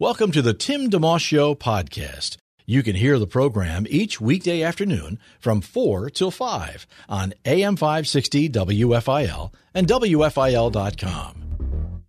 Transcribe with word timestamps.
Welcome 0.00 0.32
to 0.32 0.42
the 0.42 0.54
Tim 0.54 0.90
DeMoss 0.90 1.20
Show 1.20 1.54
podcast. 1.54 2.36
You 2.66 2.82
can 2.82 2.96
hear 2.96 3.16
the 3.16 3.28
program 3.28 3.86
each 3.88 4.20
weekday 4.20 4.60
afternoon 4.60 5.20
from 5.38 5.60
4 5.60 6.10
till 6.10 6.32
5 6.32 6.84
on 7.08 7.32
AM 7.44 7.76
560 7.76 8.48
WFIL 8.48 9.54
and 9.72 9.86
WFIL.com. 9.86 12.02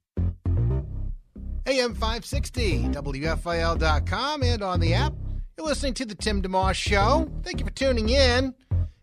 AM 1.67 1.93
560, 1.93 2.85
WFIL.com, 2.85 4.41
and 4.41 4.63
on 4.63 4.79
the 4.79 4.95
app. 4.95 5.13
You're 5.55 5.67
listening 5.67 5.93
to 5.93 6.05
the 6.05 6.15
Tim 6.15 6.41
DeMoss 6.41 6.73
Show. 6.73 7.29
Thank 7.43 7.59
you 7.59 7.67
for 7.67 7.71
tuning 7.71 8.09
in. 8.09 8.55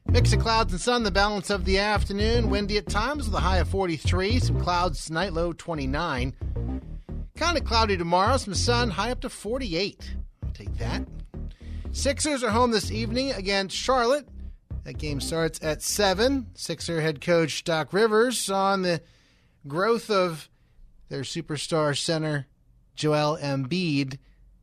Mix 0.09 0.33
of 0.33 0.41
clouds 0.41 0.73
and 0.73 0.81
sun, 0.81 1.05
the 1.05 1.13
balance 1.13 1.51
of 1.51 1.65
the 1.65 1.79
afternoon. 1.79 2.51
Windy 2.51 2.79
at 2.79 2.89
times 2.89 3.27
with 3.27 3.35
a 3.37 3.41
high 3.41 3.59
of 3.59 3.69
43. 3.69 4.41
Some 4.41 4.61
clouds 4.61 5.07
tonight, 5.07 5.33
low 5.33 5.53
29. 5.53 6.35
Kind 7.37 7.57
of 7.57 7.65
cloudy 7.65 7.97
tomorrow. 7.97 8.37
Some 8.37 8.55
sun, 8.55 8.91
high 8.91 9.11
up 9.11 9.21
to 9.21 9.29
48. 9.29 10.15
I'll 10.45 10.51
take 10.53 10.77
that. 10.79 11.07
Sixers 11.93 12.43
are 12.43 12.51
home 12.51 12.71
this 12.71 12.91
evening 12.91 13.33
against 13.33 13.77
Charlotte. 13.77 14.29
That 14.85 14.99
game 14.99 15.21
starts 15.21 15.61
at 15.63 15.83
7. 15.83 16.47
Sixer 16.55 17.01
head 17.01 17.21
coach 17.21 17.65
Doc 17.65 17.93
Rivers 17.93 18.51
on 18.51 18.83
the 18.83 19.01
growth 19.67 20.11
of 20.11 20.49
their 21.09 21.23
superstar 21.23 21.97
center, 21.97 22.47
Joel 22.97 23.39
Embiid, 23.41 24.19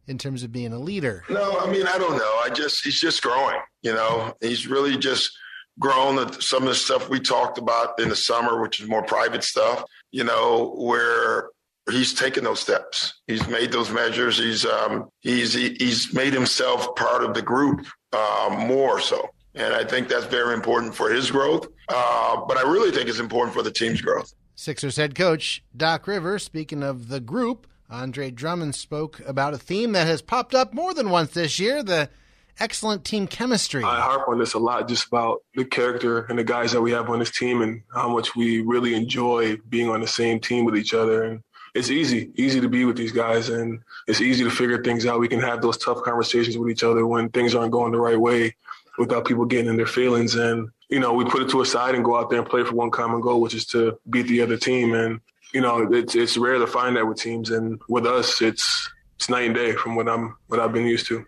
in 0.08 0.18
terms 0.18 0.44
of 0.44 0.52
being 0.52 0.74
a 0.74 0.80
leader. 0.80 1.24
No, 1.30 1.60
I 1.60 1.72
mean, 1.72 1.88
I 1.88 1.98
don't 1.98 2.18
know. 2.18 2.42
I 2.44 2.50
just, 2.50 2.84
he's 2.84 3.00
just 3.00 3.22
growing. 3.22 3.60
You 3.84 3.94
know, 3.94 4.34
he's 4.42 4.68
really 4.68 4.98
just 4.98 5.32
grown 5.80 6.18
some 6.42 6.64
of 6.64 6.70
the 6.70 6.76
stuff 6.76 7.10
we 7.10 7.20
talked 7.20 7.58
about 7.58 8.00
in 8.00 8.10
the 8.10 8.16
summer, 8.16 8.62
which 8.62 8.82
is 8.82 8.88
more 8.88 9.04
private 9.04 9.44
stuff, 9.44 9.84
you 10.12 10.24
know, 10.24 10.74
where 10.78 11.50
he's 11.90 12.14
taken 12.14 12.44
those 12.44 12.60
steps. 12.60 13.22
He's 13.28 13.48
made 13.48 13.72
those 13.72 13.92
measures. 13.92 14.38
He's 14.38 14.66
um, 14.66 15.10
he's 15.20 15.54
he's 15.54 16.14
made 16.14 16.34
himself 16.34 16.96
part 16.96 17.24
of 17.24 17.34
the 17.34 17.42
group 17.42 17.86
uh, 18.14 18.66
more 18.68 19.00
so, 19.00 19.30
and 19.56 19.74
I 19.74 19.84
think 19.84 20.08
that's 20.08 20.26
very 20.26 20.54
important 20.54 20.96
for 20.96 21.10
his 21.10 21.32
growth. 21.32 21.68
Uh, 21.88 22.46
but 22.48 22.58
I 22.58 22.62
really 22.62 22.92
think 22.92 23.10
it's 23.10 23.20
important 23.20 23.54
for 23.54 23.64
the 23.64 23.72
team's 23.72 24.02
growth. 24.02 24.34
Sixers 24.56 24.98
head 24.98 25.16
coach 25.16 25.64
Doc 25.76 26.08
Rivers, 26.08 26.44
speaking 26.44 26.84
of 26.84 27.08
the 27.08 27.20
group, 27.20 27.68
Andre 27.90 28.30
Drummond 28.30 28.76
spoke 28.76 29.22
about 29.26 29.54
a 29.54 29.58
theme 29.58 29.94
that 29.94 30.08
has 30.08 30.22
popped 30.22 30.54
up 30.54 30.74
more 30.74 30.94
than 30.94 31.10
once 31.10 31.32
this 31.32 31.60
year: 31.60 31.82
the 31.82 32.10
excellent 32.60 33.06
team 33.06 33.28
chemistry. 33.28 33.84
I 33.84 34.02
harp 34.02 34.28
on 34.28 34.38
this 34.38 34.54
a 34.54 34.60
lot, 34.60 34.88
just 34.88 35.08
about 35.08 35.40
the 35.56 35.66
character 35.66 36.26
and 36.26 36.38
the 36.38 36.44
guys 36.44 36.72
that 36.74 36.82
we 36.82 36.92
have 36.92 37.10
on 37.10 37.20
this 37.20 37.32
team, 37.32 37.62
and 37.62 37.82
how 37.94 38.10
much 38.10 38.36
we 38.36 38.62
really 38.62 38.94
enjoy 38.94 39.58
being 39.70 39.90
on 39.90 40.02
the 40.02 40.08
same 40.08 40.40
team 40.40 40.66
with 40.66 40.76
each 40.76 40.94
other. 40.94 41.24
And 41.24 41.42
it's 41.74 41.90
easy, 41.90 42.32
easy 42.36 42.62
to 42.62 42.70
be 42.70 42.86
with 42.86 42.98
these 42.98 43.12
guys, 43.12 43.50
and 43.50 43.80
it's 44.08 44.22
easy 44.22 44.44
to 44.44 44.50
figure 44.50 44.82
things 44.82 45.06
out. 45.06 45.20
We 45.20 45.28
can 45.28 45.40
have 45.42 45.62
those 45.62 45.78
tough 45.78 46.02
conversations 46.04 46.58
with 46.58 46.70
each 46.70 46.84
other 46.84 47.06
when 47.06 47.30
things 47.30 47.56
aren't 47.56 47.72
going 47.72 47.92
the 47.92 48.00
right 48.00 48.20
way, 48.20 48.56
without 48.98 49.26
people 49.26 49.46
getting 49.46 49.70
in 49.70 49.78
their 49.78 49.88
feelings. 49.88 50.36
And 50.36 50.70
you 50.90 51.00
know, 51.00 51.14
we 51.14 51.26
put 51.26 51.42
it 51.42 51.50
to 51.50 51.62
a 51.62 51.66
side 51.66 51.96
and 51.96 52.04
go 52.04 52.18
out 52.18 52.30
there 52.30 52.40
and 52.40 52.50
play 52.50 52.64
for 52.64 52.74
one 52.74 52.92
common 52.92 53.22
goal, 53.22 53.42
which 53.42 53.54
is 53.54 53.66
to 53.68 53.98
beat 54.10 54.28
the 54.28 54.42
other 54.42 54.58
team. 54.58 54.94
And 54.94 55.22
you 55.54 55.62
know, 55.62 55.92
it's 55.92 56.16
it's 56.16 56.38
rare 56.38 56.58
to 56.58 56.68
find 56.68 56.96
that 56.96 57.08
with 57.08 57.18
teams, 57.18 57.50
and 57.50 57.80
with 57.88 58.06
us, 58.06 58.42
it's 58.42 58.90
it's 59.16 59.30
night 59.30 59.46
and 59.46 59.56
day 59.56 59.74
from 59.74 59.96
what 59.96 60.08
I'm 60.08 60.36
what 60.48 60.60
I've 60.60 60.74
been 60.74 60.86
used 60.86 61.08
to. 61.08 61.26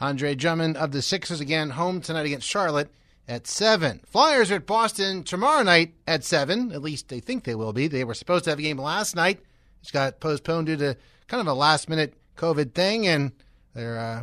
Andre 0.00 0.34
Drummond 0.34 0.76
of 0.76 0.92
the 0.92 1.02
Sixers 1.02 1.40
again 1.40 1.70
home 1.70 2.00
tonight 2.00 2.26
against 2.26 2.48
Charlotte 2.48 2.90
at 3.28 3.46
7. 3.46 4.00
Flyers 4.06 4.50
are 4.50 4.56
at 4.56 4.66
Boston 4.66 5.22
tomorrow 5.22 5.62
night 5.62 5.94
at 6.06 6.24
7. 6.24 6.72
At 6.72 6.82
least 6.82 7.08
they 7.08 7.20
think 7.20 7.44
they 7.44 7.54
will 7.54 7.72
be. 7.72 7.86
They 7.86 8.04
were 8.04 8.14
supposed 8.14 8.44
to 8.44 8.50
have 8.50 8.58
a 8.58 8.62
game 8.62 8.78
last 8.78 9.16
night. 9.16 9.40
It's 9.84 9.90
got 9.90 10.18
postponed 10.18 10.68
due 10.68 10.78
to 10.78 10.96
kind 11.26 11.42
of 11.42 11.46
a 11.46 11.52
last 11.52 11.90
minute 11.90 12.14
COVID 12.38 12.72
thing, 12.72 13.06
and 13.06 13.32
their 13.74 13.98
uh, 13.98 14.22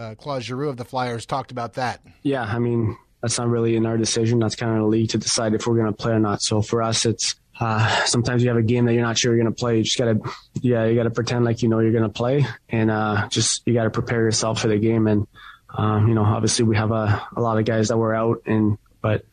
uh, 0.00 0.14
Claude 0.14 0.44
Giroux 0.44 0.68
of 0.68 0.76
the 0.76 0.84
Flyers 0.84 1.26
talked 1.26 1.50
about 1.50 1.72
that. 1.72 2.00
Yeah, 2.22 2.44
I 2.44 2.60
mean, 2.60 2.96
that's 3.20 3.36
not 3.36 3.48
really 3.48 3.74
in 3.74 3.86
our 3.86 3.98
decision. 3.98 4.38
That's 4.38 4.54
kind 4.54 4.70
of 4.70 4.78
the 4.78 4.84
league 4.84 5.08
to 5.08 5.18
decide 5.18 5.52
if 5.52 5.66
we're 5.66 5.74
going 5.74 5.92
to 5.92 5.92
play 5.92 6.12
or 6.12 6.20
not. 6.20 6.42
So 6.42 6.62
for 6.62 6.80
us, 6.80 7.06
it's 7.06 7.34
uh, 7.58 8.04
sometimes 8.04 8.44
you 8.44 8.50
have 8.50 8.56
a 8.56 8.62
game 8.62 8.84
that 8.84 8.94
you're 8.94 9.02
not 9.02 9.18
sure 9.18 9.34
you're 9.34 9.42
going 9.42 9.52
to 9.52 9.58
play. 9.58 9.78
You 9.78 9.82
just 9.82 9.98
got 9.98 10.04
to, 10.04 10.30
yeah, 10.62 10.84
you 10.84 10.94
got 10.94 11.02
to 11.02 11.10
pretend 11.10 11.44
like 11.44 11.60
you 11.60 11.68
know 11.68 11.80
you're 11.80 11.90
going 11.90 12.04
to 12.04 12.08
play, 12.08 12.46
and 12.68 12.88
uh, 12.88 13.26
just 13.30 13.66
you 13.66 13.74
got 13.74 13.84
to 13.84 13.90
prepare 13.90 14.20
yourself 14.20 14.60
for 14.60 14.68
the 14.68 14.78
game. 14.78 15.08
And 15.08 15.26
um, 15.76 16.06
you 16.06 16.14
know, 16.14 16.22
obviously 16.22 16.66
we 16.66 16.76
have 16.76 16.92
a, 16.92 17.20
a 17.34 17.40
lot 17.40 17.58
of 17.58 17.64
guys 17.64 17.88
that 17.88 17.98
were 17.98 18.14
out, 18.14 18.42
and 18.46 18.78
but 19.02 19.24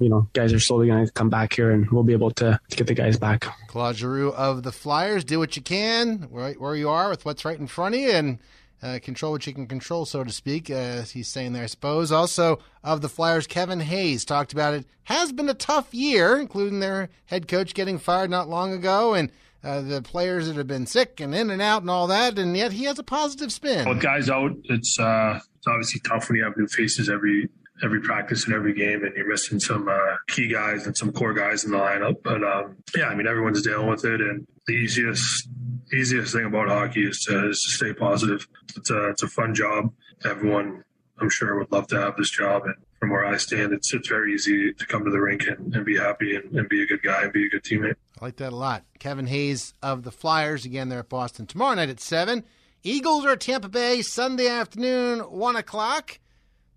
you 0.00 0.08
know, 0.08 0.28
guys 0.32 0.52
are 0.52 0.58
slowly 0.58 0.88
going 0.88 1.06
to 1.06 1.12
come 1.12 1.30
back 1.30 1.52
here, 1.52 1.70
and 1.70 1.88
we'll 1.90 2.02
be 2.02 2.12
able 2.12 2.30
to, 2.32 2.58
to 2.70 2.76
get 2.76 2.86
the 2.86 2.94
guys 2.94 3.18
back. 3.18 3.46
Claude 3.68 3.96
Giroux 3.96 4.32
of 4.32 4.62
the 4.62 4.72
Flyers, 4.72 5.24
do 5.24 5.38
what 5.38 5.56
you 5.56 5.62
can 5.62 6.26
right 6.30 6.60
where 6.60 6.74
you 6.74 6.88
are 6.88 7.08
with 7.10 7.24
what's 7.24 7.44
right 7.44 7.58
in 7.58 7.66
front 7.66 7.94
of 7.94 8.00
you, 8.00 8.10
and 8.10 8.38
uh, 8.82 8.98
control 9.02 9.32
what 9.32 9.46
you 9.46 9.52
can 9.52 9.66
control, 9.66 10.06
so 10.06 10.24
to 10.24 10.32
speak, 10.32 10.70
as 10.70 11.10
he's 11.10 11.28
saying 11.28 11.52
there, 11.52 11.64
I 11.64 11.66
suppose. 11.66 12.10
Also, 12.10 12.60
of 12.82 13.02
the 13.02 13.08
Flyers, 13.08 13.46
Kevin 13.46 13.80
Hayes 13.80 14.24
talked 14.24 14.52
about 14.52 14.74
it. 14.74 14.86
Has 15.04 15.32
been 15.32 15.48
a 15.48 15.54
tough 15.54 15.92
year, 15.92 16.38
including 16.38 16.80
their 16.80 17.10
head 17.26 17.46
coach 17.46 17.74
getting 17.74 17.98
fired 17.98 18.30
not 18.30 18.48
long 18.48 18.72
ago, 18.72 19.14
and 19.14 19.30
uh, 19.62 19.82
the 19.82 20.00
players 20.00 20.46
that 20.46 20.56
have 20.56 20.66
been 20.66 20.86
sick 20.86 21.20
and 21.20 21.34
in 21.34 21.50
and 21.50 21.60
out 21.60 21.82
and 21.82 21.90
all 21.90 22.06
that, 22.06 22.38
and 22.38 22.56
yet 22.56 22.72
he 22.72 22.84
has 22.84 22.98
a 22.98 23.02
positive 23.02 23.52
spin. 23.52 23.86
With 23.88 24.00
guys 24.00 24.30
out, 24.30 24.52
it's 24.64 24.98
uh, 24.98 25.38
it's 25.58 25.66
obviously 25.66 26.00
tough 26.00 26.28
when 26.28 26.38
you 26.38 26.44
have 26.44 26.56
new 26.56 26.66
faces 26.66 27.10
every 27.10 27.50
every 27.82 28.00
practice 28.00 28.44
and 28.46 28.54
every 28.54 28.74
game, 28.74 29.04
and 29.04 29.14
you're 29.16 29.28
missing 29.28 29.60
some 29.60 29.88
uh, 29.88 30.16
key 30.28 30.48
guys 30.48 30.86
and 30.86 30.96
some 30.96 31.12
core 31.12 31.34
guys 31.34 31.64
in 31.64 31.72
the 31.72 31.78
lineup. 31.78 32.16
But 32.22 32.42
um, 32.44 32.76
yeah, 32.96 33.06
I 33.06 33.14
mean 33.14 33.26
everyone's 33.26 33.62
dealing 33.62 33.88
with 33.88 34.04
it, 34.04 34.20
and 34.20 34.46
the 34.66 34.74
easiest 34.74 35.48
easiest 35.92 36.32
thing 36.32 36.44
about 36.44 36.68
hockey 36.68 37.06
is 37.06 37.20
to, 37.24 37.50
is 37.50 37.62
to 37.62 37.70
stay 37.70 37.92
positive. 37.92 38.46
It's 38.76 38.90
a 38.90 39.08
it's 39.10 39.22
a 39.22 39.28
fun 39.28 39.54
job. 39.54 39.92
Everyone, 40.24 40.84
I'm 41.18 41.30
sure, 41.30 41.58
would 41.58 41.72
love 41.72 41.86
to 41.88 42.00
have 42.00 42.16
this 42.16 42.30
job, 42.30 42.64
and 42.64 42.74
from 42.98 43.10
where 43.10 43.24
I 43.24 43.36
stand, 43.38 43.72
it's 43.72 43.92
it's 43.94 44.08
very 44.08 44.34
easy 44.34 44.72
to 44.72 44.86
come 44.86 45.04
to 45.04 45.10
the 45.10 45.20
rink 45.20 45.46
and, 45.46 45.74
and 45.74 45.84
be 45.84 45.96
happy 45.96 46.36
and, 46.36 46.54
and 46.54 46.68
be 46.68 46.82
a 46.82 46.86
good 46.86 47.02
guy 47.02 47.22
and 47.22 47.32
be 47.32 47.46
a 47.46 47.48
good 47.48 47.64
teammate. 47.64 47.96
I 48.20 48.24
like 48.26 48.36
that 48.36 48.52
a 48.52 48.56
lot. 48.56 48.84
Kevin 48.98 49.26
Hayes 49.26 49.72
of 49.82 50.02
the 50.02 50.10
Flyers 50.10 50.64
again. 50.64 50.88
They're 50.90 50.98
at 51.00 51.08
Boston 51.08 51.46
tomorrow 51.46 51.74
night 51.74 51.88
at 51.88 52.00
seven. 52.00 52.44
Eagles 52.82 53.26
are 53.26 53.32
at 53.32 53.40
Tampa 53.40 53.68
Bay 53.68 54.00
Sunday 54.00 54.48
afternoon, 54.48 55.20
one 55.20 55.56
o'clock. 55.56 56.18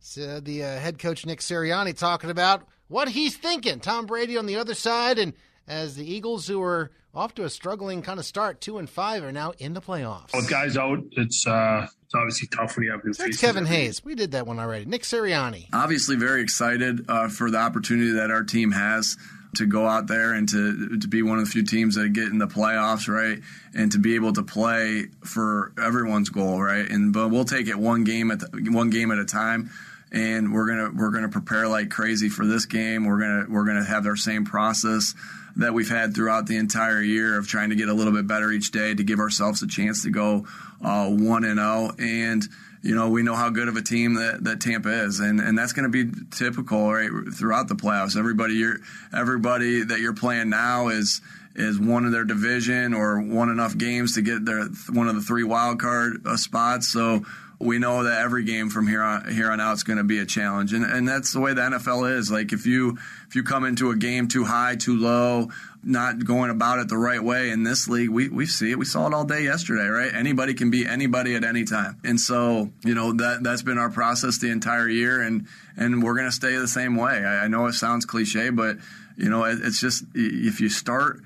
So 0.05 0.41
the 0.41 0.65
uh, 0.65 0.79
head 0.79 0.99
coach 0.99 1.25
Nick 1.25 1.39
Sirianni 1.39 1.97
talking 1.97 2.29
about 2.29 2.67
what 2.89 3.07
he's 3.07 3.37
thinking. 3.37 3.79
Tom 3.79 4.05
Brady 4.05 4.37
on 4.37 4.45
the 4.45 4.57
other 4.57 4.73
side, 4.73 5.17
and 5.17 5.31
as 5.65 5.95
the 5.95 6.03
Eagles, 6.05 6.45
who 6.45 6.61
are 6.61 6.91
off 7.15 7.33
to 7.35 7.45
a 7.45 7.49
struggling 7.49 8.01
kind 8.01 8.19
of 8.19 8.25
start, 8.25 8.59
two 8.59 8.79
and 8.79 8.89
five, 8.89 9.23
are 9.23 9.31
now 9.31 9.53
in 9.59 9.73
the 9.73 9.79
playoffs. 9.79 10.35
With 10.35 10.49
guys 10.49 10.75
out, 10.75 10.99
it's 11.13 11.47
uh, 11.47 11.87
it's 12.03 12.13
obviously 12.13 12.49
tough 12.49 12.75
when 12.75 12.83
you 12.85 12.91
have 12.91 13.05
new 13.05 13.13
That's 13.13 13.23
faces. 13.23 13.39
Kevin 13.39 13.65
Hayes. 13.65 14.03
We 14.03 14.13
did 14.13 14.31
that 14.31 14.45
one 14.45 14.59
already. 14.59 14.83
Nick 14.83 15.03
Sirianni. 15.03 15.67
obviously 15.71 16.17
very 16.17 16.41
excited 16.41 17.05
uh, 17.09 17.29
for 17.29 17.49
the 17.49 17.59
opportunity 17.59 18.11
that 18.11 18.29
our 18.29 18.43
team 18.43 18.73
has 18.73 19.15
to 19.55 19.65
go 19.65 19.87
out 19.87 20.07
there 20.07 20.33
and 20.33 20.49
to 20.49 20.97
to 20.97 21.07
be 21.07 21.21
one 21.21 21.39
of 21.39 21.45
the 21.45 21.49
few 21.49 21.63
teams 21.63 21.95
that 21.95 22.11
get 22.11 22.27
in 22.27 22.39
the 22.39 22.47
playoffs, 22.47 23.07
right? 23.07 23.39
And 23.73 23.89
to 23.93 23.99
be 23.99 24.15
able 24.15 24.33
to 24.33 24.43
play 24.43 25.05
for 25.23 25.71
everyone's 25.81 26.27
goal, 26.27 26.61
right? 26.61 26.89
And 26.89 27.13
but 27.13 27.29
we'll 27.29 27.45
take 27.45 27.69
it 27.69 27.79
one 27.79 28.03
game 28.03 28.31
at 28.31 28.41
the, 28.41 28.69
one 28.69 28.89
game 28.89 29.09
at 29.09 29.17
a 29.17 29.25
time. 29.25 29.71
And 30.13 30.53
we're 30.53 30.67
gonna 30.67 30.91
we're 30.95 31.09
gonna 31.09 31.29
prepare 31.29 31.67
like 31.67 31.89
crazy 31.89 32.29
for 32.29 32.45
this 32.45 32.65
game. 32.65 33.05
We're 33.05 33.19
gonna 33.19 33.45
we're 33.49 33.65
gonna 33.65 33.83
have 33.83 34.05
our 34.05 34.15
same 34.15 34.45
process 34.45 35.15
that 35.55 35.73
we've 35.73 35.89
had 35.89 36.15
throughout 36.15 36.47
the 36.47 36.57
entire 36.57 37.01
year 37.01 37.37
of 37.37 37.47
trying 37.47 37.69
to 37.69 37.75
get 37.75 37.89
a 37.89 37.93
little 37.93 38.13
bit 38.13 38.27
better 38.27 38.51
each 38.51 38.71
day 38.71 38.93
to 38.93 39.03
give 39.03 39.19
ourselves 39.19 39.61
a 39.61 39.67
chance 39.67 40.03
to 40.03 40.09
go 40.09 40.45
uh, 40.83 41.07
one 41.09 41.43
and 41.43 41.59
zero. 41.59 41.91
And 41.99 42.43
you 42.83 42.95
know, 42.95 43.09
we 43.09 43.23
know 43.23 43.35
how 43.35 43.49
good 43.49 43.69
of 43.69 43.77
a 43.77 43.81
team 43.81 44.15
that, 44.15 44.43
that 44.43 44.59
Tampa 44.59 44.89
is, 45.05 45.21
and, 45.21 45.39
and 45.39 45.57
that's 45.57 45.71
going 45.71 45.89
to 45.89 46.05
be 46.05 46.11
typical 46.31 46.91
right 46.91 47.09
throughout 47.33 47.69
the 47.69 47.75
playoffs. 47.75 48.17
Everybody 48.17 48.55
you're 48.55 48.79
everybody 49.15 49.83
that 49.83 49.99
you're 49.99 50.13
playing 50.13 50.49
now 50.49 50.89
is 50.89 51.21
is 51.55 51.79
one 51.79 52.03
of 52.03 52.11
their 52.11 52.25
division 52.25 52.93
or 52.93 53.21
won 53.21 53.49
enough 53.49 53.77
games 53.77 54.15
to 54.15 54.21
get 54.21 54.43
their 54.43 54.65
one 54.91 55.07
of 55.07 55.15
the 55.15 55.21
three 55.21 55.43
wild 55.43 55.79
card 55.79 56.25
uh, 56.25 56.35
spots. 56.35 56.89
So 56.89 57.23
we 57.63 57.79
know 57.79 58.03
that 58.03 58.21
every 58.21 58.43
game 58.43 58.69
from 58.69 58.87
here 58.87 59.01
on 59.01 59.31
here 59.31 59.51
on 59.51 59.59
out 59.59 59.73
is 59.73 59.83
going 59.83 59.97
to 59.97 60.03
be 60.03 60.19
a 60.19 60.25
challenge, 60.25 60.73
and 60.73 60.83
and 60.83 61.07
that's 61.07 61.33
the 61.33 61.39
way 61.39 61.53
the 61.53 61.61
NFL 61.61 62.17
is. 62.17 62.31
Like 62.31 62.53
if 62.53 62.65
you 62.65 62.97
if 63.27 63.35
you 63.35 63.43
come 63.43 63.65
into 63.65 63.91
a 63.91 63.95
game 63.95 64.27
too 64.27 64.43
high, 64.43 64.75
too 64.75 64.97
low, 64.97 65.49
not 65.83 66.23
going 66.25 66.49
about 66.49 66.79
it 66.79 66.87
the 66.87 66.97
right 66.97 67.23
way 67.23 67.49
in 67.49 67.63
this 67.63 67.87
league, 67.87 68.09
we 68.09 68.29
we 68.29 68.45
see 68.45 68.71
it. 68.71 68.77
We 68.77 68.85
saw 68.85 69.07
it 69.07 69.13
all 69.13 69.23
day 69.23 69.43
yesterday, 69.43 69.87
right? 69.87 70.13
Anybody 70.13 70.53
can 70.53 70.69
beat 70.69 70.87
anybody 70.87 71.35
at 71.35 71.43
any 71.43 71.63
time, 71.63 71.99
and 72.03 72.19
so 72.19 72.71
you 72.83 72.93
know 72.93 73.13
that 73.13 73.43
that's 73.43 73.63
been 73.63 73.77
our 73.77 73.89
process 73.89 74.37
the 74.37 74.51
entire 74.51 74.89
year, 74.89 75.21
and 75.21 75.47
and 75.77 76.03
we're 76.03 76.15
going 76.15 76.27
to 76.27 76.31
stay 76.31 76.55
the 76.55 76.67
same 76.67 76.95
way. 76.95 77.23
I, 77.25 77.45
I 77.45 77.47
know 77.47 77.65
it 77.67 77.73
sounds 77.73 78.05
cliche, 78.05 78.49
but 78.49 78.77
you 79.17 79.29
know 79.29 79.45
it, 79.45 79.59
it's 79.61 79.79
just 79.79 80.03
if 80.13 80.59
you 80.59 80.69
start 80.69 81.21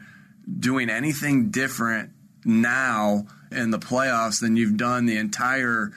doing 0.60 0.90
anything 0.90 1.50
different 1.50 2.12
now 2.46 3.26
in 3.52 3.72
the 3.72 3.80
playoffs 3.80 4.40
than 4.42 4.56
you've 4.56 4.78
done 4.78 5.06
the 5.06 5.18
entire 5.18 5.92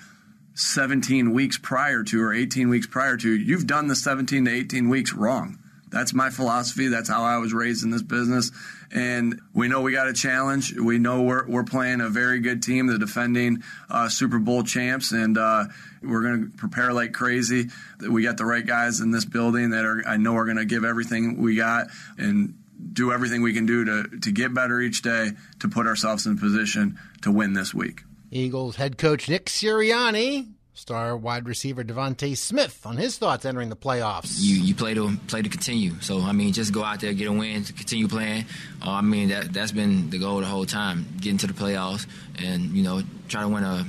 17 0.54 1.32
weeks 1.32 1.58
prior 1.58 2.02
to 2.04 2.22
or 2.22 2.32
18 2.32 2.68
weeks 2.68 2.86
prior 2.86 3.16
to, 3.16 3.30
you've 3.30 3.66
done 3.66 3.86
the 3.86 3.96
17 3.96 4.44
to 4.44 4.50
18 4.50 4.88
weeks 4.88 5.12
wrong. 5.12 5.58
That's 5.90 6.14
my 6.14 6.30
philosophy. 6.30 6.88
That's 6.88 7.08
how 7.08 7.24
I 7.24 7.38
was 7.38 7.52
raised 7.52 7.82
in 7.82 7.90
this 7.90 8.02
business. 8.02 8.52
And 8.92 9.40
we 9.52 9.68
know 9.68 9.80
we 9.80 9.92
got 9.92 10.08
a 10.08 10.12
challenge. 10.12 10.72
We 10.72 10.98
know 10.98 11.22
we're, 11.22 11.46
we're 11.48 11.64
playing 11.64 12.00
a 12.00 12.08
very 12.08 12.40
good 12.40 12.62
team, 12.62 12.86
the 12.86 12.98
defending 12.98 13.62
uh, 13.88 14.08
Super 14.08 14.38
Bowl 14.38 14.62
champs, 14.62 15.12
and 15.12 15.36
uh, 15.36 15.64
we're 16.02 16.22
going 16.22 16.50
to 16.50 16.56
prepare 16.56 16.92
like 16.92 17.12
crazy. 17.12 17.68
We 18.08 18.22
got 18.22 18.36
the 18.36 18.44
right 18.44 18.64
guys 18.64 19.00
in 19.00 19.10
this 19.10 19.24
building 19.24 19.70
that 19.70 19.84
are, 19.84 20.02
I 20.06 20.16
know, 20.16 20.36
are 20.36 20.44
going 20.44 20.58
to 20.58 20.64
give 20.64 20.84
everything 20.84 21.40
we 21.40 21.56
got 21.56 21.88
and 22.18 22.54
do 22.92 23.12
everything 23.12 23.42
we 23.42 23.52
can 23.52 23.66
do 23.66 23.84
to, 23.84 24.18
to 24.20 24.32
get 24.32 24.54
better 24.54 24.80
each 24.80 25.02
day 25.02 25.32
to 25.60 25.68
put 25.68 25.86
ourselves 25.86 26.26
in 26.26 26.38
position 26.38 26.98
to 27.22 27.30
win 27.30 27.52
this 27.52 27.74
week. 27.74 28.02
Eagles 28.30 28.76
head 28.76 28.96
coach 28.96 29.28
Nick 29.28 29.46
Sirianni, 29.46 30.48
star 30.72 31.16
wide 31.16 31.48
receiver 31.48 31.82
DeVonta 31.82 32.36
Smith 32.36 32.86
on 32.86 32.96
his 32.96 33.18
thoughts 33.18 33.44
entering 33.44 33.70
the 33.70 33.76
playoffs. 33.76 34.38
You 34.40 34.56
you 34.56 34.74
play 34.74 34.94
to 34.94 35.16
play 35.26 35.42
to 35.42 35.48
continue. 35.48 36.00
So 36.00 36.20
I 36.20 36.32
mean, 36.32 36.52
just 36.52 36.72
go 36.72 36.84
out 36.84 37.00
there, 37.00 37.12
get 37.12 37.26
a 37.26 37.32
win, 37.32 37.64
continue 37.64 38.08
playing. 38.08 38.44
Uh, 38.84 38.92
I 38.92 39.00
mean 39.00 39.28
that 39.30 39.52
that's 39.52 39.72
been 39.72 40.10
the 40.10 40.18
goal 40.18 40.40
the 40.40 40.46
whole 40.46 40.66
time, 40.66 41.06
getting 41.20 41.38
to 41.38 41.46
the 41.46 41.52
playoffs, 41.52 42.06
and 42.38 42.70
you 42.70 42.82
know 42.82 43.02
try 43.28 43.42
to 43.42 43.48
win 43.48 43.64
a 43.64 43.86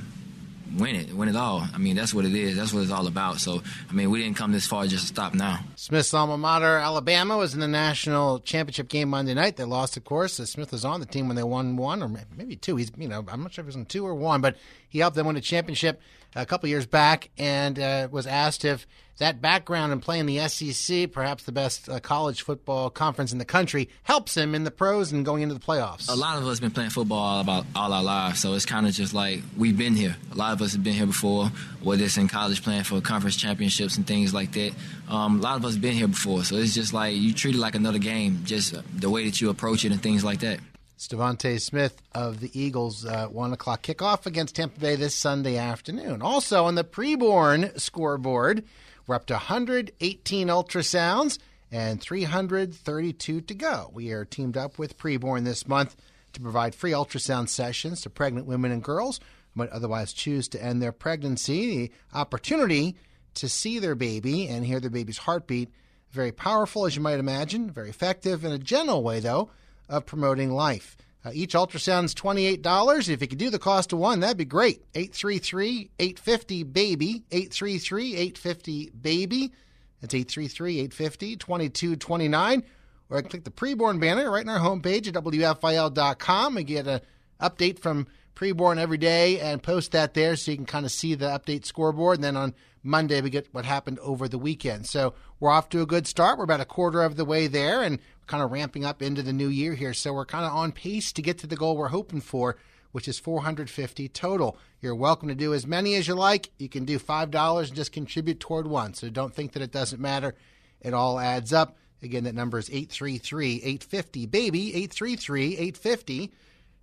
win 0.76 0.96
it, 0.96 1.12
win 1.12 1.28
it 1.28 1.36
all. 1.36 1.66
I 1.72 1.78
mean, 1.78 1.96
that's 1.96 2.14
what 2.14 2.24
it 2.24 2.34
is. 2.34 2.56
That's 2.56 2.72
what 2.72 2.82
it's 2.82 2.92
all 2.92 3.06
about. 3.06 3.38
So, 3.38 3.62
I 3.88 3.92
mean, 3.92 4.10
we 4.10 4.22
didn't 4.22 4.36
come 4.36 4.52
this 4.52 4.66
far 4.66 4.86
just 4.86 5.02
to 5.02 5.08
stop 5.08 5.34
now. 5.34 5.60
Smith's 5.76 6.12
alma 6.14 6.38
mater, 6.38 6.76
Alabama, 6.76 7.36
was 7.36 7.54
in 7.54 7.60
the 7.60 7.68
national 7.68 8.40
championship 8.40 8.88
game 8.88 9.08
Monday 9.10 9.34
night. 9.34 9.56
They 9.56 9.64
lost, 9.64 9.96
of 9.96 10.04
course. 10.04 10.34
Smith 10.34 10.72
was 10.72 10.84
on 10.84 11.00
the 11.00 11.06
team 11.06 11.28
when 11.28 11.36
they 11.36 11.42
won 11.42 11.76
one 11.76 12.02
or 12.02 12.08
maybe 12.36 12.56
two. 12.56 12.76
He's, 12.76 12.90
you 12.96 13.08
know, 13.08 13.24
I'm 13.28 13.42
not 13.42 13.52
sure 13.52 13.62
if 13.62 13.66
it 13.66 13.68
was 13.68 13.76
in 13.76 13.86
two 13.86 14.06
or 14.06 14.14
one, 14.14 14.40
but 14.40 14.56
he 14.88 14.98
helped 14.98 15.16
them 15.16 15.26
win 15.26 15.36
a 15.36 15.40
championship 15.40 16.00
a 16.34 16.46
couple 16.46 16.68
years 16.68 16.86
back 16.86 17.30
and 17.38 17.78
uh, 17.78 18.08
was 18.10 18.26
asked 18.26 18.64
if 18.64 18.86
that 19.18 19.40
background 19.40 19.92
in 19.92 20.00
playing 20.00 20.26
the 20.26 20.38
SEC, 20.48 21.12
perhaps 21.12 21.44
the 21.44 21.52
best 21.52 21.88
uh, 21.88 22.00
college 22.00 22.42
football 22.42 22.90
conference 22.90 23.32
in 23.32 23.38
the 23.38 23.44
country, 23.44 23.88
helps 24.02 24.36
him 24.36 24.54
in 24.54 24.64
the 24.64 24.70
pros 24.70 25.12
and 25.12 25.24
going 25.24 25.42
into 25.42 25.54
the 25.54 25.60
playoffs. 25.60 26.08
A 26.08 26.14
lot 26.14 26.38
of 26.38 26.46
us 26.46 26.60
been 26.60 26.70
playing 26.70 26.90
football 26.90 27.18
all 27.18 27.40
about 27.40 27.66
all 27.74 27.92
our 27.92 28.02
lives, 28.02 28.40
so 28.40 28.54
it's 28.54 28.66
kind 28.66 28.86
of 28.86 28.92
just 28.92 29.14
like 29.14 29.40
we've 29.56 29.76
been 29.76 29.94
here. 29.94 30.16
A 30.32 30.34
lot 30.34 30.52
of 30.52 30.62
us 30.62 30.72
have 30.72 30.82
been 30.82 30.94
here 30.94 31.06
before, 31.06 31.46
whether 31.82 32.04
it's 32.04 32.16
in 32.16 32.28
college 32.28 32.62
playing 32.62 32.84
for 32.84 33.00
conference 33.00 33.36
championships 33.36 33.96
and 33.96 34.06
things 34.06 34.32
like 34.32 34.52
that. 34.52 34.72
Um, 35.08 35.38
a 35.38 35.42
lot 35.42 35.56
of 35.56 35.64
us 35.64 35.74
have 35.74 35.82
been 35.82 35.94
here 35.94 36.08
before, 36.08 36.44
so 36.44 36.56
it's 36.56 36.74
just 36.74 36.92
like 36.92 37.14
you 37.14 37.32
treat 37.32 37.54
it 37.54 37.58
like 37.58 37.74
another 37.74 37.98
game, 37.98 38.40
just 38.44 38.74
the 38.98 39.10
way 39.10 39.24
that 39.24 39.40
you 39.40 39.50
approach 39.50 39.84
it 39.84 39.92
and 39.92 40.02
things 40.02 40.24
like 40.24 40.40
that. 40.40 40.58
It's 41.04 41.64
Smith 41.64 42.00
of 42.12 42.38
the 42.38 42.50
Eagles, 42.58 43.04
uh, 43.04 43.26
1 43.26 43.52
o'clock 43.52 43.82
kickoff 43.82 44.24
against 44.24 44.54
Tampa 44.54 44.78
Bay 44.78 44.94
this 44.94 45.16
Sunday 45.16 45.56
afternoon. 45.56 46.22
Also 46.22 46.64
on 46.64 46.76
the 46.76 46.84
preborn 46.84 47.78
scoreboard, 47.78 48.62
we're 49.06 49.14
up 49.14 49.26
to 49.26 49.34
118 49.34 50.48
ultrasounds 50.48 51.38
and 51.70 52.00
332 52.00 53.40
to 53.40 53.54
go. 53.54 53.90
We 53.92 54.12
are 54.12 54.24
teamed 54.24 54.56
up 54.56 54.78
with 54.78 54.98
Preborn 54.98 55.44
this 55.44 55.66
month 55.66 55.96
to 56.34 56.40
provide 56.40 56.74
free 56.74 56.92
ultrasound 56.92 57.48
sessions 57.48 58.02
to 58.02 58.10
pregnant 58.10 58.46
women 58.46 58.70
and 58.70 58.82
girls 58.82 59.18
who 59.18 59.60
might 59.60 59.70
otherwise 59.70 60.12
choose 60.12 60.48
to 60.48 60.62
end 60.62 60.82
their 60.82 60.92
pregnancy. 60.92 61.76
The 61.76 61.92
opportunity 62.18 62.96
to 63.34 63.48
see 63.48 63.78
their 63.78 63.94
baby 63.94 64.48
and 64.48 64.64
hear 64.64 64.80
their 64.80 64.90
baby's 64.90 65.18
heartbeat, 65.18 65.70
very 66.10 66.32
powerful, 66.32 66.84
as 66.84 66.94
you 66.94 67.02
might 67.02 67.18
imagine, 67.18 67.70
very 67.70 67.88
effective 67.88 68.44
in 68.44 68.52
a 68.52 68.58
gentle 68.58 69.02
way, 69.02 69.20
though 69.20 69.50
of 69.88 70.06
promoting 70.06 70.50
life. 70.50 70.96
Uh, 71.24 71.30
each 71.32 71.54
ultrasound 71.54 72.04
is 72.04 72.14
$28. 72.14 73.08
If 73.08 73.20
you 73.20 73.28
could 73.28 73.38
do 73.38 73.50
the 73.50 73.58
cost 73.58 73.92
of 73.92 73.98
one, 73.98 74.20
that'd 74.20 74.36
be 74.36 74.44
great. 74.44 74.84
833 74.94 75.90
850 75.98 76.64
BABY. 76.64 77.24
833 77.30 78.14
850 78.16 78.90
BABY. 78.90 79.52
That's 80.00 80.14
833 80.14 80.80
850 80.80 81.36
2229. 81.36 82.62
Or 83.08 83.18
I 83.18 83.20
can 83.20 83.30
click 83.30 83.44
the 83.44 83.50
preborn 83.50 84.00
banner 84.00 84.30
right 84.30 84.46
on 84.46 84.48
our 84.48 84.58
homepage 84.58 85.06
at 85.06 85.14
WFIL.com 85.14 86.56
and 86.56 86.66
get 86.66 86.86
an 86.88 87.00
update 87.40 87.78
from 87.78 88.08
preborn 88.34 88.78
every 88.78 88.96
day 88.96 89.38
and 89.38 89.62
post 89.62 89.92
that 89.92 90.14
there 90.14 90.34
so 90.34 90.50
you 90.50 90.56
can 90.56 90.66
kind 90.66 90.86
of 90.86 90.90
see 90.90 91.14
the 91.14 91.26
update 91.26 91.64
scoreboard. 91.64 92.16
And 92.16 92.24
then 92.24 92.36
on 92.36 92.54
Monday, 92.82 93.20
we 93.20 93.30
get 93.30 93.46
what 93.52 93.64
happened 93.64 93.98
over 94.00 94.26
the 94.26 94.38
weekend. 94.38 94.86
So 94.86 95.14
we're 95.38 95.50
off 95.50 95.68
to 95.68 95.82
a 95.82 95.86
good 95.86 96.06
start. 96.06 96.38
We're 96.38 96.44
about 96.44 96.60
a 96.60 96.64
quarter 96.64 97.02
of 97.02 97.16
the 97.16 97.24
way 97.24 97.46
there 97.46 97.82
and 97.82 98.00
kind 98.26 98.42
of 98.42 98.50
ramping 98.50 98.84
up 98.84 99.02
into 99.02 99.22
the 99.22 99.32
new 99.32 99.48
year 99.48 99.74
here. 99.74 99.94
So 99.94 100.12
we're 100.12 100.26
kind 100.26 100.44
of 100.44 100.52
on 100.52 100.72
pace 100.72 101.12
to 101.12 101.22
get 101.22 101.38
to 101.38 101.46
the 101.46 101.56
goal 101.56 101.76
we're 101.76 101.88
hoping 101.88 102.20
for, 102.20 102.56
which 102.92 103.08
is 103.08 103.18
450 103.18 104.08
total. 104.08 104.56
You're 104.80 104.94
welcome 104.94 105.28
to 105.28 105.34
do 105.34 105.54
as 105.54 105.66
many 105.66 105.94
as 105.94 106.08
you 106.08 106.14
like. 106.14 106.50
You 106.58 106.68
can 106.68 106.84
do 106.84 106.98
$5 106.98 107.58
and 107.58 107.74
just 107.74 107.92
contribute 107.92 108.40
toward 108.40 108.66
one. 108.66 108.94
So 108.94 109.10
don't 109.10 109.34
think 109.34 109.52
that 109.52 109.62
it 109.62 109.72
doesn't 109.72 110.00
matter. 110.00 110.34
It 110.80 110.94
all 110.94 111.18
adds 111.18 111.52
up. 111.52 111.76
Again, 112.02 112.24
that 112.24 112.34
number 112.34 112.58
is 112.58 112.68
833 112.68 113.56
850 113.56 114.26
baby, 114.26 114.74
833 114.74 115.52
850 115.52 116.32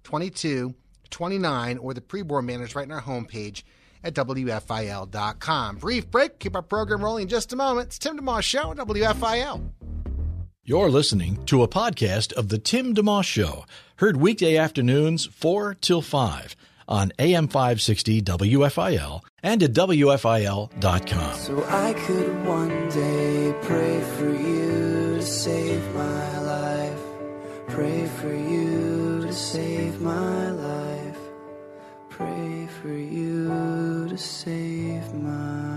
2229, 0.04 1.78
or 1.78 1.94
the 1.94 2.02
preborn 2.02 2.46
manners 2.46 2.74
right 2.74 2.90
on 2.90 2.92
our 2.92 3.02
homepage 3.02 3.64
at 4.04 4.14
WFIL.com. 4.14 5.76
Brief 5.78 6.10
break. 6.10 6.40
Keep 6.40 6.56
our 6.56 6.62
program 6.62 7.04
rolling 7.04 7.24
in 7.24 7.28
just 7.28 7.52
a 7.52 7.58
moment. 7.58 7.88
It's 7.88 8.00
Tim 8.00 8.18
DeMoss 8.18 8.44
Show 8.44 8.72
at 8.72 8.78
WFIL. 8.78 9.99
You're 10.70 10.92
listening 10.92 11.44
to 11.48 11.64
a 11.64 11.68
podcast 11.68 12.32
of 12.34 12.50
The 12.50 12.60
Tim 12.60 12.94
DeMoss 12.94 13.24
Show, 13.24 13.66
heard 13.96 14.18
weekday 14.18 14.56
afternoons 14.56 15.26
4 15.26 15.74
till 15.74 16.04
5 16.04 16.56
on 16.88 17.12
AM 17.18 17.48
560 17.48 18.22
WFIL 18.22 19.22
and 19.42 19.64
at 19.64 19.74
WFIL.com. 19.74 21.34
So 21.40 21.66
I 21.68 21.94
could 21.94 22.46
one 22.46 22.88
day 22.90 23.56
pray 23.64 24.00
for 24.16 24.30
you 24.30 25.16
to 25.16 25.26
save 25.26 25.96
my 25.96 26.40
life. 26.42 27.00
Pray 27.70 28.06
for 28.06 28.36
you 28.36 29.22
to 29.22 29.34
save 29.34 30.00
my 30.02 30.52
life. 30.52 31.18
Pray 32.10 32.68
for 32.80 32.94
you 32.94 34.08
to 34.08 34.18
save 34.20 35.16
my 35.16 35.69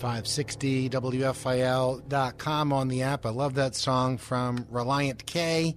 560WFIL.com 0.00 2.72
on 2.72 2.88
the 2.88 3.02
app. 3.02 3.26
I 3.26 3.30
love 3.30 3.54
that 3.54 3.74
song 3.74 4.18
from 4.18 4.64
Relient 4.64 5.24
K 5.26 5.76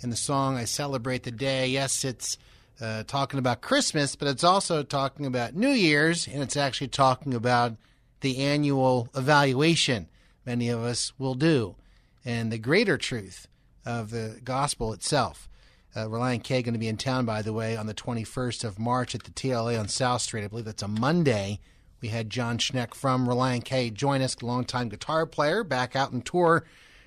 and 0.00 0.10
the 0.10 0.16
song 0.16 0.56
I 0.56 0.64
Celebrate 0.64 1.24
the 1.24 1.30
Day. 1.30 1.68
Yes, 1.68 2.04
it's 2.04 2.38
uh, 2.80 3.02
talking 3.04 3.38
about 3.38 3.60
Christmas, 3.60 4.16
but 4.16 4.28
it's 4.28 4.44
also 4.44 4.82
talking 4.82 5.26
about 5.26 5.54
New 5.54 5.68
Year's, 5.68 6.26
and 6.26 6.42
it's 6.42 6.56
actually 6.56 6.88
talking 6.88 7.34
about 7.34 7.76
the 8.20 8.38
annual 8.38 9.10
evaluation 9.14 10.08
many 10.46 10.70
of 10.70 10.82
us 10.82 11.12
will 11.18 11.34
do 11.34 11.76
and 12.24 12.50
the 12.50 12.58
greater 12.58 12.96
truth 12.96 13.46
of 13.84 14.08
the 14.10 14.40
gospel 14.42 14.94
itself. 14.94 15.50
Uh, 15.94 16.06
Relient 16.06 16.42
K 16.42 16.62
going 16.62 16.72
to 16.72 16.78
be 16.78 16.88
in 16.88 16.96
town, 16.96 17.26
by 17.26 17.42
the 17.42 17.52
way, 17.52 17.76
on 17.76 17.86
the 17.86 17.94
21st 17.94 18.64
of 18.64 18.78
March 18.78 19.14
at 19.14 19.24
the 19.24 19.30
TLA 19.30 19.78
on 19.78 19.88
South 19.88 20.22
Street. 20.22 20.44
I 20.44 20.48
believe 20.48 20.64
that's 20.64 20.82
a 20.82 20.88
Monday. 20.88 21.60
We 22.00 22.08
had 22.08 22.30
Jon 22.30 22.58
Schneck 22.58 22.94
from 22.94 23.26
Relient 23.26 23.64
K 23.64 23.90
join 23.90 24.22
us, 24.22 24.40
longtime 24.42 24.88
guitar 24.88 25.26
player, 25.26 25.64
back 25.64 25.96
out 25.96 26.12
on 26.12 26.22
tour 26.22 26.64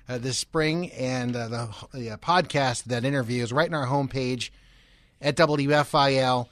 uh, 0.08 0.18
this 0.18 0.38
spring. 0.38 0.90
And 0.90 1.34
uh, 1.34 1.48
the, 1.48 1.74
the 1.94 2.10
uh, 2.10 2.16
podcast, 2.18 2.84
that 2.84 3.04
interview, 3.04 3.42
is 3.42 3.52
right 3.52 3.68
on 3.68 3.74
our 3.74 3.86
homepage 3.86 4.50
at 5.20 5.36
WFIL.com. 5.36 6.46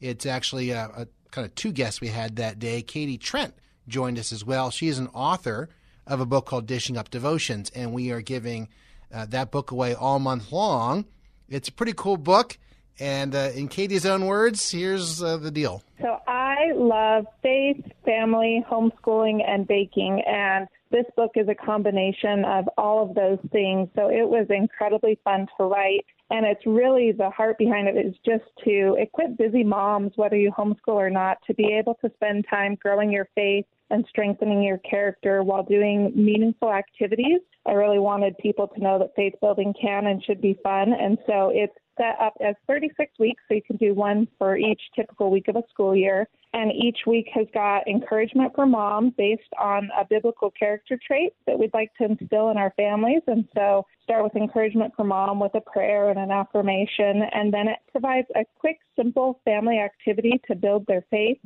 It's 0.00 0.26
actually 0.26 0.70
a, 0.70 0.84
a 0.84 1.06
kind 1.30 1.46
of 1.46 1.54
two 1.54 1.72
guests 1.72 2.00
we 2.00 2.08
had 2.08 2.36
that 2.36 2.58
day. 2.58 2.82
Katie 2.82 3.18
Trent 3.18 3.54
joined 3.88 4.18
us 4.18 4.32
as 4.32 4.44
well. 4.44 4.70
She 4.70 4.88
is 4.88 4.98
an 4.98 5.08
author 5.08 5.68
of 6.06 6.20
a 6.20 6.26
book 6.26 6.46
called 6.46 6.66
Dishing 6.66 6.96
Up 6.96 7.10
Devotions, 7.10 7.70
and 7.74 7.92
we 7.92 8.10
are 8.10 8.20
giving 8.20 8.68
uh, 9.12 9.26
that 9.26 9.50
book 9.50 9.70
away 9.70 9.94
all 9.94 10.18
month 10.18 10.52
long. 10.52 11.04
It's 11.48 11.68
a 11.68 11.72
pretty 11.72 11.94
cool 11.96 12.16
book. 12.16 12.58
And 13.00 13.34
uh, 13.34 13.50
in 13.54 13.68
Katie's 13.68 14.04
own 14.04 14.26
words, 14.26 14.70
here's 14.70 15.22
uh, 15.22 15.38
the 15.38 15.50
deal. 15.50 15.82
So 16.00 16.18
I 16.28 16.40
I 16.60 16.72
love 16.74 17.26
faith, 17.42 17.82
family, 18.04 18.62
homeschooling, 18.70 19.40
and 19.46 19.66
baking. 19.66 20.22
And 20.26 20.68
this 20.90 21.06
book 21.16 21.32
is 21.36 21.48
a 21.48 21.54
combination 21.54 22.44
of 22.44 22.68
all 22.76 23.02
of 23.08 23.14
those 23.14 23.38
things. 23.50 23.88
So 23.96 24.08
it 24.08 24.28
was 24.28 24.46
incredibly 24.50 25.18
fun 25.24 25.46
to 25.56 25.64
write. 25.64 26.04
And 26.28 26.44
it's 26.44 26.64
really 26.66 27.12
the 27.12 27.30
heart 27.30 27.56
behind 27.56 27.88
it 27.88 27.96
is 27.96 28.14
just 28.26 28.44
to 28.64 28.96
equip 28.98 29.38
busy 29.38 29.64
moms, 29.64 30.12
whether 30.16 30.36
you 30.36 30.52
homeschool 30.52 30.94
or 30.94 31.10
not, 31.10 31.38
to 31.46 31.54
be 31.54 31.72
able 31.72 31.94
to 32.04 32.10
spend 32.14 32.44
time 32.48 32.76
growing 32.80 33.10
your 33.10 33.28
faith 33.34 33.64
and 33.88 34.04
strengthening 34.08 34.62
your 34.62 34.78
character 34.78 35.42
while 35.42 35.64
doing 35.64 36.12
meaningful 36.14 36.72
activities. 36.72 37.40
I 37.66 37.72
really 37.72 37.98
wanted 37.98 38.36
people 38.38 38.68
to 38.68 38.80
know 38.80 38.98
that 38.98 39.14
faith 39.16 39.34
building 39.40 39.74
can 39.80 40.06
and 40.06 40.22
should 40.22 40.40
be 40.40 40.58
fun. 40.62 40.92
And 40.92 41.18
so 41.26 41.50
it's 41.52 41.74
set 42.00 42.16
up 42.20 42.34
as 42.40 42.54
36 42.66 43.12
weeks, 43.18 43.42
so 43.46 43.54
you 43.54 43.62
can 43.62 43.76
do 43.76 43.94
one 43.94 44.26
for 44.38 44.56
each 44.56 44.80
typical 44.96 45.30
week 45.30 45.48
of 45.48 45.56
a 45.56 45.62
school 45.70 45.94
year. 45.94 46.26
And 46.52 46.72
each 46.72 47.00
week 47.06 47.28
has 47.34 47.46
got 47.54 47.86
encouragement 47.86 48.52
for 48.54 48.66
mom 48.66 49.14
based 49.16 49.52
on 49.60 49.88
a 49.96 50.04
biblical 50.08 50.50
character 50.50 50.98
trait 51.06 51.32
that 51.46 51.58
we'd 51.58 51.74
like 51.74 51.92
to 51.98 52.04
instill 52.04 52.50
in 52.50 52.56
our 52.56 52.72
families. 52.76 53.22
And 53.26 53.46
so 53.54 53.86
start 54.02 54.24
with 54.24 54.34
encouragement 54.34 54.94
for 54.96 55.04
mom 55.04 55.38
with 55.38 55.54
a 55.54 55.60
prayer 55.60 56.10
and 56.10 56.18
an 56.18 56.30
affirmation. 56.30 57.22
And 57.32 57.52
then 57.52 57.68
it 57.68 57.78
provides 57.92 58.26
a 58.34 58.44
quick, 58.58 58.78
simple 58.96 59.40
family 59.44 59.78
activity 59.78 60.40
to 60.48 60.56
build 60.56 60.86
their 60.86 61.04
faith 61.10 61.38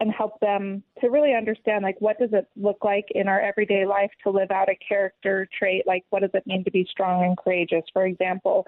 and 0.00 0.12
help 0.12 0.38
them 0.40 0.82
to 1.00 1.08
really 1.08 1.34
understand 1.34 1.82
like 1.82 2.00
what 2.00 2.18
does 2.18 2.30
it 2.32 2.46
look 2.56 2.84
like 2.84 3.06
in 3.10 3.26
our 3.26 3.40
everyday 3.40 3.84
life 3.84 4.10
to 4.22 4.30
live 4.30 4.50
out 4.50 4.68
a 4.68 4.76
character 4.76 5.48
trait 5.58 5.84
like 5.86 6.04
what 6.10 6.22
does 6.22 6.30
it 6.34 6.46
mean 6.46 6.62
to 6.62 6.70
be 6.70 6.86
strong 6.88 7.24
and 7.24 7.36
courageous 7.36 7.82
for 7.92 8.06
example 8.06 8.64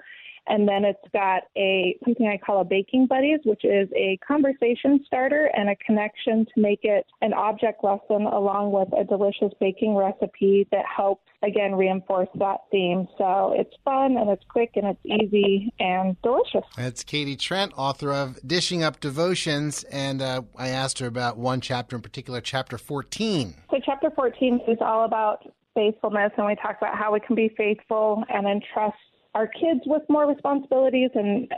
and 0.47 0.67
then 0.67 0.85
it's 0.85 0.99
got 1.13 1.43
a 1.57 1.97
something 2.03 2.27
I 2.27 2.37
call 2.37 2.61
a 2.61 2.65
baking 2.65 3.07
buddies, 3.07 3.39
which 3.43 3.63
is 3.63 3.89
a 3.95 4.17
conversation 4.25 5.03
starter 5.05 5.51
and 5.55 5.69
a 5.69 5.75
connection 5.75 6.45
to 6.53 6.61
make 6.61 6.79
it 6.83 7.05
an 7.21 7.33
object 7.33 7.83
lesson 7.83 8.25
along 8.25 8.71
with 8.71 8.89
a 8.97 9.03
delicious 9.03 9.53
baking 9.59 9.95
recipe 9.95 10.67
that 10.71 10.85
helps 10.85 11.23
again 11.43 11.75
reinforce 11.75 12.29
that 12.35 12.61
theme. 12.71 13.07
So 13.17 13.53
it's 13.55 13.73
fun 13.85 14.17
and 14.17 14.29
it's 14.29 14.43
quick 14.49 14.71
and 14.75 14.87
it's 14.87 15.05
easy 15.05 15.73
and 15.79 16.19
delicious. 16.21 16.63
That's 16.75 17.03
Katie 17.03 17.35
Trent, 17.35 17.73
author 17.75 18.11
of 18.11 18.39
Dishing 18.45 18.83
Up 18.83 18.99
Devotions, 18.99 19.83
and 19.85 20.21
uh, 20.21 20.41
I 20.57 20.69
asked 20.69 20.99
her 20.99 21.07
about 21.07 21.37
one 21.37 21.61
chapter 21.61 21.95
in 21.95 22.01
particular, 22.01 22.41
chapter 22.41 22.77
14. 22.77 23.53
So 23.69 23.79
chapter 23.85 24.09
14 24.11 24.61
is 24.67 24.77
all 24.81 25.05
about 25.05 25.45
faithfulness, 25.73 26.31
and 26.37 26.45
we 26.47 26.55
talk 26.55 26.77
about 26.79 26.97
how 26.97 27.13
we 27.13 27.19
can 27.19 27.35
be 27.35 27.53
faithful 27.57 28.23
and 28.29 28.47
entrust 28.47 28.97
our 29.33 29.47
kids 29.47 29.81
with 29.85 30.01
more 30.09 30.27
responsibilities 30.27 31.11
and 31.15 31.51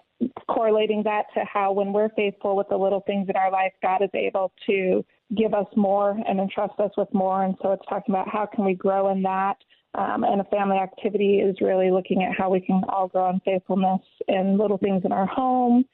correlating 0.48 1.04
that 1.04 1.26
to 1.34 1.44
how 1.52 1.72
when 1.72 1.92
we're 1.92 2.10
faithful 2.10 2.56
with 2.56 2.68
the 2.70 2.78
little 2.78 3.02
things 3.02 3.28
in 3.30 3.36
our 3.36 3.52
life, 3.52 3.74
God 3.82 4.02
is 4.02 4.10
able 4.14 4.52
to 4.68 5.04
give 5.36 5.54
us 5.54 5.66
more 5.76 6.20
and 6.28 6.40
entrust 6.40 6.80
us 6.80 6.92
with 6.98 7.12
more. 7.14 7.44
And 7.44 7.56
so 7.62 7.72
it's 7.72 7.86
talking 7.90 8.14
about 8.14 8.30
how 8.30 8.46
can 8.46 8.66
we 8.66 8.76
grow 8.76 9.12
in 9.12 9.24
that. 9.24 9.56
Um, 9.96 10.24
and 10.24 10.42
a 10.42 10.44
family 10.46 10.78
activity 10.78 11.40
is 11.40 11.56
really 11.62 11.92
looking 11.92 12.24
at 12.24 12.36
how 12.36 12.50
we 12.50 12.60
can 12.60 12.82
all 12.90 13.08
grow 13.08 13.30
in 13.30 13.40
faithfulness 13.46 14.02
in 14.28 14.58
little 14.58 14.78
things 14.78 15.04
in 15.06 15.12
our 15.12 15.28
home. 15.28 15.86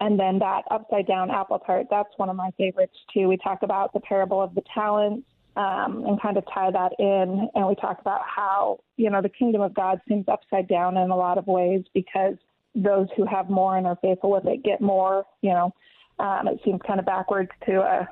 And 0.00 0.18
then 0.18 0.38
that 0.38 0.62
upside 0.70 1.08
down 1.08 1.30
apple 1.30 1.58
tart, 1.58 1.86
that's 1.90 2.10
one 2.18 2.28
of 2.28 2.36
my 2.36 2.50
favorites 2.56 2.96
too. 3.12 3.26
We 3.26 3.36
talk 3.36 3.62
about 3.62 3.92
the 3.92 4.00
parable 4.00 4.40
of 4.40 4.54
the 4.54 4.62
talents 4.72 5.26
um, 5.58 6.04
and 6.06 6.22
kind 6.22 6.36
of 6.36 6.44
tie 6.54 6.70
that 6.70 6.92
in. 7.00 7.50
And 7.56 7.66
we 7.66 7.74
talk 7.74 8.00
about 8.00 8.20
how, 8.24 8.78
you 8.96 9.10
know, 9.10 9.20
the 9.20 9.28
kingdom 9.28 9.60
of 9.60 9.74
God 9.74 10.00
seems 10.08 10.26
upside 10.28 10.68
down 10.68 10.96
in 10.96 11.10
a 11.10 11.16
lot 11.16 11.36
of 11.36 11.48
ways 11.48 11.82
because 11.92 12.36
those 12.76 13.08
who 13.16 13.26
have 13.26 13.50
more 13.50 13.76
and 13.76 13.84
are 13.84 13.98
faithful 14.00 14.30
with 14.30 14.46
it 14.46 14.62
get 14.62 14.80
more, 14.80 15.26
you 15.42 15.50
know. 15.50 15.74
Um, 16.20 16.48
it 16.48 16.60
seems 16.64 16.80
kind 16.86 17.00
of 17.00 17.06
backwards 17.06 17.50
to 17.66 17.80
a 17.80 18.08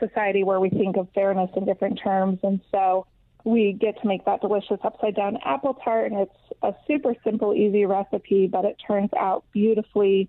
society 0.00 0.42
where 0.42 0.60
we 0.60 0.70
think 0.70 0.96
of 0.96 1.08
fairness 1.14 1.50
in 1.56 1.64
different 1.64 2.00
terms. 2.02 2.40
And 2.42 2.60
so 2.72 3.06
we 3.44 3.76
get 3.80 4.00
to 4.00 4.06
make 4.06 4.24
that 4.24 4.40
delicious 4.40 4.78
upside 4.82 5.14
down 5.14 5.38
apple 5.44 5.74
tart. 5.74 6.10
And 6.10 6.20
it's 6.20 6.58
a 6.62 6.72
super 6.88 7.14
simple, 7.24 7.54
easy 7.54 7.84
recipe, 7.84 8.48
but 8.48 8.64
it 8.64 8.76
turns 8.84 9.10
out 9.16 9.44
beautifully. 9.52 10.28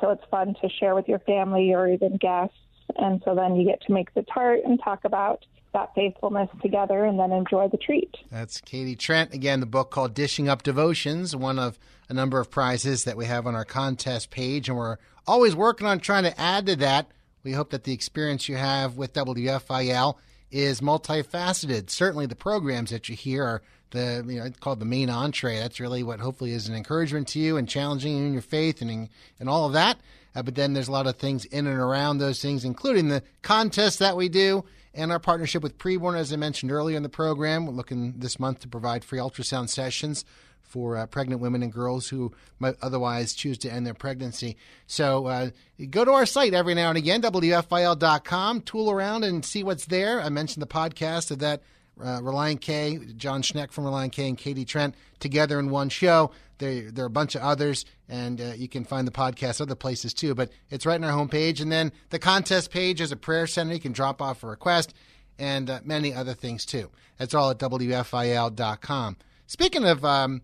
So 0.00 0.10
it's 0.10 0.24
fun 0.30 0.54
to 0.62 0.68
share 0.80 0.96
with 0.96 1.08
your 1.08 1.20
family 1.20 1.74
or 1.74 1.88
even 1.88 2.16
guests. 2.16 2.56
And 2.96 3.22
so 3.24 3.34
then 3.34 3.54
you 3.54 3.64
get 3.64 3.80
to 3.82 3.92
make 3.92 4.14
the 4.14 4.22
tart 4.22 4.60
and 4.64 4.80
talk 4.82 5.04
about 5.04 5.44
that 5.72 5.94
faithfulness 5.94 6.48
together 6.62 7.04
and 7.04 7.18
then 7.18 7.32
enjoy 7.32 7.68
the 7.68 7.76
treat. 7.76 8.14
That's 8.30 8.60
Katie 8.60 8.96
Trent. 8.96 9.34
Again, 9.34 9.60
the 9.60 9.66
book 9.66 9.90
called 9.90 10.14
Dishing 10.14 10.48
Up 10.48 10.62
Devotions, 10.62 11.34
one 11.34 11.58
of 11.58 11.78
a 12.08 12.14
number 12.14 12.40
of 12.40 12.50
prizes 12.50 13.04
that 13.04 13.16
we 13.16 13.26
have 13.26 13.46
on 13.46 13.54
our 13.54 13.64
contest 13.64 14.30
page. 14.30 14.68
And 14.68 14.78
we're 14.78 14.96
always 15.26 15.54
working 15.54 15.86
on 15.86 16.00
trying 16.00 16.24
to 16.24 16.40
add 16.40 16.66
to 16.66 16.76
that. 16.76 17.10
We 17.42 17.52
hope 17.52 17.70
that 17.70 17.84
the 17.84 17.92
experience 17.92 18.48
you 18.48 18.56
have 18.56 18.96
with 18.96 19.12
WFIL 19.12 20.16
is 20.50 20.80
multifaceted. 20.80 21.90
Certainly, 21.90 22.26
the 22.26 22.36
programs 22.36 22.90
that 22.90 23.08
you 23.08 23.14
hear 23.14 23.44
are 23.44 23.62
the 23.90 24.24
you 24.26 24.38
know 24.38 24.46
it's 24.46 24.58
called 24.58 24.80
the 24.80 24.84
main 24.84 25.10
entree. 25.10 25.58
That's 25.58 25.80
really 25.80 26.02
what 26.02 26.20
hopefully 26.20 26.52
is 26.52 26.68
an 26.68 26.74
encouragement 26.74 27.28
to 27.28 27.38
you 27.38 27.56
and 27.56 27.68
challenging 27.68 28.16
you 28.16 28.24
in 28.24 28.32
your 28.32 28.42
faith 28.42 28.82
and 28.82 29.08
and 29.38 29.48
all 29.48 29.66
of 29.66 29.72
that. 29.74 29.98
Uh, 30.34 30.42
but 30.42 30.54
then 30.54 30.72
there's 30.72 30.88
a 30.88 30.92
lot 30.92 31.06
of 31.06 31.16
things 31.16 31.44
in 31.46 31.66
and 31.66 31.78
around 31.78 32.18
those 32.18 32.40
things, 32.40 32.64
including 32.64 33.08
the 33.08 33.22
contests 33.42 33.96
that 33.96 34.16
we 34.16 34.28
do 34.28 34.64
and 34.98 35.12
our 35.12 35.20
partnership 35.20 35.62
with 35.62 35.78
Preborn, 35.78 36.16
as 36.16 36.32
I 36.32 36.36
mentioned 36.36 36.72
earlier 36.72 36.96
in 36.96 37.02
the 37.02 37.08
program. 37.08 37.66
We're 37.66 37.72
looking 37.72 38.14
this 38.18 38.40
month 38.40 38.60
to 38.60 38.68
provide 38.68 39.04
free 39.04 39.20
ultrasound 39.20 39.68
sessions 39.68 40.24
for 40.60 40.96
uh, 40.96 41.06
pregnant 41.06 41.40
women 41.40 41.62
and 41.62 41.72
girls 41.72 42.08
who 42.08 42.32
might 42.58 42.74
otherwise 42.82 43.32
choose 43.32 43.56
to 43.58 43.72
end 43.72 43.86
their 43.86 43.94
pregnancy. 43.94 44.56
So 44.86 45.26
uh, 45.26 45.50
go 45.88 46.04
to 46.04 46.10
our 46.10 46.26
site 46.26 46.52
every 46.52 46.74
now 46.74 46.88
and 46.90 46.98
again, 46.98 47.22
WFIL.com, 47.22 48.60
tool 48.62 48.90
around 48.90 49.24
and 49.24 49.44
see 49.44 49.62
what's 49.62 49.86
there. 49.86 50.20
I 50.20 50.28
mentioned 50.28 50.62
the 50.62 50.66
podcast 50.66 51.30
of 51.30 51.38
that 51.38 51.62
uh, 52.00 52.20
Relient 52.20 52.60
K, 52.60 52.98
Jon 53.16 53.42
Schneck 53.42 53.70
from 53.70 53.84
Relient 53.84 54.12
K, 54.12 54.28
and 54.28 54.38
Katie 54.38 54.64
Trent 54.64 54.94
together 55.20 55.58
in 55.58 55.70
one 55.70 55.88
show. 55.88 56.30
There, 56.58 56.90
there 56.90 57.04
are 57.04 57.06
a 57.06 57.10
bunch 57.10 57.34
of 57.34 57.42
others, 57.42 57.84
and 58.08 58.40
uh, 58.40 58.52
you 58.56 58.68
can 58.68 58.84
find 58.84 59.06
the 59.06 59.12
podcast 59.12 59.60
other 59.60 59.74
places 59.74 60.12
too. 60.12 60.34
But 60.34 60.50
it's 60.70 60.86
right 60.86 61.02
on 61.02 61.04
our 61.04 61.16
homepage. 61.16 61.60
And 61.60 61.70
then 61.70 61.92
the 62.10 62.18
contest 62.18 62.70
page 62.70 63.00
is 63.00 63.12
a 63.12 63.16
prayer 63.16 63.46
center. 63.46 63.74
You 63.74 63.80
can 63.80 63.92
drop 63.92 64.20
off 64.20 64.42
a 64.42 64.46
request 64.46 64.94
and 65.38 65.70
uh, 65.70 65.80
many 65.84 66.12
other 66.12 66.34
things 66.34 66.66
too. 66.66 66.90
That's 67.18 67.34
all 67.34 67.50
at 67.50 67.58
WFIL.com. 67.58 69.16
Speaking 69.46 69.84
of 69.84 70.04
um, 70.04 70.42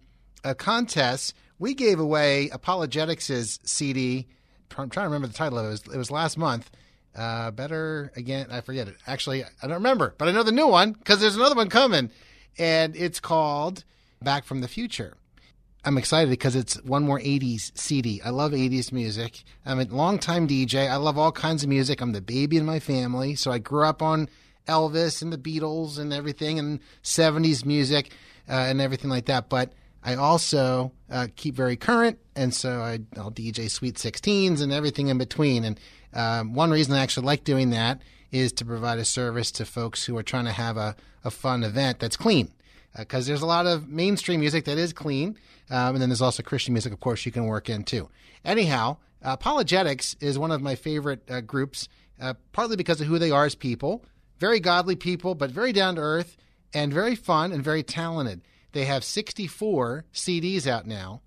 contests, 0.56 1.34
we 1.58 1.74
gave 1.74 1.98
away 1.98 2.48
ApologetiX' 2.52 3.66
CD. 3.66 4.26
I'm 4.76 4.90
trying 4.90 5.04
to 5.04 5.08
remember 5.08 5.28
the 5.28 5.34
title 5.34 5.58
of 5.58 5.66
it. 5.66 5.68
It 5.68 5.70
was, 5.70 5.94
it 5.94 5.98
was 5.98 6.10
last 6.10 6.36
month. 6.38 6.70
Uh, 7.14 7.50
better 7.50 8.12
again, 8.16 8.48
I 8.50 8.60
forget 8.60 8.88
it. 8.88 8.96
Actually, 9.06 9.44
I 9.44 9.48
don't 9.62 9.74
remember, 9.74 10.14
but 10.18 10.28
I 10.28 10.32
know 10.32 10.42
the 10.42 10.52
new 10.52 10.66
one 10.66 10.92
because 10.92 11.20
there's 11.20 11.36
another 11.36 11.54
one 11.54 11.68
coming, 11.68 12.10
and 12.58 12.96
it's 12.96 13.20
called 13.20 13.84
Back 14.20 14.44
from 14.44 14.60
the 14.60 14.68
Future. 14.68 15.16
I'm 15.86 15.98
excited 15.98 16.30
because 16.30 16.56
it's 16.56 16.82
one 16.82 17.02
more 17.02 17.20
80s 17.20 17.76
CD. 17.76 18.22
I 18.22 18.30
love 18.30 18.52
80s 18.52 18.90
music. 18.90 19.44
I'm 19.66 19.78
a 19.78 19.84
longtime 19.84 20.48
DJ. 20.48 20.88
I 20.88 20.96
love 20.96 21.18
all 21.18 21.30
kinds 21.30 21.62
of 21.62 21.68
music. 21.68 22.00
I'm 22.00 22.12
the 22.12 22.22
baby 22.22 22.56
in 22.56 22.64
my 22.64 22.80
family. 22.80 23.34
So 23.34 23.52
I 23.52 23.58
grew 23.58 23.84
up 23.84 24.00
on 24.00 24.30
Elvis 24.66 25.20
and 25.20 25.30
the 25.30 25.36
Beatles 25.36 25.98
and 25.98 26.12
everything 26.12 26.58
and 26.58 26.80
70s 27.02 27.66
music 27.66 28.12
uh, 28.48 28.52
and 28.52 28.80
everything 28.80 29.10
like 29.10 29.26
that. 29.26 29.50
But 29.50 29.74
I 30.02 30.14
also 30.14 30.92
uh, 31.10 31.28
keep 31.36 31.54
very 31.54 31.76
current. 31.76 32.18
And 32.34 32.54
so 32.54 32.80
I, 32.80 33.00
will 33.16 33.30
DJ 33.30 33.70
Sweet 33.70 33.96
16s 33.96 34.62
and 34.62 34.72
everything 34.72 35.08
in 35.08 35.18
between. 35.18 35.64
And 35.64 35.78
um, 36.14 36.54
one 36.54 36.70
reason 36.70 36.94
I 36.94 37.00
actually 37.00 37.26
like 37.26 37.44
doing 37.44 37.70
that 37.70 38.00
is 38.30 38.52
to 38.54 38.64
provide 38.64 38.98
a 38.98 39.04
service 39.04 39.52
to 39.52 39.64
folks 39.64 40.04
who 40.04 40.16
are 40.16 40.22
trying 40.22 40.46
to 40.46 40.52
have 40.52 40.76
a, 40.76 40.96
a 41.24 41.30
fun 41.30 41.62
event 41.62 42.00
that's 42.00 42.16
clean 42.16 42.50
because 42.98 43.26
uh, 43.26 43.28
there's 43.28 43.42
a 43.42 43.46
lot 43.46 43.66
of 43.66 43.88
mainstream 43.88 44.40
music 44.40 44.64
that 44.64 44.78
is 44.78 44.92
clean, 44.92 45.36
um, 45.70 45.94
and 45.94 46.02
then 46.02 46.08
there's 46.08 46.22
also 46.22 46.42
Christian 46.42 46.74
music, 46.74 46.92
of 46.92 47.00
course, 47.00 47.26
you 47.26 47.32
can 47.32 47.46
work 47.46 47.68
in 47.68 47.84
too. 47.84 48.08
Anyhow, 48.44 48.98
ApologetiX 49.24 50.22
is 50.22 50.38
one 50.38 50.50
of 50.50 50.62
my 50.62 50.74
favorite 50.74 51.28
uh, 51.28 51.40
groups, 51.40 51.88
uh, 52.20 52.34
partly 52.52 52.76
because 52.76 53.00
of 53.00 53.06
who 53.06 53.18
they 53.18 53.30
are 53.30 53.46
as 53.46 53.54
people. 53.54 54.04
Very 54.38 54.60
godly 54.60 54.96
people, 54.96 55.34
but 55.34 55.50
very 55.50 55.72
down 55.72 55.96
to 55.96 56.00
earth 56.00 56.36
and 56.72 56.92
very 56.92 57.14
fun 57.14 57.52
and 57.52 57.64
very 57.64 57.82
talented. 57.82 58.42
They 58.72 58.84
have 58.84 59.04
64 59.04 60.04
CDs 60.12 60.66
out 60.66 60.86
now, 60.86 61.22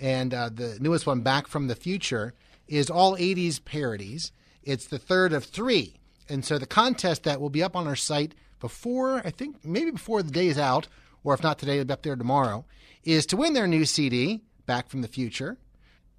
and 0.00 0.32
uh, 0.32 0.48
the 0.48 0.78
newest 0.80 1.06
one, 1.06 1.20
Back 1.20 1.48
from 1.48 1.66
the 1.66 1.74
Future, 1.74 2.34
is 2.68 2.90
all 2.90 3.16
80s 3.16 3.64
parodies. 3.64 4.32
It's 4.62 4.86
the 4.86 4.98
third 4.98 5.32
of 5.32 5.44
three. 5.44 5.94
And 6.28 6.44
so 6.44 6.58
the 6.58 6.66
contest 6.66 7.24
that 7.24 7.40
will 7.40 7.50
be 7.50 7.62
up 7.62 7.74
on 7.74 7.86
our 7.86 7.96
site 7.96 8.34
before, 8.60 9.22
I 9.24 9.30
think 9.30 9.64
maybe 9.64 9.90
before 9.90 10.22
the 10.22 10.30
day 10.30 10.48
is 10.48 10.58
out, 10.58 10.88
or 11.24 11.34
if 11.34 11.42
not 11.42 11.58
today, 11.58 11.74
it'll 11.74 11.86
be 11.86 11.92
up 11.92 12.02
there 12.02 12.16
tomorrow, 12.16 12.64
is 13.04 13.26
to 13.26 13.36
win 13.36 13.54
their 13.54 13.66
new 13.66 13.84
CD, 13.84 14.42
Back 14.66 14.88
from 14.88 15.02
the 15.02 15.08
Future. 15.08 15.56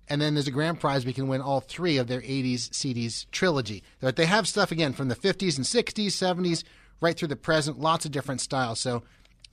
And 0.08 0.20
then 0.20 0.34
there's 0.34 0.48
a 0.48 0.51
grand 0.51 0.79
prize. 0.79 1.06
We 1.06 1.13
can 1.13 1.27
win 1.27 1.41
all 1.41 1.60
three 1.60 1.98
of 1.98 2.08
their 2.08 2.22
80s 2.22 2.70
CDs 2.70 3.29
trilogy. 3.32 3.84
But 4.01 4.15
they 4.15 4.25
have 4.25 4.48
stuff, 4.48 4.72
again, 4.72 4.94
from 4.94 5.08
the 5.08 5.15
50s 5.15 5.58
and 5.58 5.65
60s, 5.65 6.08
70s, 6.08 6.63
right 7.00 7.15
through 7.15 7.27
the 7.27 7.36
present, 7.36 7.79
lots 7.79 8.06
of 8.06 8.12
different 8.12 8.41
styles. 8.41 8.79
So 8.79 9.03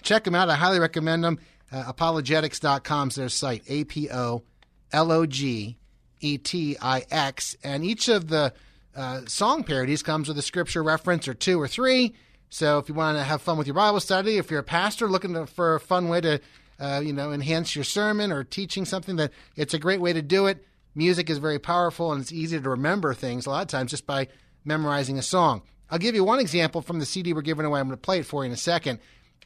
check 0.03 0.25
them 0.25 0.35
out. 0.35 0.49
I 0.49 0.55
highly 0.55 0.79
recommend 0.79 1.25
them. 1.25 1.38
Uh, 1.71 1.93
apologetix.com 1.93 3.09
is 3.09 3.15
their 3.17 3.29
site, 3.29 3.65
A 3.69 3.85
P 3.85 4.09
O 4.11 4.45
L 4.93 5.12
O 5.12 5.26
G 5.26 5.76
E 6.21 6.39
T 6.39 6.77
I 6.81 7.05
X. 7.11 7.57
And 7.63 7.85
each 7.85 8.09
of 8.09 8.29
the 8.29 8.53
uh, 8.95 9.23
song 9.27 9.65
parodies 9.65 10.03
comes 10.03 10.29
with 10.29 10.39
a 10.39 10.43
scripture 10.43 10.83
reference 10.83 11.29
or 11.29 11.35
two 11.35 11.61
or 11.61 11.69
three. 11.69 12.15
So 12.49 12.79
if 12.79 12.89
you 12.89 12.95
want 12.95 13.19
to 13.19 13.25
have 13.25 13.43
fun 13.43 13.59
with 13.59 13.67
your 13.67 13.75
Bible 13.75 14.01
study, 14.01 14.39
if 14.39 14.51
you're 14.51 14.61
a 14.61 14.65
pastor 14.65 15.09
looking 15.09 15.35
to, 15.35 15.47
for 15.47 15.75
a 15.75 15.81
fun 15.81 16.09
way 16.09 16.21
to, 16.21 16.41
uh, 16.79 17.03
you 17.05 17.13
know, 17.13 17.33
enhance 17.33 17.75
your 17.75 17.85
sermon 17.85 18.33
or 18.33 18.45
teaching 18.45 18.85
something, 18.85 19.17
that 19.17 19.33
it's 19.57 19.75
a 19.75 19.79
great 19.79 20.01
way 20.01 20.13
to 20.13 20.23
do 20.23 20.47
it. 20.47 20.65
Music 20.95 21.29
is 21.29 21.39
very 21.39 21.59
powerful 21.59 22.13
and 22.13 22.23
it's 22.23 22.33
easy 22.33 22.59
to 22.59 22.71
remember 22.71 23.13
things 23.13 23.47
a 23.47 23.51
lot 23.51 23.63
of 23.63 23.69
times 23.69 23.91
just 23.91 24.07
by 24.07 24.29
memorizing 24.65 25.19
a 25.19 25.23
song. 25.23 25.63
I'll 25.91 25.99
give 25.99 26.15
you 26.15 26.25
one 26.25 26.41
example 26.41 26.81
from 26.81 26.99
the 26.99 27.07
CD 27.07 27.33
we're 27.33 27.43
giving 27.43 27.67
away. 27.67 27.81
I'm 27.81 27.89
going 27.89 27.99
to 27.99 28.01
play 28.01 28.21
it 28.21 28.27
for 28.27 28.43
you 28.43 28.47
in 28.47 28.53
a 28.53 28.57
second. 28.57 28.99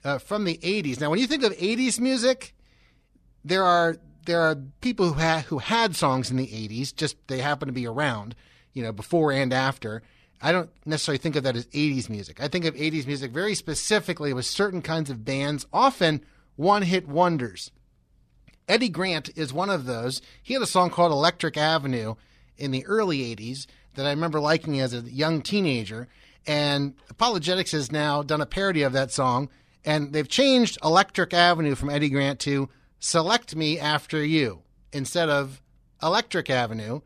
Uh, 0.03 0.17
from 0.17 0.45
the 0.45 0.57
80s. 0.57 0.99
Now, 0.99 1.11
when 1.11 1.19
you 1.19 1.27
think 1.27 1.43
of 1.43 1.53
80s 1.53 2.01
music, 2.01 2.55
there 3.45 3.63
are 3.63 3.99
there 4.25 4.41
are 4.41 4.57
people 4.81 5.07
who 5.07 5.21
had 5.21 5.45
who 5.47 5.59
had 5.59 5.97
songs 5.97 6.31
in 6.31 6.37
the 6.37 6.47
80s. 6.47 6.95
Just 6.95 7.17
they 7.29 7.39
happen 7.39 7.67
to 7.67 7.73
be 7.73 7.87
around, 7.87 8.35
you 8.73 8.83
know, 8.83 8.93
before 8.93 9.33
and 9.33 9.53
after. 9.53 10.03
I 10.43 10.53
don't 10.53 10.71
necessarily 10.87 11.19
think 11.19 11.37
of 11.37 11.43
that 11.45 11.57
as 11.57 11.67
80s 11.67 12.09
music. 12.09 12.41
I 12.43 12.49
think 12.49 12.65
of 12.65 12.75
80s 12.75 13.07
music 13.07 13.31
very 13.31 13.55
specifically 13.55 14.33
with 14.33 14.47
certain 14.47 14.81
kinds 14.81 15.11
of 15.11 15.25
bands, 15.25 15.67
often 15.73 16.25
one 16.57 16.83
hit 16.83 17.07
wonders. 17.07 17.71
Eddie 18.67 18.89
Grant 18.89 19.31
is 19.37 19.53
one 19.53 19.69
of 19.69 19.85
those. 19.85 20.23
He 20.43 20.55
had 20.55 20.63
a 20.63 20.67
song 20.67 20.91
called 20.91 21.13
Electric 21.13 21.57
Avenue 21.57 22.15
in 22.57 22.71
the 22.71 22.87
early 22.87 23.19
80s 23.35 23.67
that 23.95 24.07
I 24.07 24.11
remember 24.11 24.41
liking 24.41 24.81
as 24.81 24.95
a 24.95 25.01
young 25.01 25.43
teenager. 25.43 26.09
And 26.47 26.95
ApologetiX 27.13 27.73
has 27.73 27.93
now 27.93 28.23
done 28.23 28.41
a 28.41 28.47
parody 28.47 28.83
of 28.83 28.93
that 28.93 29.11
song, 29.11 29.51
and 29.85 30.13
they've 30.13 30.29
changed 30.29 30.79
Electric 30.83 31.35
Avenue 31.35 31.75
from 31.75 31.91
Eddie 31.91 32.11
Grant 32.11 32.41
to 32.41 32.69
Select 33.03 33.57
Me 33.57 33.79
After 33.79 34.23
You 34.23 34.61
instead 34.93 35.31
of 35.31 35.63
Electric 36.03 36.51
Avenue. 36.51 37.01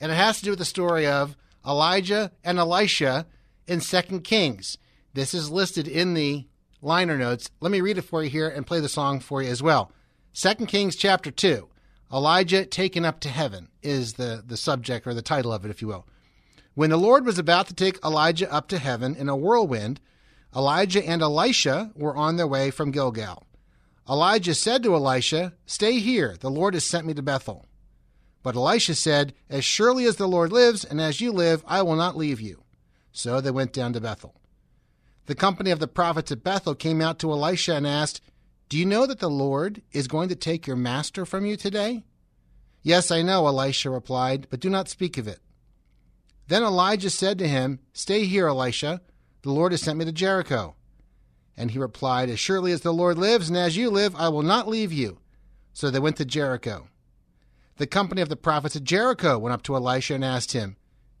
And 0.00 0.12
it 0.12 0.14
has 0.14 0.38
to 0.38 0.44
do 0.44 0.50
with 0.50 0.60
the 0.60 0.64
story 0.64 1.08
of 1.08 1.36
Elijah 1.66 2.30
and 2.44 2.56
Elisha 2.56 3.26
in 3.66 3.80
Second 3.80 4.22
Kings. 4.22 4.78
This 5.12 5.34
is 5.34 5.50
listed 5.50 5.88
in 5.88 6.14
the 6.14 6.46
liner 6.80 7.18
notes. 7.18 7.50
Let 7.60 7.72
me 7.72 7.80
read 7.80 7.98
it 7.98 8.02
for 8.02 8.22
you 8.22 8.30
here 8.30 8.48
and 8.48 8.64
play 8.66 8.78
the 8.78 8.88
song 8.88 9.18
for 9.18 9.42
you 9.42 9.50
as 9.50 9.60
well. 9.60 9.90
Second 10.32 10.66
Kings 10.66 10.94
chapter 10.94 11.32
2. 11.32 11.68
Elijah 12.12 12.64
taken 12.64 13.04
up 13.04 13.18
to 13.20 13.28
heaven 13.28 13.68
is 13.82 14.12
the, 14.12 14.40
the 14.46 14.56
subject 14.56 15.04
or 15.04 15.14
the 15.14 15.22
title 15.22 15.52
of 15.52 15.64
it, 15.64 15.70
if 15.70 15.82
you 15.82 15.88
will. 15.88 16.06
When 16.74 16.90
the 16.90 16.96
Lord 16.96 17.26
was 17.26 17.40
about 17.40 17.66
to 17.68 17.74
take 17.74 17.98
Elijah 18.04 18.52
up 18.52 18.68
to 18.68 18.78
heaven 18.78 19.16
in 19.16 19.28
a 19.28 19.36
whirlwind, 19.36 20.00
Elijah 20.54 21.04
and 21.04 21.22
Elisha 21.22 21.90
were 21.96 22.16
on 22.16 22.36
their 22.36 22.46
way 22.46 22.70
from 22.70 22.92
Gilgal. 22.92 23.44
Elijah 24.08 24.54
said 24.54 24.82
to 24.82 24.94
Elisha, 24.94 25.54
Stay 25.66 25.98
here, 25.98 26.36
the 26.38 26.50
Lord 26.50 26.74
has 26.74 26.84
sent 26.84 27.06
me 27.06 27.14
to 27.14 27.22
Bethel. 27.22 27.66
But 28.42 28.56
Elisha 28.56 28.94
said, 28.94 29.32
As 29.48 29.64
surely 29.64 30.04
as 30.04 30.16
the 30.16 30.28
Lord 30.28 30.52
lives, 30.52 30.84
and 30.84 31.00
as 31.00 31.20
you 31.20 31.32
live, 31.32 31.64
I 31.66 31.80
will 31.82 31.96
not 31.96 32.16
leave 32.16 32.40
you. 32.40 32.62
So 33.12 33.40
they 33.40 33.50
went 33.50 33.72
down 33.72 33.94
to 33.94 34.00
Bethel. 34.00 34.34
The 35.26 35.34
company 35.34 35.70
of 35.70 35.78
the 35.78 35.88
prophets 35.88 36.30
at 36.30 36.44
Bethel 36.44 36.74
came 36.74 37.00
out 37.00 37.18
to 37.20 37.30
Elisha 37.30 37.74
and 37.74 37.86
asked, 37.86 38.20
Do 38.68 38.78
you 38.78 38.84
know 38.84 39.06
that 39.06 39.20
the 39.20 39.30
Lord 39.30 39.80
is 39.92 40.06
going 40.06 40.28
to 40.28 40.36
take 40.36 40.66
your 40.66 40.76
master 40.76 41.24
from 41.24 41.46
you 41.46 41.56
today? 41.56 42.04
Yes, 42.82 43.10
I 43.10 43.22
know, 43.22 43.46
Elisha 43.46 43.88
replied, 43.88 44.48
but 44.50 44.60
do 44.60 44.68
not 44.68 44.90
speak 44.90 45.16
of 45.16 45.26
it. 45.26 45.40
Then 46.48 46.62
Elijah 46.62 47.08
said 47.08 47.38
to 47.38 47.48
him, 47.48 47.78
Stay 47.94 48.26
here, 48.26 48.48
Elisha. 48.48 49.00
The 49.40 49.52
Lord 49.52 49.72
has 49.72 49.80
sent 49.80 49.98
me 49.98 50.04
to 50.04 50.12
Jericho. 50.12 50.76
And 51.56 51.70
he 51.70 51.78
replied, 51.78 52.28
As 52.28 52.40
surely 52.40 52.72
as 52.72 52.80
the 52.80 52.92
Lord 52.92 53.18
lives, 53.18 53.48
and 53.48 53.56
as 53.56 53.76
you 53.76 53.90
live, 53.90 54.14
I 54.16 54.28
will 54.28 54.42
not 54.42 54.68
leave 54.68 54.92
you. 54.92 55.18
So 55.72 55.90
they 55.90 56.00
went 56.00 56.16
to 56.16 56.24
Jericho. 56.24 56.88
The 57.76 57.86
company 57.86 58.22
of 58.22 58.28
the 58.28 58.36
prophets 58.36 58.76
at 58.76 58.84
Jericho 58.84 59.38
went 59.38 59.52
up 59.52 59.62
to 59.62 59.74
Elisha 59.74 60.14
and 60.14 60.24
asked 60.24 60.52
him, 60.52 60.76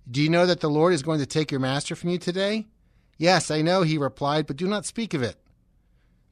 Do 0.08 0.22
you 0.22 0.28
know 0.28 0.46
that 0.46 0.60
the 0.60 0.70
Lord 0.70 0.92
is 0.92 1.02
going 1.02 1.20
to 1.20 1.26
take 1.26 1.50
your 1.50 1.60
master 1.60 1.96
from 1.96 2.10
you 2.10 2.18
today? 2.18 2.66
Yes, 3.16 3.50
I 3.50 3.62
know, 3.62 3.82
he 3.82 3.98
replied, 3.98 4.46
but 4.46 4.56
do 4.56 4.66
not 4.66 4.86
speak 4.86 5.14
of 5.14 5.22
it. 5.22 5.36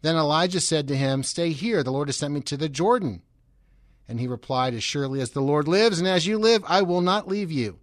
Then 0.02 0.16
Elijah 0.16 0.60
said 0.60 0.88
to 0.88 0.96
him, 0.96 1.22
Stay 1.22 1.50
here, 1.50 1.82
the 1.82 1.92
Lord 1.92 2.08
has 2.08 2.16
sent 2.16 2.34
me 2.34 2.40
to 2.42 2.56
the 2.56 2.68
Jordan. 2.68 3.22
And 4.08 4.18
he 4.18 4.26
replied, 4.26 4.74
As 4.74 4.82
surely 4.82 5.20
as 5.20 5.30
the 5.30 5.40
Lord 5.40 5.68
lives, 5.68 5.98
and 5.98 6.08
as 6.08 6.26
you 6.26 6.38
live, 6.38 6.64
I 6.66 6.82
will 6.82 7.00
not 7.00 7.28
leave 7.28 7.52
you. 7.52 7.78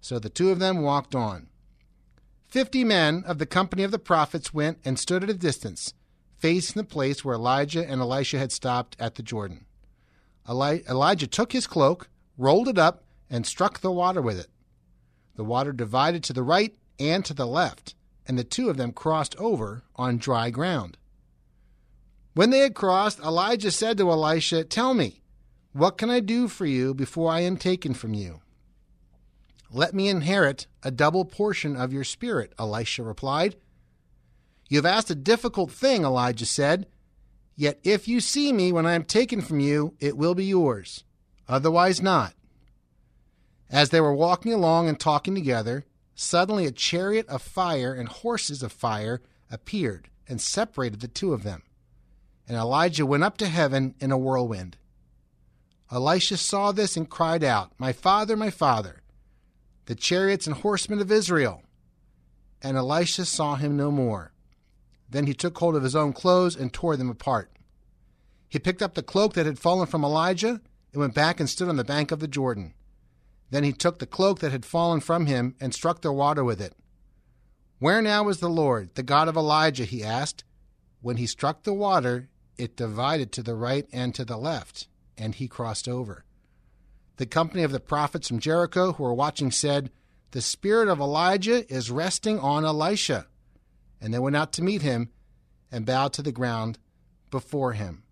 So 0.00 0.18
the 0.18 0.28
two 0.28 0.50
of 0.50 0.58
them 0.58 0.82
walked 0.82 1.14
on. 1.14 1.48
Fifty 2.52 2.84
men 2.84 3.24
of 3.26 3.38
the 3.38 3.46
company 3.46 3.82
of 3.82 3.92
the 3.92 3.98
prophets 3.98 4.52
went 4.52 4.76
and 4.84 4.98
stood 4.98 5.22
at 5.22 5.30
a 5.30 5.32
distance, 5.32 5.94
facing 6.36 6.78
the 6.78 6.86
place 6.86 7.24
where 7.24 7.36
Elijah 7.36 7.82
and 7.82 8.02
Elisha 8.02 8.38
had 8.38 8.52
stopped 8.52 8.94
at 9.00 9.14
the 9.14 9.22
Jordan. 9.22 9.64
Eli- 10.46 10.80
Elijah 10.86 11.26
took 11.26 11.52
his 11.52 11.66
cloak, 11.66 12.10
rolled 12.36 12.68
it 12.68 12.76
up, 12.76 13.04
and 13.30 13.46
struck 13.46 13.80
the 13.80 13.90
water 13.90 14.20
with 14.20 14.38
it. 14.38 14.48
The 15.34 15.44
water 15.44 15.72
divided 15.72 16.22
to 16.24 16.34
the 16.34 16.42
right 16.42 16.76
and 17.00 17.24
to 17.24 17.32
the 17.32 17.46
left, 17.46 17.94
and 18.26 18.38
the 18.38 18.44
two 18.44 18.68
of 18.68 18.76
them 18.76 18.92
crossed 18.92 19.34
over 19.36 19.84
on 19.96 20.18
dry 20.18 20.50
ground. 20.50 20.98
When 22.34 22.50
they 22.50 22.58
had 22.58 22.74
crossed, 22.74 23.18
Elijah 23.20 23.70
said 23.70 23.96
to 23.96 24.10
Elisha, 24.10 24.64
Tell 24.64 24.92
me, 24.92 25.22
what 25.72 25.96
can 25.96 26.10
I 26.10 26.20
do 26.20 26.48
for 26.48 26.66
you 26.66 26.92
before 26.92 27.32
I 27.32 27.40
am 27.40 27.56
taken 27.56 27.94
from 27.94 28.12
you? 28.12 28.41
Let 29.74 29.94
me 29.94 30.08
inherit 30.08 30.66
a 30.82 30.90
double 30.90 31.24
portion 31.24 31.76
of 31.76 31.94
your 31.94 32.04
spirit, 32.04 32.52
Elisha 32.58 33.02
replied. 33.02 33.56
You 34.68 34.76
have 34.76 34.86
asked 34.86 35.10
a 35.10 35.14
difficult 35.14 35.70
thing, 35.70 36.04
Elijah 36.04 36.44
said. 36.44 36.86
Yet 37.56 37.80
if 37.82 38.06
you 38.06 38.20
see 38.20 38.52
me 38.52 38.70
when 38.70 38.84
I 38.84 38.92
am 38.92 39.04
taken 39.04 39.40
from 39.40 39.60
you, 39.60 39.94
it 39.98 40.16
will 40.16 40.34
be 40.34 40.44
yours. 40.44 41.04
Otherwise, 41.48 42.02
not. 42.02 42.34
As 43.70 43.88
they 43.88 44.00
were 44.00 44.14
walking 44.14 44.52
along 44.52 44.88
and 44.88 45.00
talking 45.00 45.34
together, 45.34 45.84
suddenly 46.14 46.66
a 46.66 46.72
chariot 46.72 47.26
of 47.28 47.40
fire 47.40 47.94
and 47.94 48.08
horses 48.08 48.62
of 48.62 48.72
fire 48.72 49.22
appeared 49.50 50.10
and 50.28 50.40
separated 50.40 51.00
the 51.00 51.08
two 51.08 51.32
of 51.32 51.44
them. 51.44 51.62
And 52.46 52.56
Elijah 52.56 53.06
went 53.06 53.24
up 53.24 53.38
to 53.38 53.48
heaven 53.48 53.94
in 54.00 54.12
a 54.12 54.18
whirlwind. 54.18 54.76
Elisha 55.90 56.36
saw 56.36 56.72
this 56.72 56.96
and 56.96 57.08
cried 57.08 57.44
out, 57.44 57.72
My 57.78 57.92
father, 57.92 58.36
my 58.36 58.50
father, 58.50 59.01
the 59.86 59.94
chariots 59.94 60.46
and 60.46 60.56
horsemen 60.56 61.00
of 61.00 61.10
Israel. 61.10 61.62
And 62.62 62.76
Elisha 62.76 63.24
saw 63.24 63.56
him 63.56 63.76
no 63.76 63.90
more. 63.90 64.32
Then 65.08 65.26
he 65.26 65.34
took 65.34 65.58
hold 65.58 65.76
of 65.76 65.82
his 65.82 65.96
own 65.96 66.12
clothes 66.12 66.56
and 66.56 66.72
tore 66.72 66.96
them 66.96 67.10
apart. 67.10 67.50
He 68.48 68.58
picked 68.58 68.82
up 68.82 68.94
the 68.94 69.02
cloak 69.02 69.34
that 69.34 69.46
had 69.46 69.58
fallen 69.58 69.86
from 69.86 70.04
Elijah 70.04 70.60
and 70.92 71.00
went 71.00 71.14
back 71.14 71.40
and 71.40 71.48
stood 71.48 71.68
on 71.68 71.76
the 71.76 71.84
bank 71.84 72.12
of 72.12 72.20
the 72.20 72.28
Jordan. 72.28 72.74
Then 73.50 73.64
he 73.64 73.72
took 73.72 73.98
the 73.98 74.06
cloak 74.06 74.38
that 74.38 74.52
had 74.52 74.64
fallen 74.64 75.00
from 75.00 75.26
him 75.26 75.54
and 75.60 75.74
struck 75.74 76.00
the 76.00 76.12
water 76.12 76.44
with 76.44 76.60
it. 76.60 76.74
Where 77.78 78.00
now 78.00 78.28
is 78.28 78.38
the 78.38 78.48
Lord, 78.48 78.94
the 78.94 79.02
God 79.02 79.28
of 79.28 79.36
Elijah? 79.36 79.84
he 79.84 80.04
asked. 80.04 80.44
When 81.00 81.16
he 81.16 81.26
struck 81.26 81.64
the 81.64 81.74
water, 81.74 82.28
it 82.56 82.76
divided 82.76 83.32
to 83.32 83.42
the 83.42 83.54
right 83.54 83.86
and 83.92 84.14
to 84.14 84.24
the 84.24 84.36
left, 84.36 84.86
and 85.18 85.34
he 85.34 85.48
crossed 85.48 85.88
over. 85.88 86.24
The 87.16 87.26
company 87.26 87.62
of 87.62 87.72
the 87.72 87.80
prophets 87.80 88.28
from 88.28 88.40
Jericho 88.40 88.92
who 88.92 89.02
were 89.02 89.14
watching 89.14 89.50
said, 89.50 89.90
The 90.30 90.40
spirit 90.40 90.88
of 90.88 91.00
Elijah 91.00 91.70
is 91.72 91.90
resting 91.90 92.38
on 92.38 92.64
Elisha. 92.64 93.26
And 94.00 94.12
they 94.12 94.18
went 94.18 94.36
out 94.36 94.52
to 94.54 94.62
meet 94.62 94.82
him 94.82 95.10
and 95.70 95.86
bowed 95.86 96.12
to 96.14 96.22
the 96.22 96.32
ground 96.32 96.78
before 97.30 97.72
him. 97.72 98.02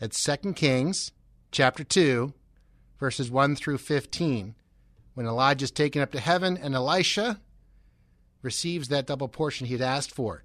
At 0.00 0.12
2 0.12 0.52
Kings 0.54 1.12
chapter 1.52 1.84
2, 1.84 2.34
verses 2.98 3.30
1 3.30 3.56
through 3.56 3.78
15, 3.78 4.54
when 5.14 5.26
Elijah 5.26 5.64
is 5.64 5.70
taken 5.70 6.02
up 6.02 6.12
to 6.12 6.20
heaven 6.20 6.56
and 6.56 6.74
Elisha 6.74 7.40
receives 8.42 8.88
that 8.88 9.06
double 9.06 9.28
portion 9.28 9.66
he 9.66 9.74
had 9.74 9.82
asked 9.82 10.12
for. 10.12 10.44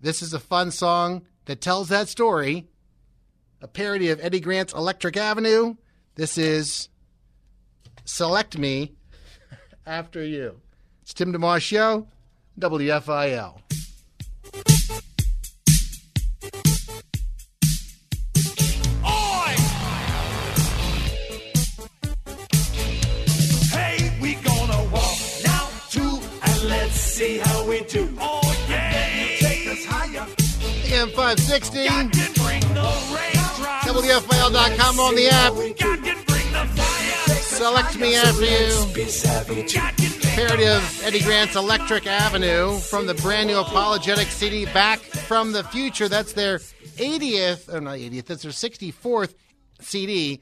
This 0.00 0.20
is 0.20 0.34
a 0.34 0.40
fun 0.40 0.70
song 0.70 1.22
that 1.46 1.60
tells 1.60 1.88
that 1.88 2.08
story, 2.08 2.68
a 3.60 3.68
parody 3.68 4.10
of 4.10 4.20
Eddie 4.20 4.40
Grant's 4.40 4.74
Electric 4.74 5.16
Avenue. 5.16 5.76
This 6.16 6.36
is 6.36 6.88
Select 8.04 8.58
Me 8.58 8.92
After 9.86 10.24
You. 10.24 10.60
It's 11.02 11.14
Tim 11.14 11.32
DeMoss 11.32 11.60
Show, 11.62 12.06
WFIL. 12.58 13.58
Hey, 23.70 24.18
we 24.20 24.34
gonna 24.34 24.84
walk 24.90 25.18
now 25.44 25.68
too, 25.88 26.20
and 26.42 26.62
let's 26.64 26.94
see 26.94 27.38
how 27.38 27.66
we 27.66 27.82
do. 27.84 28.16
Oh 28.20 28.40
yeah, 28.68 29.36
take 29.38 29.68
us 29.68 29.84
higher. 29.84 30.26
AM 30.92 31.08
560, 31.10 31.88
WFIL.com 33.86 35.00
on 35.00 35.14
the 35.14 35.28
app. 35.28 35.52
Select 37.52 37.98
Me 37.98 38.14
After 38.16 38.44
You. 38.44 38.86
Parody 40.34 40.66
of 40.66 41.02
Eddie 41.04 41.20
Grant's 41.20 41.54
Electric 41.54 42.06
Avenue 42.06 42.78
from 42.78 43.06
the 43.06 43.12
brand 43.14 43.48
new 43.48 43.58
Apologetic 43.58 44.28
CD 44.28 44.64
Back 44.64 45.00
from 45.00 45.52
the 45.52 45.62
Future. 45.64 46.08
That's 46.08 46.32
their 46.32 46.58
80th, 46.58 47.72
or 47.72 47.82
not 47.82 47.98
80th, 47.98 48.24
that's 48.24 48.42
their 48.42 48.52
64th 48.52 49.34
CD. 49.80 50.40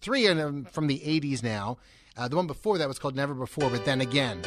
Three 0.00 0.26
of 0.26 0.36
them 0.36 0.64
from 0.66 0.86
the 0.86 1.00
80s 1.00 1.42
now. 1.42 1.78
Uh, 2.16 2.28
the 2.28 2.36
one 2.36 2.46
before 2.46 2.78
that 2.78 2.86
was 2.86 2.98
called 2.98 3.16
Never 3.16 3.34
Before, 3.34 3.68
but 3.68 3.84
then 3.84 4.00
again. 4.00 4.42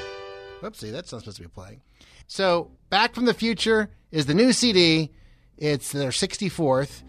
Whoopsie, 0.61 0.93
that's 0.93 1.11
not 1.11 1.19
supposed 1.19 1.37
to 1.37 1.43
be 1.43 1.49
playing. 1.49 1.81
So, 2.27 2.71
Back 2.89 3.13
from 3.13 3.25
the 3.25 3.33
Future 3.33 3.89
is 4.11 4.25
the 4.25 4.33
new 4.33 4.53
CD. 4.53 5.11
It's 5.57 5.91
their 5.91 6.11
64th. 6.11 7.03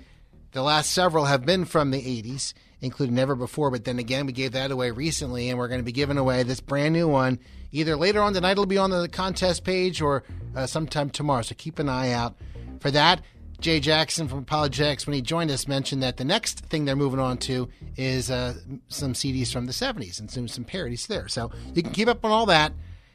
The 0.50 0.62
last 0.62 0.90
several 0.90 1.26
have 1.26 1.46
been 1.46 1.64
from 1.64 1.90
the 1.92 2.02
80s, 2.02 2.54
including 2.80 3.14
Never 3.14 3.34
Before, 3.34 3.70
but 3.70 3.84
then 3.84 3.98
again, 3.98 4.26
we 4.26 4.32
gave 4.32 4.52
that 4.52 4.70
away 4.70 4.90
recently, 4.90 5.48
and 5.48 5.58
we're 5.58 5.68
going 5.68 5.80
to 5.80 5.84
be 5.84 5.92
giving 5.92 6.18
away 6.18 6.42
this 6.42 6.60
brand 6.60 6.92
new 6.92 7.08
one 7.08 7.38
either 7.72 7.96
later 7.96 8.22
on 8.22 8.32
tonight, 8.32 8.52
it'll 8.52 8.66
be 8.66 8.78
on 8.78 8.90
the 8.90 9.08
contest 9.08 9.64
page, 9.64 10.00
or 10.00 10.22
uh, 10.54 10.66
sometime 10.66 11.10
tomorrow. 11.10 11.42
So 11.42 11.54
keep 11.56 11.78
an 11.78 11.88
eye 11.88 12.12
out 12.12 12.34
for 12.80 12.90
that. 12.90 13.20
Jay 13.60 13.80
Jackson 13.80 14.28
from 14.28 14.44
ApologetiX, 14.44 15.06
when 15.06 15.14
he 15.14 15.22
joined 15.22 15.50
us, 15.50 15.66
mentioned 15.66 16.02
that 16.02 16.18
the 16.18 16.24
next 16.24 16.60
thing 16.60 16.84
they're 16.84 16.96
moving 16.96 17.20
on 17.20 17.38
to 17.38 17.68
is 17.96 18.30
uh, 18.30 18.54
some 18.88 19.14
CDs 19.14 19.50
from 19.50 19.66
the 19.66 19.72
70s 19.72 20.20
and 20.20 20.30
some, 20.30 20.46
some 20.46 20.64
parodies 20.64 21.06
there. 21.06 21.26
So 21.28 21.50
you 21.74 21.82
can 21.82 21.92
keep 21.92 22.08
up 22.08 22.24
on 22.24 22.30
all 22.30 22.46
that 22.46 22.72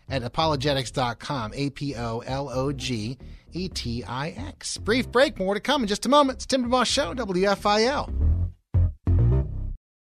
at 0.09 0.23
apologetix.com. 0.23 1.53
A 1.53 1.69
P 1.69 1.95
O 1.95 2.19
L 2.19 2.49
O 2.49 2.71
G 2.71 3.19
E 3.53 3.69
T 3.69 4.03
I 4.03 4.29
X. 4.29 4.77
Brief 4.77 5.11
break, 5.11 5.37
more 5.37 5.53
to 5.53 5.59
come 5.59 5.83
in 5.83 5.87
just 5.87 6.07
a 6.07 6.09
moment. 6.09 6.37
It's 6.37 6.45
Tim 6.47 6.65
DeMoss 6.65 6.87
Show, 6.87 7.13
WFIL. 7.13 8.40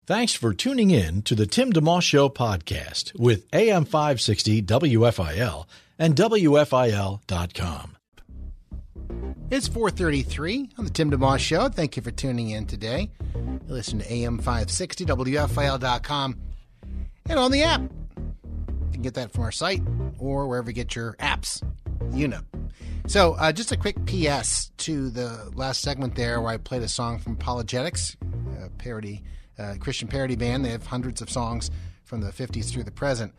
Thanks 0.09 0.33
for 0.33 0.55
tuning 0.55 0.90
in 0.90 1.21
to 1.25 1.35
the 1.35 1.44
Tim 1.44 1.71
DeMoss 1.71 2.01
Show 2.01 2.31
podcast 2.31 3.14
with 3.21 3.44
AM 3.53 3.85
560 3.85 4.62
WFIL 4.62 5.66
and 5.99 6.16
WFIL.com. 6.16 7.97
It's 9.51 9.68
433 9.68 10.71
on 10.79 10.87
the 10.87 10.90
Tim 10.90 11.11
DeMoss 11.11 11.40
Show. 11.40 11.68
Thank 11.68 11.99
you 11.99 12.03
for 12.03 12.11
tuning 12.11 12.49
in 12.49 12.64
today. 12.64 13.11
You 13.35 13.61
listen 13.66 13.99
to 13.99 14.11
AM 14.11 14.38
560 14.38 15.05
WFIL.com 15.05 16.40
and 17.29 17.38
on 17.38 17.51
the 17.51 17.64
app. 17.64 17.83
You 17.83 18.90
can 18.90 19.03
get 19.03 19.12
that 19.12 19.31
from 19.31 19.44
our 19.44 19.53
site 19.53 19.83
or 20.18 20.49
wherever 20.49 20.71
you 20.71 20.75
get 20.75 20.97
your 20.97 21.16
apps. 21.16 21.62
You 22.14 22.29
know. 22.29 22.40
So, 23.09 23.35
uh, 23.35 23.53
just 23.53 23.73
a 23.73 23.77
quick 23.77 23.97
PS 24.07 24.71
to 24.79 25.11
the 25.11 25.51
last 25.55 25.83
segment 25.83 26.14
there 26.14 26.40
where 26.40 26.55
I 26.55 26.57
played 26.57 26.81
a 26.81 26.88
song 26.88 27.18
from 27.18 27.37
ApologetiX, 27.37 28.16
a 28.64 28.71
parody, 28.71 29.23
uh, 29.59 29.75
Christian 29.81 30.09
parody 30.09 30.37
band. 30.37 30.64
They 30.64 30.71
have 30.71 30.87
hundreds 30.87 31.21
of 31.21 31.31
songs 31.31 31.71
from 32.05 32.21
the 32.21 32.31
50s 32.31 32.71
through 32.71 32.85
the 32.85 32.90
present. 32.90 33.35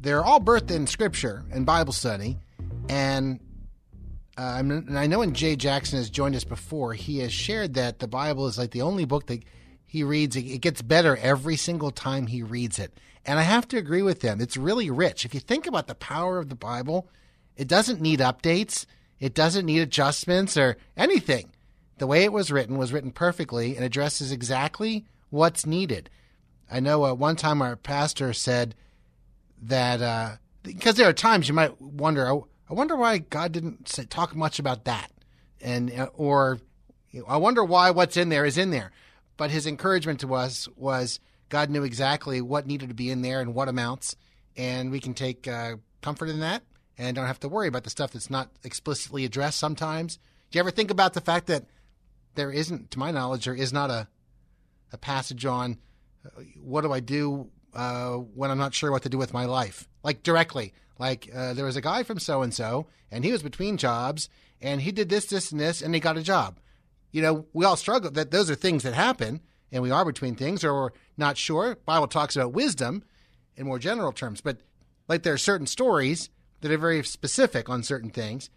They're 0.00 0.24
all 0.24 0.40
birthed 0.40 0.70
in 0.70 0.86
Scripture 0.86 1.44
and 1.50 1.66
Bible 1.66 1.92
study. 1.92 2.38
And, 2.88 3.40
uh, 4.36 4.56
and 4.58 4.98
I 4.98 5.06
know 5.06 5.20
when 5.20 5.34
Jay 5.34 5.56
Jackson 5.56 5.98
has 5.98 6.10
joined 6.10 6.36
us 6.36 6.44
before, 6.44 6.94
he 6.94 7.18
has 7.18 7.32
shared 7.32 7.74
that 7.74 7.98
the 7.98 8.08
Bible 8.08 8.46
is 8.46 8.58
like 8.58 8.70
the 8.70 8.82
only 8.82 9.04
book 9.04 9.26
that 9.26 9.42
he 9.86 10.04
reads. 10.04 10.36
It 10.36 10.60
gets 10.60 10.82
better 10.82 11.16
every 11.16 11.56
single 11.56 11.90
time 11.90 12.26
he 12.26 12.42
reads 12.42 12.78
it. 12.78 12.98
And 13.24 13.38
I 13.38 13.42
have 13.42 13.66
to 13.68 13.76
agree 13.76 14.02
with 14.02 14.22
him. 14.22 14.40
It's 14.40 14.56
really 14.56 14.90
rich. 14.90 15.24
If 15.24 15.34
you 15.34 15.40
think 15.40 15.66
about 15.66 15.86
the 15.86 15.94
power 15.94 16.38
of 16.38 16.48
the 16.48 16.54
Bible, 16.54 17.08
it 17.56 17.68
doesn't 17.68 18.00
need 18.00 18.20
updates, 18.20 18.86
it 19.18 19.34
doesn't 19.34 19.66
need 19.66 19.80
adjustments 19.80 20.56
or 20.56 20.76
anything. 20.96 21.50
The 21.98 22.06
way 22.06 22.22
it 22.22 22.32
was 22.32 22.52
written 22.52 22.78
was 22.78 22.92
written 22.92 23.10
perfectly 23.10 23.74
and 23.74 23.84
addresses 23.84 24.30
exactly 24.30 25.06
what's 25.30 25.66
needed. 25.66 26.10
I 26.70 26.80
know 26.80 27.04
uh, 27.04 27.14
one 27.14 27.36
time 27.36 27.62
our 27.62 27.76
pastor 27.76 28.32
said 28.32 28.74
that 29.62 30.00
uh, 30.00 30.36
because 30.62 30.96
there 30.96 31.08
are 31.08 31.14
times 31.14 31.48
you 31.48 31.54
might 31.54 31.80
wonder, 31.80 32.26
I, 32.26 32.38
I 32.70 32.74
wonder 32.74 32.96
why 32.96 33.18
God 33.18 33.52
didn't 33.52 33.88
say, 33.88 34.04
talk 34.04 34.34
much 34.36 34.58
about 34.58 34.84
that, 34.84 35.10
and 35.60 35.90
uh, 35.92 36.08
or 36.14 36.58
I 37.26 37.38
wonder 37.38 37.64
why 37.64 37.90
what's 37.90 38.16
in 38.16 38.28
there 38.28 38.44
is 38.44 38.58
in 38.58 38.70
there. 38.70 38.92
But 39.36 39.50
his 39.50 39.66
encouragement 39.66 40.20
to 40.20 40.34
us 40.34 40.68
was 40.76 41.20
God 41.48 41.70
knew 41.70 41.84
exactly 41.84 42.40
what 42.40 42.66
needed 42.66 42.88
to 42.88 42.94
be 42.94 43.10
in 43.10 43.22
there 43.22 43.40
and 43.40 43.54
what 43.54 43.68
amounts, 43.68 44.16
and 44.56 44.90
we 44.90 45.00
can 45.00 45.14
take 45.14 45.48
uh, 45.48 45.76
comfort 46.02 46.28
in 46.28 46.40
that 46.40 46.62
and 46.98 47.14
don't 47.14 47.26
have 47.26 47.40
to 47.40 47.48
worry 47.48 47.68
about 47.68 47.84
the 47.84 47.90
stuff 47.90 48.12
that's 48.12 48.30
not 48.30 48.50
explicitly 48.64 49.24
addressed 49.24 49.58
sometimes. 49.58 50.18
Do 50.50 50.58
you 50.58 50.60
ever 50.60 50.70
think 50.70 50.90
about 50.90 51.14
the 51.14 51.20
fact 51.20 51.46
that 51.46 51.64
there 52.34 52.50
isn't, 52.50 52.90
to 52.90 52.98
my 52.98 53.10
knowledge, 53.10 53.44
there 53.44 53.54
is 53.54 53.72
not 53.72 53.90
a, 53.90 54.08
a 54.92 54.98
passage 54.98 55.44
on 55.44 55.78
uh, 56.24 56.42
what 56.60 56.82
do 56.82 56.92
I 56.92 57.00
do 57.00 57.50
uh, 57.74 58.14
when 58.14 58.50
I'm 58.50 58.58
not 58.58 58.74
sure 58.74 58.90
what 58.90 59.02
to 59.02 59.08
do 59.08 59.18
with 59.18 59.32
my 59.32 59.44
life? 59.44 59.88
Like 60.02 60.22
directly. 60.22 60.72
Like 60.98 61.30
uh, 61.34 61.54
there 61.54 61.64
was 61.64 61.76
a 61.76 61.80
guy 61.80 62.02
from 62.02 62.18
so 62.18 62.42
and 62.42 62.52
so, 62.52 62.86
and 63.10 63.24
he 63.24 63.32
was 63.32 63.42
between 63.42 63.76
jobs, 63.76 64.28
and 64.60 64.80
he 64.80 64.90
did 64.92 65.08
this, 65.08 65.26
this, 65.26 65.52
and 65.52 65.60
this, 65.60 65.80
and 65.80 65.94
he 65.94 66.00
got 66.00 66.16
a 66.16 66.22
job. 66.22 66.58
You 67.12 67.22
know, 67.22 67.46
we 67.52 67.64
all 67.64 67.76
struggle. 67.76 68.10
That 68.10 68.30
those 68.30 68.50
are 68.50 68.56
things 68.56 68.82
that 68.82 68.94
happen, 68.94 69.40
and 69.70 69.82
we 69.82 69.90
are 69.90 70.04
between 70.04 70.34
things, 70.34 70.64
or 70.64 70.74
we're 70.74 70.90
not 71.16 71.38
sure. 71.38 71.76
Bible 71.86 72.08
talks 72.08 72.36
about 72.36 72.52
wisdom 72.52 73.04
in 73.56 73.66
more 73.66 73.78
general 73.78 74.12
terms, 74.12 74.40
but 74.40 74.58
like 75.08 75.22
there 75.22 75.32
are 75.32 75.38
certain 75.38 75.66
stories 75.66 76.30
that 76.60 76.72
are 76.72 76.78
very 76.78 77.02
specific 77.04 77.68
on 77.68 77.82
certain 77.82 78.10
things, 78.10 78.50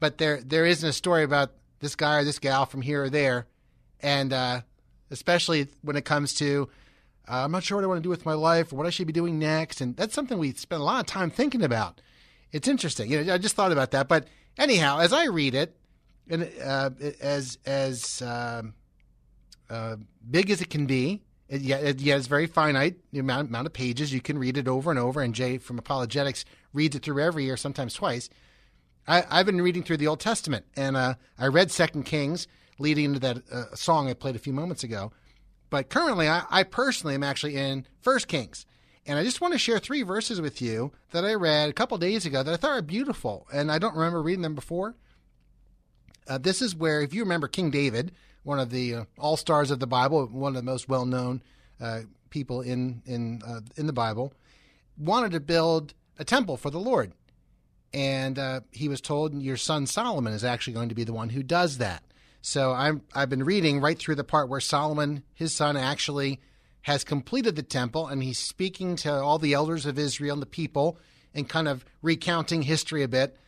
but 0.00 0.18
there 0.18 0.40
there 0.42 0.66
isn't 0.66 0.88
a 0.88 0.92
story 0.92 1.24
about 1.24 1.52
this 1.80 1.96
guy 1.96 2.18
or 2.18 2.24
this 2.24 2.38
gal 2.38 2.66
from 2.66 2.82
here 2.82 3.04
or 3.04 3.10
there, 3.10 3.46
and 4.00 4.32
uh, 4.32 4.60
especially 5.10 5.68
when 5.82 5.96
it 5.96 6.04
comes 6.04 6.34
to 6.34 6.68
uh, 7.26 7.44
I'm 7.44 7.52
not 7.52 7.64
sure 7.64 7.78
what 7.78 7.84
I 7.84 7.86
want 7.86 7.98
to 7.98 8.02
do 8.02 8.10
with 8.10 8.26
my 8.26 8.34
life 8.34 8.72
or 8.72 8.76
what 8.76 8.86
I 8.86 8.90
should 8.90 9.06
be 9.06 9.12
doing 9.12 9.38
next, 9.38 9.80
and 9.80 9.96
that's 9.96 10.14
something 10.14 10.36
we 10.36 10.52
spend 10.52 10.82
a 10.82 10.84
lot 10.84 11.00
of 11.00 11.06
time 11.06 11.30
thinking 11.30 11.62
about. 11.62 12.00
It's 12.52 12.68
interesting, 12.68 13.10
you 13.10 13.24
know. 13.24 13.34
I 13.34 13.38
just 13.38 13.56
thought 13.56 13.72
about 13.72 13.92
that, 13.92 14.08
but 14.08 14.28
anyhow, 14.58 15.00
as 15.00 15.12
I 15.12 15.26
read 15.26 15.54
it, 15.54 15.74
and 16.28 16.50
uh, 16.62 16.90
as 17.20 17.58
as 17.64 18.22
um, 18.22 18.74
uh, 19.70 19.96
big 20.30 20.50
as 20.50 20.60
it 20.60 20.68
can 20.68 20.86
be, 20.86 21.22
it, 21.48 21.62
yeah, 21.62 21.78
it, 21.78 22.06
it's 22.06 22.26
very 22.26 22.46
finite. 22.46 22.96
The 23.12 23.20
amount, 23.20 23.48
amount 23.48 23.66
of 23.66 23.72
pages 23.72 24.12
you 24.12 24.20
can 24.20 24.38
read 24.38 24.58
it 24.58 24.68
over 24.68 24.90
and 24.90 25.00
over. 25.00 25.20
And 25.20 25.34
Jay 25.34 25.58
from 25.58 25.80
ApologetiX 25.80 26.44
reads 26.72 26.94
it 26.94 27.02
through 27.02 27.20
every 27.20 27.44
year, 27.44 27.56
sometimes 27.56 27.94
twice. 27.94 28.28
I, 29.06 29.22
have 29.30 29.46
been 29.46 29.60
reading 29.60 29.82
through 29.82 29.98
the 29.98 30.06
Old 30.06 30.20
Testament, 30.20 30.64
and 30.76 30.96
uh, 30.96 31.14
I 31.38 31.46
read 31.48 31.70
Second 31.70 32.04
Kings, 32.04 32.46
leading 32.78 33.06
into 33.06 33.20
that 33.20 33.38
uh, 33.50 33.74
song 33.74 34.08
I 34.08 34.14
played 34.14 34.36
a 34.36 34.40
few 34.40 34.52
moments 34.52 34.84
ago. 34.84 35.12
But 35.70 35.88
currently, 35.88 36.28
I, 36.28 36.44
I 36.50 36.62
personally 36.62 37.14
am 37.14 37.22
actually 37.22 37.56
in 37.56 37.86
First 38.00 38.28
Kings, 38.28 38.66
and 39.06 39.18
I 39.18 39.24
just 39.24 39.40
want 39.40 39.54
to 39.54 39.58
share 39.58 39.78
three 39.78 40.02
verses 40.02 40.40
with 40.40 40.62
you 40.62 40.92
that 41.10 41.24
I 41.24 41.34
read 41.34 41.68
a 41.68 41.72
couple 41.72 41.98
days 41.98 42.26
ago 42.26 42.42
that 42.42 42.52
I 42.52 42.56
thought 42.56 42.76
were 42.76 42.82
beautiful, 42.82 43.46
and 43.52 43.72
I 43.72 43.78
don't 43.78 43.96
remember 43.96 44.22
reading 44.22 44.42
them 44.42 44.54
before. 44.54 44.94
Uh, 46.28 46.38
this 46.38 46.62
is 46.62 46.74
where, 46.74 47.00
if 47.00 47.12
you 47.12 47.22
remember 47.22 47.48
King 47.48 47.70
David, 47.70 48.12
one 48.44 48.60
of 48.60 48.70
the 48.70 48.94
uh, 48.94 49.04
all 49.18 49.36
stars 49.36 49.70
of 49.70 49.80
the 49.80 49.86
Bible, 49.86 50.26
one 50.26 50.50
of 50.50 50.56
the 50.56 50.70
most 50.70 50.88
well 50.88 51.06
known 51.06 51.42
uh, 51.80 52.02
people 52.30 52.60
in 52.60 53.02
in 53.04 53.42
uh, 53.46 53.60
in 53.76 53.86
the 53.86 53.92
Bible, 53.92 54.32
wanted 54.96 55.32
to 55.32 55.40
build 55.40 55.92
a 56.18 56.24
temple 56.24 56.56
for 56.56 56.70
the 56.70 56.78
Lord, 56.78 57.12
and 57.92 58.38
uh, 58.38 58.60
he 58.70 58.88
was 58.88 59.00
told, 59.00 59.34
"Your 59.34 59.56
son 59.56 59.86
Solomon 59.86 60.32
is 60.32 60.44
actually 60.44 60.74
going 60.74 60.88
to 60.90 60.94
be 60.94 61.04
the 61.04 61.12
one 61.12 61.30
who 61.30 61.42
does 61.42 61.78
that." 61.78 62.04
So 62.46 62.72
I'm 62.72 63.00
I've 63.14 63.30
been 63.30 63.42
reading 63.42 63.80
right 63.80 63.98
through 63.98 64.16
the 64.16 64.22
part 64.22 64.50
where 64.50 64.60
Solomon, 64.60 65.22
his 65.32 65.54
son, 65.54 65.78
actually 65.78 66.42
has 66.82 67.02
completed 67.02 67.56
the 67.56 67.62
temple, 67.62 68.06
and 68.06 68.22
he's 68.22 68.38
speaking 68.38 68.96
to 68.96 69.10
all 69.10 69.38
the 69.38 69.54
elders 69.54 69.86
of 69.86 69.98
Israel 69.98 70.34
and 70.34 70.42
the 70.42 70.46
people, 70.46 70.98
and 71.32 71.48
kind 71.48 71.66
of 71.66 71.86
recounting 72.02 72.60
history 72.60 73.02
a 73.02 73.08
bit. 73.08 73.38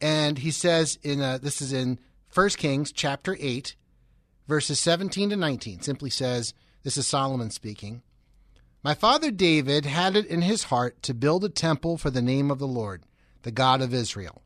And 0.00 0.38
he 0.38 0.52
says 0.52 0.96
in 1.02 1.20
uh, 1.20 1.38
this 1.38 1.60
is 1.60 1.72
in 1.72 1.98
First 2.28 2.56
Kings 2.56 2.92
chapter 2.92 3.36
eight 3.40 3.74
verses 4.46 4.78
17 4.78 5.30
to 5.30 5.36
19 5.36 5.80
simply 5.80 6.08
says 6.08 6.54
this 6.84 6.96
is 6.96 7.08
Solomon 7.08 7.50
speaking. 7.50 8.02
My 8.84 8.94
father 8.94 9.32
David 9.32 9.86
had 9.86 10.14
it 10.14 10.26
in 10.26 10.42
his 10.42 10.64
heart 10.64 11.02
to 11.02 11.14
build 11.14 11.44
a 11.44 11.48
temple 11.48 11.98
for 11.98 12.10
the 12.10 12.22
name 12.22 12.52
of 12.52 12.60
the 12.60 12.68
Lord, 12.68 13.02
the 13.42 13.50
God 13.50 13.82
of 13.82 13.92
Israel. 13.92 14.42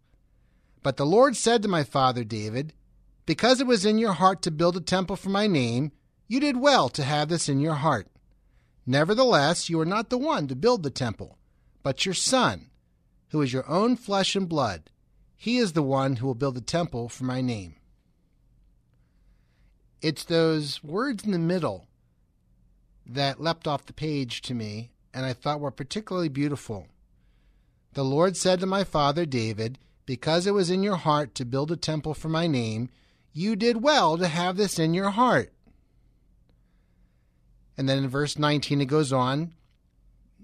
But 0.83 0.97
the 0.97 1.05
Lord 1.05 1.37
said 1.37 1.61
to 1.63 1.69
my 1.69 1.85
father 1.85 2.25
David, 2.25 2.73
Because 3.27 3.61
it 3.61 3.67
was 3.67 3.85
in 3.85 3.99
your 3.99 4.13
heart 4.13 4.43
to 4.43 4.51
build 4.51 4.77
a 4.77 4.81
temple 4.81 5.17
for 5.17 5.31
my 5.31 5.47
name, 5.47 5.93
you 6.27 6.41
did 6.41 6.57
well 6.57 6.89
to 6.91 7.05
have 7.05 7.29
this 7.29 7.49
in 7.49 7.61
your 7.61 7.75
heart. 7.75 8.09
Nevertheless, 8.87 9.69
you 9.69 9.79
are 9.81 9.87
not 9.87 10.11
the 10.11 10.19
one 10.19 10.49
to 10.49 10.57
build 10.57 10.83
the 10.83 10.91
temple, 10.91 11.39
but 11.83 12.05
your 12.05 12.15
son, 12.15 12.71
who 13.31 13.43
is 13.43 13.53
your 13.53 13.69
own 13.69 13.97
flesh 13.97 14.35
and 14.35 14.49
blood. 14.49 14.91
He 15.37 15.59
is 15.59 15.73
the 15.73 15.83
one 15.83 16.17
who 16.17 16.27
will 16.27 16.35
build 16.35 16.57
the 16.57 16.61
temple 16.61 17.09
for 17.09 17.25
my 17.25 17.41
name. 17.41 17.77
It's 20.03 20.25
those 20.25 20.83
words 20.83 21.25
in 21.25 21.31
the 21.31 21.39
middle 21.39 21.87
that 23.07 23.41
leapt 23.41 23.69
off 23.69 23.87
the 23.87 23.93
page 23.93 24.43
to 24.43 24.55
me 24.55 24.91
and 25.13 25.27
I 25.27 25.33
thought 25.33 25.61
were 25.61 25.71
particularly 25.71 26.29
beautiful. 26.29 26.87
The 27.95 28.05
Lord 28.05 28.37
said 28.37 28.61
to 28.61 28.67
my 28.67 28.85
father 28.85 29.27
David, 29.27 29.79
Because 30.07 30.47
it 30.47 30.55
was 30.55 30.71
in 30.71 30.83
your 30.83 30.97
heart 30.97 31.35
to 31.37 31.45
build 31.45 31.73
a 31.73 31.77
temple 31.77 32.15
for 32.15 32.29
my 32.29 32.47
name, 32.47 32.89
you 33.33 33.57
did 33.57 33.83
well 33.83 34.19
to 34.19 34.29
have 34.29 34.57
this 34.57 34.79
in 34.79 34.95
your 34.95 35.11
heart. 35.11 35.53
And 37.77 37.89
then 37.89 37.99
in 37.99 38.09
verse 38.09 38.39
19 38.39 38.81
it 38.81 38.87
goes 38.87 39.13
on, 39.13 39.53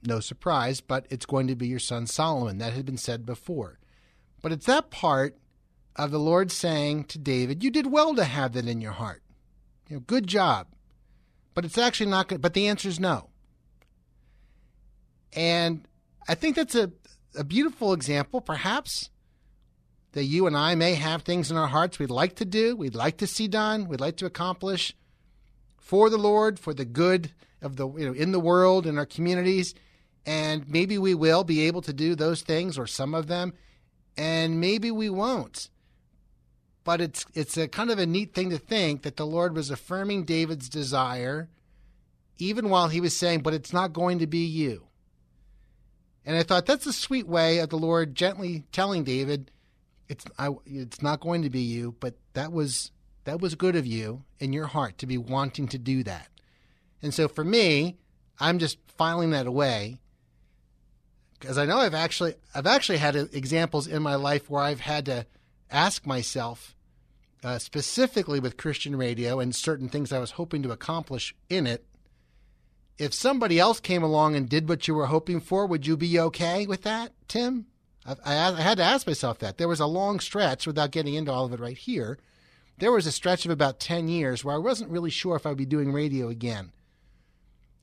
no 0.05 0.20
surprise, 0.20 0.81
but 0.81 1.07
it's 1.11 1.27
going 1.27 1.49
to 1.49 1.57
be 1.57 1.66
your 1.66 1.79
son 1.79 2.07
Solomon. 2.07 2.59
That 2.59 2.72
had 2.72 2.87
been 2.87 2.96
said 2.96 3.27
before. 3.27 3.79
But 4.40 4.53
it's 4.53 4.66
that 4.66 4.90
part 4.90 5.37
of 5.96 6.11
the 6.11 6.18
Lord 6.18 6.53
saying 6.53 7.05
to 7.05 7.18
David, 7.18 7.64
You 7.64 7.70
did 7.70 7.90
well 7.90 8.14
to 8.14 8.25
have 8.25 8.53
that 8.53 8.68
in 8.68 8.81
your 8.81 8.92
heart. 8.92 9.22
You 9.88 9.96
know, 9.96 10.01
good 10.01 10.27
job. 10.27 10.68
But 11.55 11.64
it's 11.64 11.79
actually 11.79 12.11
not 12.11 12.29
good. 12.29 12.40
But 12.40 12.55
the 12.55 12.68
answer 12.68 12.88
is 12.88 13.01
no. 13.01 13.31
And 15.33 15.88
I 16.29 16.35
think 16.35 16.55
that's 16.55 16.75
a 16.75 16.92
a 17.37 17.44
beautiful 17.44 17.92
example, 17.92 18.40
perhaps, 18.40 19.11
that 20.16 20.24
you 20.24 20.46
and 20.46 20.57
I 20.57 20.74
may 20.74 20.94
have 20.94 21.24
things 21.24 21.50
in 21.50 21.59
our 21.59 21.66
hearts 21.66 21.98
we'd 21.98 22.09
like 22.09 22.37
to 22.37 22.46
do, 22.46 22.74
we'd 22.74 22.94
like 22.94 23.18
to 23.18 23.26
see 23.26 23.46
done, 23.46 23.87
we'd 23.87 24.00
like 24.00 24.16
to 24.16 24.24
accomplish 24.24 24.96
for 25.76 26.09
the 26.09 26.16
Lord, 26.16 26.59
for 26.59 26.72
the 26.72 26.87
good 26.87 27.33
of 27.61 27.76
the 27.76 27.87
you 27.87 28.07
know 28.07 28.14
in 28.14 28.33
the 28.33 28.40
world 28.40 28.87
in 28.87 28.96
our 28.96 29.05
communities, 29.05 29.74
and 30.24 30.66
maybe 30.70 30.96
we 30.96 31.14
will 31.14 31.44
be 31.44 31.66
able 31.66 31.83
to 31.83 31.92
do 31.92 32.14
those 32.14 32.40
things 32.40 32.79
or 32.79 32.87
some 32.87 33.14
of 33.14 33.26
them, 33.26 33.52
and 34.16 34.59
maybe 34.59 34.90
we 34.90 35.11
won't. 35.11 35.68
But 36.83 37.02
it's 37.02 37.26
it's 37.35 37.59
a 37.59 37.68
kind 37.68 37.90
of 37.90 37.98
a 37.98 38.07
neat 38.07 38.33
thing 38.33 38.48
to 38.48 38.59
think 38.59 39.02
that 39.02 39.18
the 39.18 39.26
Lord 39.26 39.55
was 39.55 39.70
affirming 39.70 40.24
David's 40.24 40.70
desire, 40.70 41.50
even 42.38 42.70
while 42.70 42.88
he 42.88 43.02
was 43.02 43.14
saying, 43.14 43.42
"But 43.42 43.52
it's 43.52 43.74
not 43.74 43.92
going 43.92 44.18
to 44.20 44.26
be 44.26 44.46
you." 44.46 44.87
And 46.24 46.38
I 46.38 46.42
thought 46.42 46.64
that's 46.64 46.87
a 46.87 46.92
sweet 46.94 47.29
way 47.29 47.59
of 47.59 47.68
the 47.68 47.76
Lord 47.76 48.14
gently 48.14 48.64
telling 48.72 49.05
David, 49.05 49.50
"It's 50.09 50.25
I, 50.38 50.51
it's 50.64 51.03
not 51.03 51.21
going 51.21 51.42
to 51.42 51.51
be 51.51 51.61
you, 51.61 51.95
but 52.01 52.14
that 52.35 52.53
was 52.53 52.90
that 53.25 53.40
was 53.40 53.55
good 53.55 53.77
of 53.77 53.87
you 53.87 54.25
in 54.38 54.53
your 54.53 54.66
heart 54.66 54.99
to 54.99 55.07
be 55.07 55.19
wanting 55.19 55.69
to 55.69 55.79
do 55.79 56.03
that." 56.05 56.29
And 57.03 57.12
so 57.12 57.29
for 57.29 57.45
me, 57.45 57.97
I'm 58.38 58.59
just 58.59 58.79
filing 58.87 59.31
that 59.31 59.47
away 59.47 60.01
because 61.38 61.59
I 61.59 61.66
know 61.66 61.79
I've 61.79 61.95
actually 61.95 62.35
I've 62.55 62.66
actually 62.66 62.99
had 62.99 63.16
examples 63.16 63.87
in 63.87 64.03
my 64.03 64.14
life 64.14 64.49
where 64.49 64.62
I've 64.62 64.81
had 64.81 65.07
to 65.07 65.27
ask 65.71 66.07
myself 66.07 66.75
uh, 67.42 67.59
specifically 67.59 68.40
with 68.40 68.57
Christian 68.57 68.97
radio 68.97 69.40
and 69.40 69.55
certain 69.55 69.88
things 69.88 70.12
I 70.12 70.19
was 70.19 70.33
hoping 70.33 70.62
to 70.62 70.73
accomplish 70.73 71.35
in 71.49 71.66
it 71.66 71.85
if 72.99 73.12
somebody 73.12 73.59
else 73.59 73.81
came 73.81 74.03
along 74.03 74.37
and 74.37 74.49
did 74.49 74.69
what 74.69 74.88
you 74.88 74.95
were 74.95 75.07
hoping 75.07 75.40
for, 75.40 75.66
would 75.66 75.87
you 75.87 75.97
be 75.97 76.19
okay 76.19 76.66
with 76.66 76.83
that, 76.83 77.12
Tim? 77.29 77.66
I, 78.07 78.53
I, 78.53 78.61
had 78.61 78.79
to 78.79 78.85
ask 78.85 79.07
myself 79.07 79.38
that. 79.40 79.59
There 79.59 79.69
was 79.69 79.81
a 79.81 79.87
long 79.87 80.21
stretch, 80.21 80.66
without 80.66 80.90
getting 80.90 81.14
into 81.14 81.33
all 81.33 81.45
of 81.45 81.53
it 81.53 81.61
right 81.61 81.77
here, 81.77 82.19
there 82.79 82.92
was 82.92 83.07
a 83.07 83.12
stretch 83.12 83.45
of 83.45 83.51
about 83.51 83.81
10 83.81 84.09
years 84.09 84.45
where 84.45 84.55
I 84.55 84.59
wasn't 84.59 84.90
really 84.90 85.11
sure 85.11 85.37
if 85.37 85.47
I 85.47 85.51
would 85.51 85.59
be 85.59 85.66
doing 85.66 85.92
radio 85.92 86.29
again. 86.29 86.73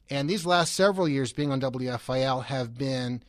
And 0.09 0.29
these 0.29 0.45
last 0.45 0.73
several 0.73 1.07
years 1.07 1.33
being 1.33 1.51
on 1.51 1.61
WFIL 1.61 2.45
have 2.45 2.77
been 2.77 3.23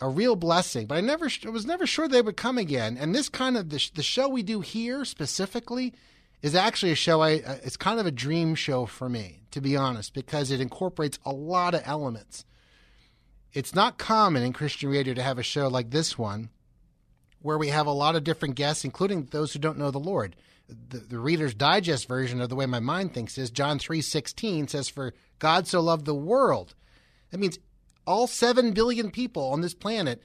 a 0.00 0.08
real 0.08 0.36
blessing, 0.36 0.86
but 0.86 0.98
I 0.98 1.00
never 1.00 1.30
I 1.46 1.50
was 1.50 1.66
never 1.66 1.86
sure 1.86 2.08
they 2.08 2.22
would 2.22 2.36
come 2.36 2.58
again. 2.58 2.96
And 2.98 3.14
this 3.14 3.28
kind 3.28 3.56
of 3.56 3.70
the, 3.70 3.90
the 3.94 4.02
show 4.02 4.28
we 4.28 4.42
do 4.42 4.60
here 4.60 5.04
specifically 5.04 5.94
is 6.42 6.54
actually 6.54 6.92
a 6.92 6.96
show 6.96 7.20
I 7.20 7.34
uh, 7.36 7.58
it's 7.62 7.76
kind 7.76 8.00
of 8.00 8.06
a 8.06 8.10
dream 8.10 8.54
show 8.54 8.86
for 8.86 9.08
me 9.08 9.42
to 9.52 9.60
be 9.60 9.76
honest 9.76 10.12
because 10.12 10.50
it 10.50 10.60
incorporates 10.60 11.18
a 11.24 11.32
lot 11.32 11.74
of 11.74 11.82
elements. 11.84 12.44
It's 13.54 13.74
not 13.74 13.98
common 13.98 14.42
in 14.42 14.52
Christian 14.52 14.90
radio 14.90 15.14
to 15.14 15.22
have 15.22 15.38
a 15.38 15.42
show 15.42 15.68
like 15.68 15.90
this 15.90 16.18
one 16.18 16.50
where 17.40 17.56
we 17.56 17.68
have 17.68 17.86
a 17.86 17.92
lot 17.92 18.16
of 18.16 18.24
different 18.24 18.56
guests 18.56 18.84
including 18.84 19.26
those 19.26 19.52
who 19.52 19.58
don't 19.58 19.78
know 19.78 19.90
the 19.90 19.98
Lord. 19.98 20.36
The, 20.68 20.98
the 20.98 21.18
Reader's 21.18 21.54
Digest 21.54 22.08
version 22.08 22.40
of 22.40 22.48
the 22.48 22.56
way 22.56 22.66
my 22.66 22.80
mind 22.80 23.14
thinks 23.14 23.38
is 23.38 23.50
John 23.50 23.78
3:16 23.78 24.68
says 24.70 24.88
for 24.88 25.14
God 25.38 25.66
so 25.66 25.80
loved 25.80 26.04
the 26.04 26.14
world. 26.14 26.74
That 27.30 27.38
means 27.38 27.58
all 28.06 28.26
7 28.26 28.72
billion 28.72 29.10
people 29.10 29.44
on 29.44 29.60
this 29.60 29.74
planet 29.74 30.20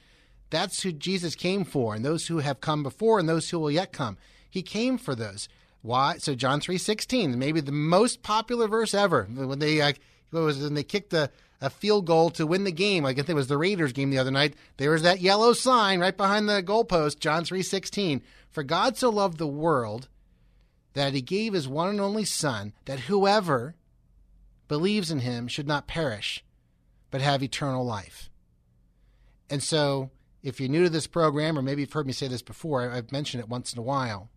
that's 0.50 0.82
who 0.82 0.92
Jesus 0.92 1.36
came 1.36 1.64
for 1.64 1.94
and 1.94 2.04
those 2.04 2.26
who 2.26 2.38
have 2.38 2.60
come 2.60 2.82
before 2.82 3.18
and 3.18 3.28
those 3.28 3.50
who 3.50 3.58
will 3.58 3.70
yet 3.70 3.92
come. 3.92 4.18
He 4.48 4.62
came 4.62 4.98
for 4.98 5.14
those. 5.14 5.48
Why? 5.82 6.18
So 6.18 6.34
John 6.34 6.60
three 6.60 6.76
sixteen, 6.76 7.38
maybe 7.38 7.60
the 7.60 7.72
most 7.72 8.22
popular 8.22 8.68
verse 8.68 8.92
ever. 8.92 9.24
When 9.24 9.60
they 9.60 9.80
uh, 9.80 9.92
was 10.32 10.58
when 10.58 10.74
they 10.74 10.82
kicked 10.82 11.14
a, 11.14 11.30
a 11.60 11.70
field 11.70 12.06
goal 12.06 12.30
to 12.30 12.46
win 12.46 12.64
the 12.64 12.72
game. 12.72 13.04
I 13.04 13.12
guess 13.12 13.28
it 13.28 13.34
was 13.34 13.48
the 13.48 13.58
Raiders 13.58 13.92
game 13.92 14.10
the 14.10 14.18
other 14.18 14.30
night. 14.30 14.54
There 14.76 14.90
was 14.90 15.02
that 15.02 15.20
yellow 15.20 15.52
sign 15.52 16.00
right 16.00 16.16
behind 16.16 16.48
the 16.48 16.62
goalpost. 16.62 17.20
John 17.20 17.44
three 17.44 17.62
sixteen. 17.62 18.22
For 18.50 18.62
God 18.62 18.96
so 18.96 19.10
loved 19.10 19.38
the 19.38 19.46
world 19.46 20.08
that 20.94 21.14
He 21.14 21.22
gave 21.22 21.52
His 21.52 21.68
one 21.68 21.88
and 21.88 22.00
only 22.00 22.24
Son, 22.24 22.72
that 22.86 23.00
whoever 23.00 23.76
believes 24.66 25.10
in 25.10 25.20
Him 25.20 25.46
should 25.46 25.68
not 25.68 25.86
perish, 25.86 26.44
but 27.10 27.20
have 27.20 27.42
eternal 27.42 27.84
life. 27.84 28.30
And 29.48 29.62
so, 29.62 30.10
if 30.42 30.58
you're 30.58 30.68
new 30.68 30.84
to 30.84 30.90
this 30.90 31.06
program, 31.06 31.58
or 31.58 31.62
maybe 31.62 31.82
you've 31.82 31.92
heard 31.92 32.06
me 32.06 32.12
say 32.12 32.28
this 32.28 32.42
before, 32.42 32.90
I've 32.90 33.12
mentioned 33.12 33.42
it 33.42 33.48
once 33.48 33.72
in 33.72 33.78
a 33.78 33.82
while 33.82 34.30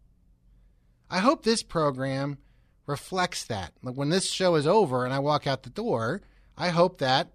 I 1.14 1.20
hope 1.20 1.44
this 1.44 1.62
program 1.62 2.40
reflects 2.88 3.46
that. 3.46 3.74
Like 3.84 3.94
when 3.94 4.10
this 4.10 4.32
show 4.32 4.56
is 4.56 4.66
over 4.66 5.06
and 5.06 5.14
I 5.14 5.20
walk 5.20 5.46
out 5.46 5.62
the 5.62 5.70
door, 5.70 6.22
I 6.58 6.70
hope 6.70 7.00
that 7.00 7.30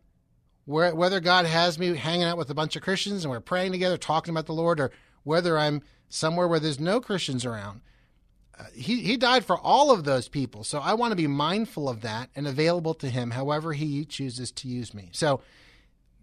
whether 0.69 1.19
God 1.21 1.47
has 1.47 1.79
me 1.79 1.97
hanging 1.97 2.25
out 2.25 2.37
with 2.37 2.51
a 2.51 2.55
bunch 2.55 2.77
of 2.77 2.83
Christians 2.83 3.25
and 3.25 3.31
we're 3.31 3.41
praying 3.41 3.73
together, 3.73 3.97
talking 3.97 4.35
about 4.35 4.45
the 4.45 4.53
Lord, 4.53 4.81
or 4.81 4.91
whether 5.25 5.59
I'm 5.59 5.83
somewhere 6.11 6.47
where 6.47 6.61
there's 6.61 6.79
no 6.79 7.01
Christians 7.01 7.47
around, 7.47 7.81
uh, 8.59 8.65
he, 8.75 9.01
he 9.01 9.17
died 9.17 9.47
for 9.47 9.57
all 9.57 9.91
of 9.91 10.05
those 10.05 10.29
people. 10.29 10.65
So 10.65 10.79
I 10.79 10.93
want 10.93 11.13
to 11.13 11.17
be 11.17 11.27
mindful 11.27 11.89
of 11.89 12.03
that 12.03 12.29
and 12.37 12.47
available 12.47 12.93
to 12.95 13.09
him 13.09 13.31
however 13.31 13.73
he 13.73 14.05
chooses 14.05 14.53
to 14.53 14.69
use 14.69 14.93
me. 14.93 15.09
So 15.13 15.41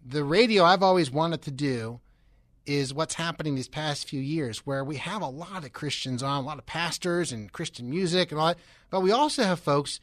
the 0.06 0.24
radio 0.24 0.64
I've 0.64 0.84
always 0.84 1.10
wanted 1.10 1.42
to 1.44 1.52
do 1.52 2.00
is 2.68 2.94
what's 2.94 3.16
happening 3.16 3.56
these 3.56 3.68
past 3.68 4.08
few 4.08 4.20
years, 4.22 4.60
where 4.60 4.84
we 4.84 4.98
have 4.98 5.24
a 5.24 5.28
lot 5.28 5.66
of 5.66 5.74
Christians 5.74 6.22
on, 6.22 6.44
a 6.44 6.48
lot 6.48 6.60
of 6.60 6.66
pastors 6.68 7.32
and 7.32 7.52
Christian 7.52 7.90
music 7.90 8.32
and 8.32 8.40
all 8.40 8.48
that, 8.48 8.60
but 8.92 9.02
we 9.02 9.12
also 9.12 9.44
have 9.44 9.60
folks 9.60 10.00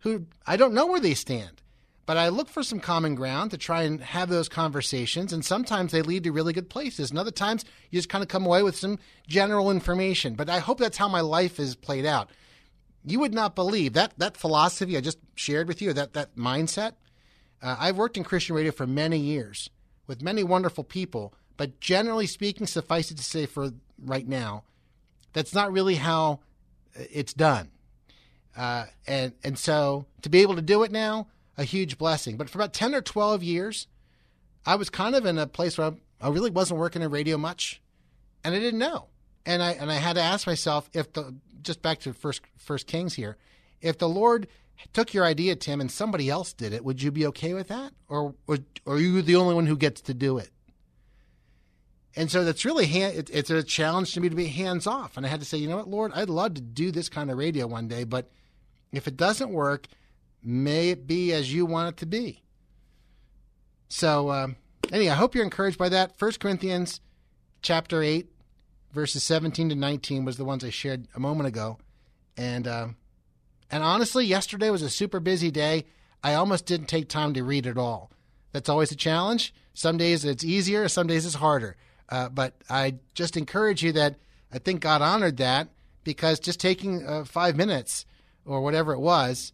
who 0.00 0.26
I 0.46 0.56
don't 0.56 0.74
know 0.74 0.86
where 0.86 1.00
they 1.00 1.14
stand. 1.14 1.62
But 2.06 2.16
I 2.16 2.28
look 2.28 2.48
for 2.48 2.62
some 2.62 2.80
common 2.80 3.14
ground 3.14 3.50
to 3.52 3.58
try 3.58 3.82
and 3.82 4.00
have 4.00 4.28
those 4.28 4.48
conversations, 4.48 5.32
and 5.32 5.44
sometimes 5.44 5.92
they 5.92 6.02
lead 6.02 6.24
to 6.24 6.32
really 6.32 6.52
good 6.52 6.68
places, 6.68 7.10
and 7.10 7.18
other 7.18 7.30
times 7.30 7.64
you 7.90 7.98
just 7.98 8.10
kind 8.10 8.22
of 8.22 8.28
come 8.28 8.44
away 8.44 8.62
with 8.62 8.76
some 8.76 8.98
general 9.26 9.70
information. 9.70 10.34
But 10.34 10.50
I 10.50 10.58
hope 10.58 10.78
that's 10.78 10.98
how 10.98 11.08
my 11.08 11.20
life 11.20 11.58
is 11.58 11.74
played 11.74 12.04
out. 12.04 12.28
You 13.06 13.20
would 13.20 13.34
not 13.34 13.54
believe 13.54 13.94
that 13.94 14.14
that 14.18 14.36
philosophy 14.36 14.96
I 14.96 15.00
just 15.00 15.18
shared 15.34 15.68
with 15.68 15.80
you, 15.80 15.92
that 15.92 16.12
that 16.14 16.36
mindset. 16.36 16.92
Uh, 17.62 17.76
I've 17.78 17.96
worked 17.96 18.16
in 18.16 18.24
Christian 18.24 18.56
radio 18.56 18.72
for 18.72 18.86
many 18.86 19.18
years 19.18 19.70
with 20.06 20.22
many 20.22 20.44
wonderful 20.44 20.84
people 20.84 21.34
but 21.56 21.80
generally 21.80 22.26
speaking, 22.26 22.66
suffice 22.66 23.10
it 23.10 23.16
to 23.16 23.24
say 23.24 23.46
for 23.46 23.70
right 23.98 24.26
now, 24.26 24.64
that's 25.32 25.54
not 25.54 25.72
really 25.72 25.96
how 25.96 26.40
it's 26.94 27.32
done. 27.32 27.70
Uh, 28.56 28.86
and 29.06 29.32
and 29.42 29.58
so 29.58 30.06
to 30.22 30.28
be 30.28 30.40
able 30.40 30.54
to 30.56 30.62
do 30.62 30.82
it 30.84 30.92
now, 30.92 31.26
a 31.56 31.64
huge 31.64 31.98
blessing. 31.98 32.36
But 32.36 32.50
for 32.50 32.58
about 32.58 32.72
ten 32.72 32.94
or 32.94 33.00
twelve 33.00 33.42
years, 33.42 33.86
I 34.66 34.76
was 34.76 34.90
kind 34.90 35.14
of 35.14 35.26
in 35.26 35.38
a 35.38 35.46
place 35.46 35.78
where 35.78 35.94
I, 36.20 36.28
really 36.28 36.50
wasn't 36.50 36.80
working 36.80 37.02
in 37.02 37.10
radio 37.10 37.36
much, 37.36 37.82
and 38.42 38.54
I 38.54 38.58
didn't 38.58 38.80
know. 38.80 39.08
And 39.46 39.62
I 39.62 39.72
and 39.72 39.90
I 39.90 39.96
had 39.96 40.14
to 40.14 40.22
ask 40.22 40.46
myself 40.46 40.88
if 40.92 41.12
the 41.12 41.34
just 41.62 41.82
back 41.82 42.00
to 42.00 42.12
first 42.12 42.42
First 42.56 42.86
Kings 42.86 43.14
here, 43.14 43.36
if 43.80 43.98
the 43.98 44.08
Lord 44.08 44.48
took 44.92 45.14
your 45.14 45.24
idea, 45.24 45.56
Tim, 45.56 45.80
and 45.80 45.90
somebody 45.90 46.28
else 46.28 46.52
did 46.52 46.72
it, 46.72 46.84
would 46.84 47.02
you 47.02 47.10
be 47.10 47.26
okay 47.26 47.54
with 47.54 47.68
that, 47.68 47.92
or, 48.08 48.34
or, 48.46 48.58
or 48.84 48.96
are 48.96 48.98
you 48.98 49.22
the 49.22 49.36
only 49.36 49.54
one 49.54 49.66
who 49.66 49.76
gets 49.76 50.00
to 50.02 50.14
do 50.14 50.38
it? 50.38 50.50
And 52.16 52.30
so 52.30 52.44
that's 52.44 52.64
really 52.64 52.86
it, 52.86 53.30
it's 53.32 53.50
a 53.50 53.62
challenge 53.62 54.14
to 54.14 54.20
me 54.20 54.28
to 54.28 54.36
be 54.36 54.46
hands 54.46 54.86
off. 54.86 55.16
And 55.16 55.26
I 55.26 55.28
had 55.28 55.40
to 55.40 55.46
say, 55.46 55.58
you 55.58 55.68
know 55.68 55.76
what, 55.76 55.88
Lord, 55.88 56.12
I'd 56.14 56.30
love 56.30 56.54
to 56.54 56.60
do 56.60 56.90
this 56.90 57.08
kind 57.08 57.30
of 57.30 57.38
radio 57.38 57.66
one 57.66 57.88
day, 57.88 58.04
but 58.04 58.30
if 58.92 59.08
it 59.08 59.16
doesn't 59.16 59.50
work, 59.50 59.88
may 60.44 60.90
it 60.90 61.06
be 61.06 61.32
as 61.32 61.52
you 61.52 61.66
want 61.66 61.94
it 61.94 61.96
to 61.98 62.06
be. 62.06 62.42
So, 63.88 64.30
um, 64.30 64.56
anyway, 64.92 65.10
I 65.10 65.16
hope 65.16 65.34
you're 65.34 65.44
encouraged 65.44 65.78
by 65.78 65.88
that. 65.88 66.18
First 66.18 66.40
Corinthians 66.40 67.00
chapter 67.62 68.02
8, 68.02 68.28
verses 68.92 69.22
17 69.22 69.70
to 69.70 69.74
19 69.74 70.24
was 70.24 70.36
the 70.36 70.44
ones 70.44 70.64
I 70.64 70.70
shared 70.70 71.08
a 71.14 71.20
moment 71.20 71.48
ago. 71.48 71.78
And, 72.36 72.66
uh, 72.66 72.88
and 73.70 73.82
honestly, 73.82 74.26
yesterday 74.26 74.70
was 74.70 74.82
a 74.82 74.90
super 74.90 75.20
busy 75.20 75.50
day. 75.50 75.84
I 76.22 76.34
almost 76.34 76.66
didn't 76.66 76.86
take 76.86 77.08
time 77.08 77.34
to 77.34 77.44
read 77.44 77.66
it 77.66 77.78
all. 77.78 78.10
That's 78.52 78.68
always 78.68 78.92
a 78.92 78.96
challenge. 78.96 79.54
Some 79.74 79.96
days 79.96 80.24
it's 80.24 80.44
easier, 80.44 80.88
some 80.88 81.06
days 81.06 81.26
it's 81.26 81.34
harder. 81.34 81.76
Uh, 82.08 82.28
but 82.28 82.54
I 82.68 82.96
just 83.14 83.36
encourage 83.36 83.82
you 83.82 83.92
that 83.92 84.16
I 84.52 84.58
think 84.58 84.80
God 84.80 85.02
honored 85.02 85.38
that 85.38 85.68
because 86.04 86.38
just 86.38 86.60
taking 86.60 87.06
uh, 87.06 87.24
five 87.24 87.56
minutes 87.56 88.06
or 88.44 88.60
whatever 88.60 88.92
it 88.92 89.00
was 89.00 89.52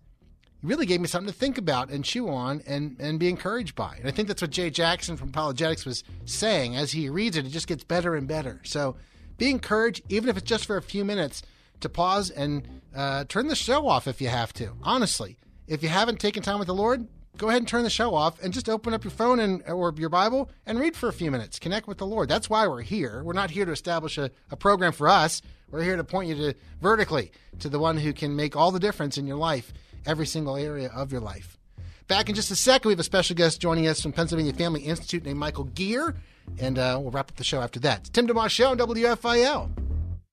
really 0.63 0.87
gave 0.87 1.01
me 1.01 1.07
something 1.07 1.33
to 1.33 1.39
think 1.39 1.59
about 1.59 1.91
and 1.91 2.05
chew 2.05 2.29
on 2.29 2.63
and, 2.67 2.97
and 2.99 3.19
be 3.19 3.29
encouraged 3.29 3.75
by. 3.75 3.97
And 3.97 4.09
I 4.09 4.11
think 4.11 4.29
that's 4.29 4.43
what 4.43 4.51
Jay 4.51 4.71
Jackson 4.71 5.17
from 5.17 5.31
ApologetiX 5.31 5.87
was 5.87 6.05
saying. 6.25 6.77
As 6.77 6.93
he 6.93 7.09
reads 7.09 7.37
it, 7.37 7.47
it 7.47 7.51
just 7.51 7.67
gets 7.67 7.85
better 7.85 8.15
and 8.15 8.29
better. 8.29 8.61
So 8.65 8.97
be 9.39 9.51
encouraged, 9.51 10.03
even 10.09 10.29
if 10.29 10.37
it's 10.37 10.49
just 10.49 10.67
for 10.67 10.77
a 10.77 10.83
few 10.83 11.05
minutes, 11.05 11.43
to 11.81 11.89
pause 11.89 12.31
and 12.31 12.83
uh, 12.95 13.25
turn 13.25 13.49
the 13.49 13.57
show 13.57 13.89
off 13.89 14.07
if 14.07 14.21
you 14.21 14.29
have 14.29 14.53
to. 14.55 14.73
Honestly, 14.83 15.39
if 15.67 15.83
you 15.83 15.89
haven't 15.89 16.21
taken 16.21 16.43
time 16.43 16.59
with 16.59 16.69
the 16.69 16.75
Lord, 16.75 17.07
go 17.39 17.49
ahead 17.49 17.63
and 17.63 17.69
turn 17.69 17.85
the 17.85 17.91
show 17.91 18.15
off 18.15 18.43
and 18.43 18.53
just 18.53 18.69
open 18.69 18.93
up 18.93 19.03
your 19.03 19.11
phone 19.11 19.41
and 19.41 19.63
or 19.67 19.95
your 19.97 20.11
Bible 20.11 20.51
and 20.67 20.79
read 20.79 20.95
for 20.95 21.09
a 21.09 21.13
few 21.13 21.31
minutes. 21.31 21.59
Connect 21.59 21.89
with 21.89 21.97
the 21.97 22.07
Lord. 22.07 22.29
That's 22.29 22.51
why 22.51 22.67
we're 22.67 22.83
here. 22.83 23.23
We're 23.25 23.33
not 23.33 23.51
here 23.51 23.65
to 23.65 23.73
establish 23.73 24.19
a, 24.19 24.31
a 24.51 24.57
program 24.57 24.93
for 24.93 25.09
us. 25.09 25.41
We're 25.71 25.85
here 25.85 25.97
to 25.97 26.05
point 26.05 26.29
you 26.29 26.35
to 26.35 26.55
vertically 26.83 27.33
to 27.61 27.69
the 27.69 27.79
one 27.79 27.97
who 27.97 28.13
can 28.13 28.37
make 28.37 28.57
all 28.57 28.73
the 28.73 28.81
difference 28.81 29.17
in 29.17 29.27
your 29.27 29.37
life, 29.39 29.73
every 30.07 30.27
single 30.27 30.57
area 30.57 30.91
of 30.95 31.13
your 31.13 31.21
life. 31.21 31.57
Back 32.09 32.29
in 32.29 32.35
just 32.35 32.51
a 32.51 32.57
second, 32.57 32.89
we 32.89 32.93
have 32.93 33.01
a 33.01 33.05
special 33.05 33.37
guest 33.37 33.61
joining 33.61 33.87
us 33.87 34.03
from 34.03 34.13
Pennsylvania 34.13 34.53
Family 34.53 34.81
Institute 34.81 35.25
named 35.25 35.39
Michael 35.39 35.65
Geer, 35.65 36.17
and 36.59 36.79
uh, 36.79 36.99
we'll 37.01 37.13
wrap 37.13 37.31
up 37.31 37.37
the 37.37 37.45
show 37.45 37.61
after 37.61 37.79
that. 37.81 38.01
It's 38.01 38.11
Tim 38.11 38.27
DeMoss 38.27 38.51
Show 38.51 38.71
on 38.71 38.79
WFIL. 38.79 39.71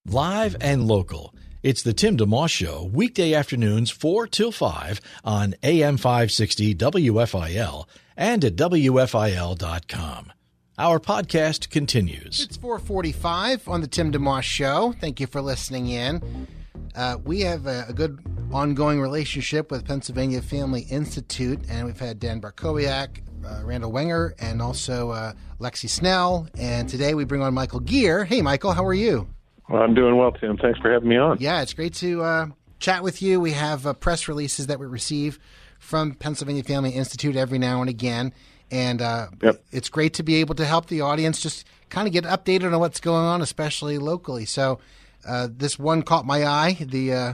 Live 0.08 0.56
and 0.60 0.88
local. 0.88 1.36
It's 1.62 1.84
the 1.84 1.94
Tim 1.94 2.18
DeMoss 2.18 2.50
Show, 2.50 2.90
weekday 2.94 3.34
afternoons 3.34 3.92
4 3.92 4.26
till 4.28 4.52
5 4.52 5.02
on 5.24 5.54
AM 5.64 5.98
560 5.98 6.74
WFIL 6.76 7.86
and 8.16 8.46
at 8.46 8.56
WFIL.com. 8.56 10.34
Our 10.80 11.00
podcast 11.00 11.70
continues. 11.70 12.40
It's 12.40 12.58
445 12.58 13.68
on 13.68 13.82
the 13.82 13.88
Tim 13.88 14.12
DeMoss 14.12 14.44
Show. 14.44 14.94
Thank 15.00 15.20
you 15.20 15.28
for 15.28 15.42
listening 15.42 15.90
in. 15.90 16.48
Uh, 16.96 17.18
we 17.24 17.42
have 17.42 17.68
a, 17.68 17.86
a, 17.90 17.94
good 17.94 18.20
ongoing 18.52 19.00
relationship 19.00 19.70
with 19.70 19.86
Pennsylvania 19.86 20.42
Family 20.42 20.82
Institute, 20.90 21.60
and 21.70 21.86
we've 21.86 22.00
had 22.00 22.20
Dan 22.20 22.42
Barkowiak, 22.42 23.22
uh, 23.46 23.62
Randall 23.64 23.92
Wenger, 23.92 24.34
and 24.40 24.62
also 24.62 25.12
uh, 25.12 25.34
Lexi 25.60 25.90
Snell. 25.90 26.48
And 26.58 26.90
today 26.90 27.14
we 27.14 27.24
bring 27.24 27.42
on 27.42 27.54
Michael 27.54 27.80
Geer. 27.80 28.26
Hey, 28.26 28.42
Michael, 28.42 28.72
how 28.72 28.86
are 28.86 28.94
you? 28.94 29.28
Well, 29.70 29.82
I'm 29.82 29.94
doing 29.94 30.18
well, 30.18 30.32
Tim. 30.32 30.58
Thanks 30.58 30.80
for 30.80 30.92
having 30.92 31.10
me 31.10 31.18
on. 31.18 31.38
Yeah, 31.40 31.62
it's 31.62 31.74
great 31.74 31.94
to 31.96 32.22
uh, 32.24 32.48
chat 32.80 33.04
with 33.04 33.22
you. 33.22 33.40
We 33.40 33.52
have 33.52 33.86
uh, 33.86 33.94
press 33.94 34.28
releases 34.28 34.68
that 34.68 34.80
we 34.80 34.86
receive 34.86 35.40
from 35.80 36.14
Pennsylvania 36.14 36.64
Family 36.64 36.92
Institute 36.92 37.36
every 37.36 37.60
now 37.60 37.82
and 37.82 37.90
again. 37.90 38.34
And 38.72 39.02
uh, 39.02 39.28
yep. 39.42 39.64
it's 39.72 39.90
great 39.90 40.16
to 40.16 40.24
be 40.24 40.36
able 40.36 40.56
to 40.56 40.66
help 40.66 40.88
the 40.88 41.02
audience 41.02 41.42
just 41.42 41.66
kind 41.90 42.08
of 42.08 42.14
get 42.14 42.26
updated 42.26 42.74
on 42.74 42.80
what's 42.80 43.00
going 43.00 43.24
on, 43.24 43.42
especially 43.42 43.98
locally. 43.98 44.46
So 44.46 44.80
uh, 45.28 45.48
this 45.52 45.78
one 45.78 46.02
caught 46.02 46.26
my 46.26 46.46
eye, 46.46 46.78
the 46.80 47.14
uh, 47.14 47.34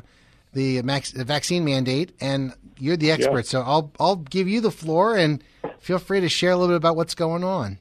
the, 0.54 0.82
max, 0.84 1.12
vaccine 1.12 1.66
mandate, 1.66 2.14
and 2.22 2.54
you're 2.78 2.98
the 2.98 3.12
expert. 3.12 3.46
Yeah. 3.46 3.52
So 3.52 3.62
I'll 3.62 3.92
I'll 4.00 4.18
give 4.18 4.48
you 4.48 4.62
the 4.62 4.72
floor 4.72 5.16
and 5.16 5.44
feel 5.80 6.00
free 6.00 6.22
to 6.22 6.30
share 6.30 6.52
a 6.52 6.56
little 6.56 6.74
bit 6.74 6.78
about 6.78 6.96
what's 6.96 7.16
going 7.16 7.44
on. 7.44 7.80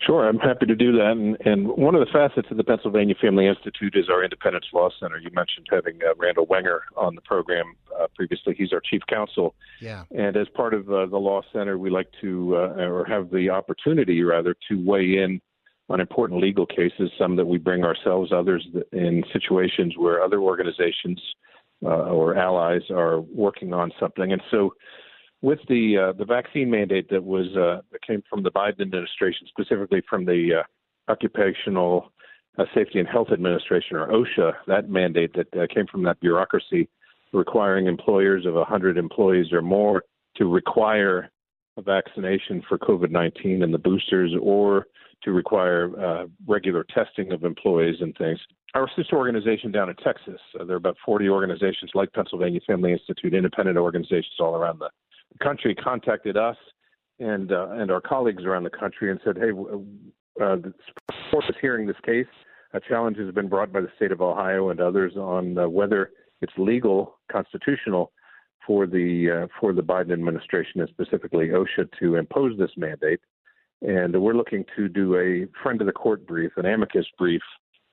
Sure, 0.00 0.28
I'm 0.28 0.38
happy 0.38 0.66
to 0.66 0.74
do 0.74 0.92
that. 0.92 1.12
And, 1.12 1.38
and 1.46 1.68
one 1.68 1.94
of 1.94 2.00
the 2.00 2.12
facets 2.12 2.48
of 2.50 2.58
the 2.58 2.64
Pennsylvania 2.64 3.14
Family 3.18 3.46
Institute 3.46 3.94
is 3.96 4.10
our 4.10 4.22
Independence 4.22 4.66
Law 4.74 4.90
Center. 5.00 5.16
You 5.18 5.30
mentioned 5.32 5.66
having 5.70 5.98
uh, 6.02 6.14
Randall 6.18 6.44
Wenger 6.44 6.82
on 6.96 7.14
the 7.14 7.22
program 7.22 7.74
uh, 7.98 8.06
previously. 8.14 8.54
He's 8.56 8.72
our 8.72 8.80
chief 8.80 9.00
counsel. 9.08 9.54
Yeah. 9.80 10.04
And 10.14 10.36
as 10.36 10.46
part 10.48 10.74
of 10.74 10.90
uh, 10.90 11.06
the 11.06 11.16
Law 11.16 11.40
Center, 11.54 11.78
we 11.78 11.88
like 11.88 12.08
to, 12.20 12.56
uh, 12.56 12.84
or 12.84 13.06
have 13.06 13.30
the 13.30 13.48
opportunity, 13.48 14.22
rather, 14.22 14.54
to 14.68 14.84
weigh 14.84 15.22
in 15.22 15.40
on 15.88 16.00
important 16.00 16.40
legal 16.40 16.66
cases, 16.66 17.10
some 17.18 17.36
that 17.36 17.46
we 17.46 17.58
bring 17.58 17.84
ourselves, 17.84 18.32
others 18.32 18.66
in 18.92 19.22
situations 19.32 19.94
where 19.98 20.22
other 20.22 20.40
organizations 20.40 21.20
uh, 21.84 22.10
or 22.10 22.36
allies 22.36 22.82
are 22.90 23.20
working 23.20 23.74
on 23.74 23.92
something. 24.00 24.32
And 24.32 24.42
so 24.50 24.74
with 25.42 25.58
the 25.68 25.98
uh, 25.98 26.12
the 26.16 26.24
vaccine 26.24 26.70
mandate 26.70 27.10
that 27.10 27.22
was 27.22 27.46
uh, 27.56 27.82
that 27.92 28.02
came 28.06 28.22
from 28.30 28.42
the 28.42 28.50
Biden 28.50 28.80
administration, 28.80 29.46
specifically 29.48 30.02
from 30.08 30.24
the 30.24 30.60
uh, 30.60 31.12
Occupational 31.12 32.12
uh, 32.56 32.64
Safety 32.74 32.98
and 32.98 33.08
Health 33.08 33.28
Administration 33.30 33.98
or 33.98 34.08
OSHA, 34.08 34.52
that 34.66 34.88
mandate 34.88 35.34
that 35.34 35.54
uh, 35.54 35.66
came 35.72 35.86
from 35.86 36.02
that 36.04 36.18
bureaucracy 36.20 36.88
requiring 37.34 37.86
employers 37.88 38.46
of 38.46 38.54
100 38.54 38.96
employees 38.96 39.52
or 39.52 39.60
more 39.60 40.04
to 40.36 40.46
require 40.46 41.30
a 41.76 41.82
vaccination 41.82 42.62
for 42.68 42.78
COVID-19 42.78 43.62
and 43.62 43.74
the 43.74 43.78
boosters, 43.78 44.32
or 44.40 44.86
to 45.22 45.32
require 45.32 45.90
uh, 46.00 46.26
regular 46.46 46.84
testing 46.94 47.32
of 47.32 47.44
employees 47.44 47.96
and 48.00 48.16
things. 48.16 48.38
Our 48.74 48.88
sister 48.96 49.16
organization 49.16 49.70
down 49.70 49.88
in 49.88 49.96
Texas, 49.96 50.40
there 50.54 50.70
are 50.70 50.76
about 50.76 50.96
40 51.04 51.28
organizations 51.28 51.92
like 51.94 52.12
Pennsylvania 52.12 52.60
Family 52.66 52.92
Institute, 52.92 53.32
independent 53.32 53.78
organizations 53.78 54.34
all 54.40 54.56
around 54.56 54.80
the 54.80 54.90
country 55.42 55.74
contacted 55.74 56.36
us 56.36 56.56
and 57.20 57.52
uh, 57.52 57.68
and 57.70 57.90
our 57.90 58.00
colleagues 58.00 58.44
around 58.44 58.64
the 58.64 58.70
country 58.70 59.10
and 59.10 59.20
said, 59.24 59.36
"Hey, 59.36 59.50
uh, 59.50 60.56
the 60.56 60.74
Supreme 60.86 61.30
Court 61.30 61.44
is 61.48 61.56
hearing 61.60 61.86
this 61.86 61.96
case. 62.04 62.26
A 62.72 62.80
challenge 62.80 63.18
has 63.18 63.32
been 63.32 63.48
brought 63.48 63.72
by 63.72 63.80
the 63.80 63.90
state 63.96 64.10
of 64.10 64.20
Ohio 64.20 64.70
and 64.70 64.80
others 64.80 65.16
on 65.16 65.56
uh, 65.58 65.68
whether 65.68 66.10
it's 66.40 66.52
legal, 66.58 67.18
constitutional 67.30 68.12
for 68.66 68.86
the 68.86 69.44
uh, 69.44 69.46
for 69.60 69.72
the 69.72 69.82
Biden 69.82 70.12
administration 70.12 70.80
and 70.80 70.88
specifically 70.88 71.48
OSHA 71.48 71.88
to 72.00 72.16
impose 72.16 72.58
this 72.58 72.70
mandate. 72.76 73.20
And 73.84 74.20
we're 74.20 74.34
looking 74.34 74.64
to 74.76 74.88
do 74.88 75.16
a 75.16 75.46
friend 75.62 75.80
of 75.80 75.86
the 75.86 75.92
court 75.92 76.26
brief, 76.26 76.52
an 76.56 76.64
amicus 76.64 77.06
brief 77.18 77.42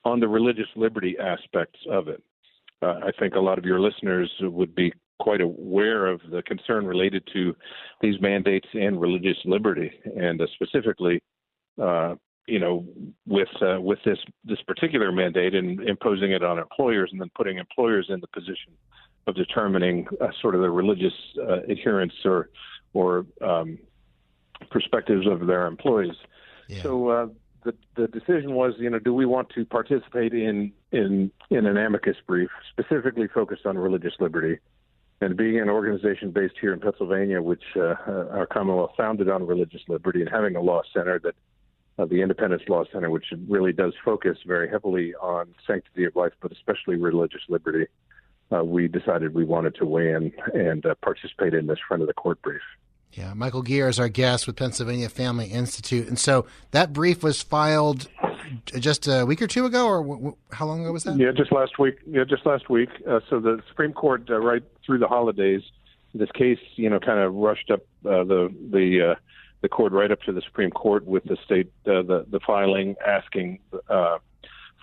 on 0.04 0.20
the 0.20 0.28
religious 0.28 0.68
liberty 0.74 1.16
aspects 1.18 1.78
of 1.90 2.08
it. 2.08 2.22
Uh, 2.80 3.00
I 3.04 3.10
think 3.18 3.34
a 3.34 3.40
lot 3.40 3.58
of 3.58 3.64
your 3.64 3.78
listeners 3.78 4.30
would 4.40 4.74
be 4.74 4.92
quite 5.20 5.40
aware 5.40 6.06
of 6.06 6.20
the 6.30 6.42
concern 6.42 6.86
related 6.86 7.22
to 7.34 7.54
these 8.00 8.20
mandates 8.20 8.66
and 8.72 9.00
religious 9.00 9.36
liberty, 9.44 9.92
and 10.16 10.40
uh, 10.40 10.46
specifically, 10.54 11.22
uh, 11.80 12.14
you 12.48 12.58
know, 12.58 12.84
with 13.26 13.48
uh, 13.60 13.80
with 13.80 14.00
this 14.04 14.18
this 14.44 14.60
particular 14.66 15.12
mandate 15.12 15.54
and 15.54 15.80
imposing 15.82 16.32
it 16.32 16.42
on 16.42 16.58
employers, 16.58 17.10
and 17.12 17.20
then 17.20 17.30
putting 17.36 17.58
employers 17.58 18.06
in 18.08 18.18
the 18.18 18.26
position 18.28 18.72
of 19.26 19.36
determining 19.36 20.06
uh, 20.20 20.28
sort 20.40 20.54
of 20.56 20.62
the 20.62 20.70
religious 20.70 21.14
uh, 21.38 21.60
adherence 21.68 22.14
or 22.24 22.48
or 22.94 23.26
um, 23.42 23.78
perspectives 24.70 25.26
of 25.26 25.46
their 25.46 25.66
employees. 25.66 26.14
Yeah. 26.68 26.82
So 26.82 27.08
uh, 27.08 27.26
the 27.64 27.74
the 27.96 28.08
decision 28.08 28.54
was, 28.54 28.74
you 28.78 28.90
know, 28.90 28.98
do 28.98 29.14
we 29.14 29.26
want 29.26 29.50
to 29.50 29.64
participate 29.64 30.32
in 30.32 30.72
in 30.90 31.30
in 31.50 31.66
an 31.66 31.76
amicus 31.76 32.16
brief 32.26 32.50
specifically 32.70 33.28
focused 33.28 33.66
on 33.66 33.78
religious 33.78 34.14
liberty? 34.20 34.58
And 35.20 35.36
being 35.36 35.60
an 35.60 35.70
organization 35.70 36.32
based 36.32 36.54
here 36.60 36.72
in 36.72 36.80
Pennsylvania, 36.80 37.40
which 37.40 37.62
uh, 37.76 37.94
our 38.32 38.46
Commonwealth 38.46 38.94
founded 38.96 39.28
on 39.28 39.46
religious 39.46 39.82
liberty, 39.86 40.20
and 40.20 40.28
having 40.28 40.56
a 40.56 40.60
law 40.60 40.82
center 40.92 41.20
that 41.20 41.36
uh, 41.98 42.06
the 42.06 42.22
Independence 42.22 42.62
Law 42.68 42.84
Center, 42.92 43.08
which 43.08 43.26
really 43.48 43.72
does 43.72 43.92
focus 44.04 44.38
very 44.44 44.68
heavily 44.68 45.14
on 45.14 45.54
sanctity 45.64 46.04
of 46.04 46.16
life, 46.16 46.32
but 46.40 46.50
especially 46.50 46.96
religious 46.96 47.42
liberty, 47.48 47.86
uh, 48.52 48.64
we 48.64 48.88
decided 48.88 49.34
we 49.34 49.44
wanted 49.44 49.74
to 49.76 49.84
weigh 49.84 50.10
in 50.10 50.32
and 50.54 50.84
uh, 50.86 50.94
participate 51.02 51.54
in 51.54 51.66
this 51.66 51.78
front 51.86 52.02
of 52.02 52.08
the 52.08 52.14
court 52.14 52.40
brief. 52.42 52.62
Yeah, 53.12 53.34
Michael 53.34 53.62
Geer 53.62 53.88
is 53.88 54.00
our 54.00 54.08
guest 54.08 54.46
with 54.46 54.56
Pennsylvania 54.56 55.08
Family 55.08 55.46
Institute, 55.46 56.08
and 56.08 56.18
so 56.18 56.46
that 56.70 56.92
brief 56.92 57.22
was 57.22 57.42
filed 57.42 58.08
just 58.78 59.06
a 59.06 59.24
week 59.26 59.42
or 59.42 59.46
two 59.46 59.66
ago, 59.66 59.86
or 59.86 59.98
w- 59.98 60.16
w- 60.16 60.36
how 60.50 60.66
long 60.66 60.80
ago 60.82 60.92
was 60.92 61.04
that? 61.04 61.18
Yeah, 61.18 61.30
just 61.36 61.52
last 61.52 61.78
week. 61.78 61.96
Yeah, 62.06 62.24
just 62.24 62.46
last 62.46 62.70
week. 62.70 62.88
Uh, 63.08 63.20
so 63.28 63.38
the 63.38 63.62
Supreme 63.68 63.92
Court, 63.92 64.28
uh, 64.30 64.38
right 64.38 64.62
through 64.84 64.98
the 64.98 65.08
holidays, 65.08 65.62
this 66.14 66.30
case, 66.32 66.58
you 66.76 66.88
know, 66.88 66.98
kind 67.00 67.18
of 67.18 67.34
rushed 67.34 67.70
up 67.70 67.80
uh, 68.06 68.24
the 68.24 68.54
the 68.70 69.12
uh, 69.12 69.14
the 69.60 69.68
court 69.68 69.92
right 69.92 70.10
up 70.10 70.20
to 70.22 70.32
the 70.32 70.42
Supreme 70.42 70.70
Court 70.70 71.06
with 71.06 71.24
the 71.24 71.36
state 71.44 71.70
uh, 71.86 72.02
the 72.02 72.26
the 72.30 72.40
filing 72.40 72.96
asking 73.06 73.58
uh, 73.88 74.18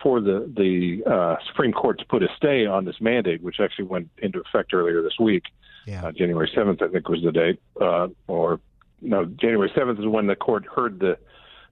for 0.02 0.22
the 0.22 0.52
the 0.56 1.38
Supreme 1.48 1.72
Court 1.72 1.98
to 2.00 2.06
put 2.06 2.22
a 2.24 2.28
stay 2.38 2.66
on 2.66 2.86
this 2.86 3.02
mandate, 3.02 3.42
which 3.42 3.60
actually 3.60 3.86
went 3.86 4.10
into 4.20 4.40
effect 4.40 4.74
earlier 4.74 5.02
this 5.02 5.18
week. 5.20 5.44
Yeah. 5.90 6.06
Uh, 6.06 6.12
January 6.12 6.50
seventh, 6.54 6.82
I 6.84 6.88
think, 6.88 7.10
was 7.10 7.22
the 7.24 7.32
date, 7.32 7.60
uh, 7.82 8.10
or 8.28 8.60
no, 9.02 9.26
January 9.26 9.72
seventh 9.76 10.00
is 10.00 10.06
when 10.06 10.28
the 10.28 10.36
court 10.36 10.66
heard 10.66 11.00
the 11.00 11.18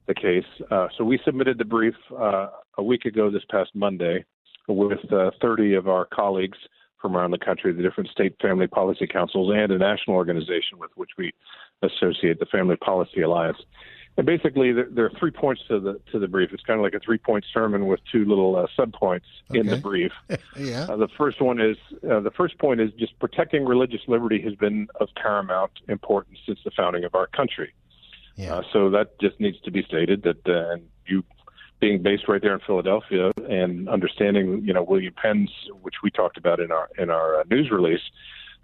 the 0.08 0.14
case. 0.14 0.44
Uh, 0.70 0.88
so 0.96 1.04
we 1.04 1.20
submitted 1.24 1.58
the 1.58 1.64
brief 1.64 1.94
uh, 2.18 2.48
a 2.78 2.82
week 2.82 3.04
ago 3.04 3.30
this 3.30 3.42
past 3.50 3.70
Monday 3.74 4.24
with 4.66 5.12
uh, 5.12 5.30
30 5.40 5.74
of 5.74 5.86
our 5.86 6.06
colleagues 6.06 6.58
from 7.00 7.16
around 7.16 7.30
the 7.30 7.38
country, 7.38 7.72
the 7.72 7.82
different 7.82 8.10
state 8.10 8.34
family 8.40 8.66
policy 8.66 9.06
councils, 9.06 9.52
and 9.54 9.70
a 9.70 9.78
national 9.78 10.16
organization 10.16 10.78
with 10.78 10.90
which 10.96 11.10
we 11.16 11.30
associate, 11.82 12.40
the 12.40 12.46
Family 12.46 12.76
Policy 12.76 13.22
Alliance. 13.22 13.58
And 14.18 14.26
basically, 14.26 14.72
there, 14.72 14.88
there 14.90 15.04
are 15.04 15.12
three 15.16 15.30
points 15.30 15.62
to 15.68 15.78
the 15.78 16.00
to 16.10 16.18
the 16.18 16.26
brief. 16.26 16.52
It's 16.52 16.64
kind 16.64 16.78
of 16.80 16.82
like 16.82 16.92
a 16.92 16.98
three 16.98 17.18
point 17.18 17.44
sermon 17.54 17.86
with 17.86 18.00
two 18.10 18.24
little 18.24 18.56
uh, 18.56 18.66
sub 18.76 18.92
points 18.92 19.26
in 19.54 19.66
the 19.66 19.76
brief. 19.76 20.10
yeah. 20.56 20.86
Uh, 20.90 20.96
the 20.96 21.06
first 21.16 21.40
one 21.40 21.60
is 21.60 21.76
uh, 22.02 22.18
the 22.18 22.32
first 22.32 22.58
point 22.58 22.80
is 22.80 22.90
just 22.98 23.16
protecting 23.20 23.64
religious 23.64 24.00
liberty 24.08 24.42
has 24.42 24.56
been 24.56 24.88
of 25.00 25.08
paramount 25.14 25.70
importance 25.88 26.36
since 26.44 26.58
the 26.64 26.72
founding 26.72 27.04
of 27.04 27.14
our 27.14 27.28
country. 27.28 27.72
Yeah. 28.34 28.56
Uh, 28.56 28.62
so 28.72 28.90
that 28.90 29.20
just 29.20 29.38
needs 29.38 29.60
to 29.60 29.70
be 29.70 29.84
stated 29.84 30.24
that, 30.24 30.48
uh, 30.48 30.72
and 30.72 30.82
you 31.06 31.22
being 31.78 32.02
based 32.02 32.26
right 32.26 32.42
there 32.42 32.54
in 32.54 32.60
Philadelphia 32.66 33.30
and 33.48 33.88
understanding, 33.88 34.64
you 34.64 34.72
know, 34.72 34.82
William 34.82 35.14
Penn's, 35.14 35.52
which 35.82 35.94
we 36.02 36.10
talked 36.10 36.36
about 36.36 36.58
in 36.58 36.72
our 36.72 36.88
in 36.98 37.08
our 37.08 37.40
uh, 37.40 37.44
news 37.48 37.70
release, 37.70 38.02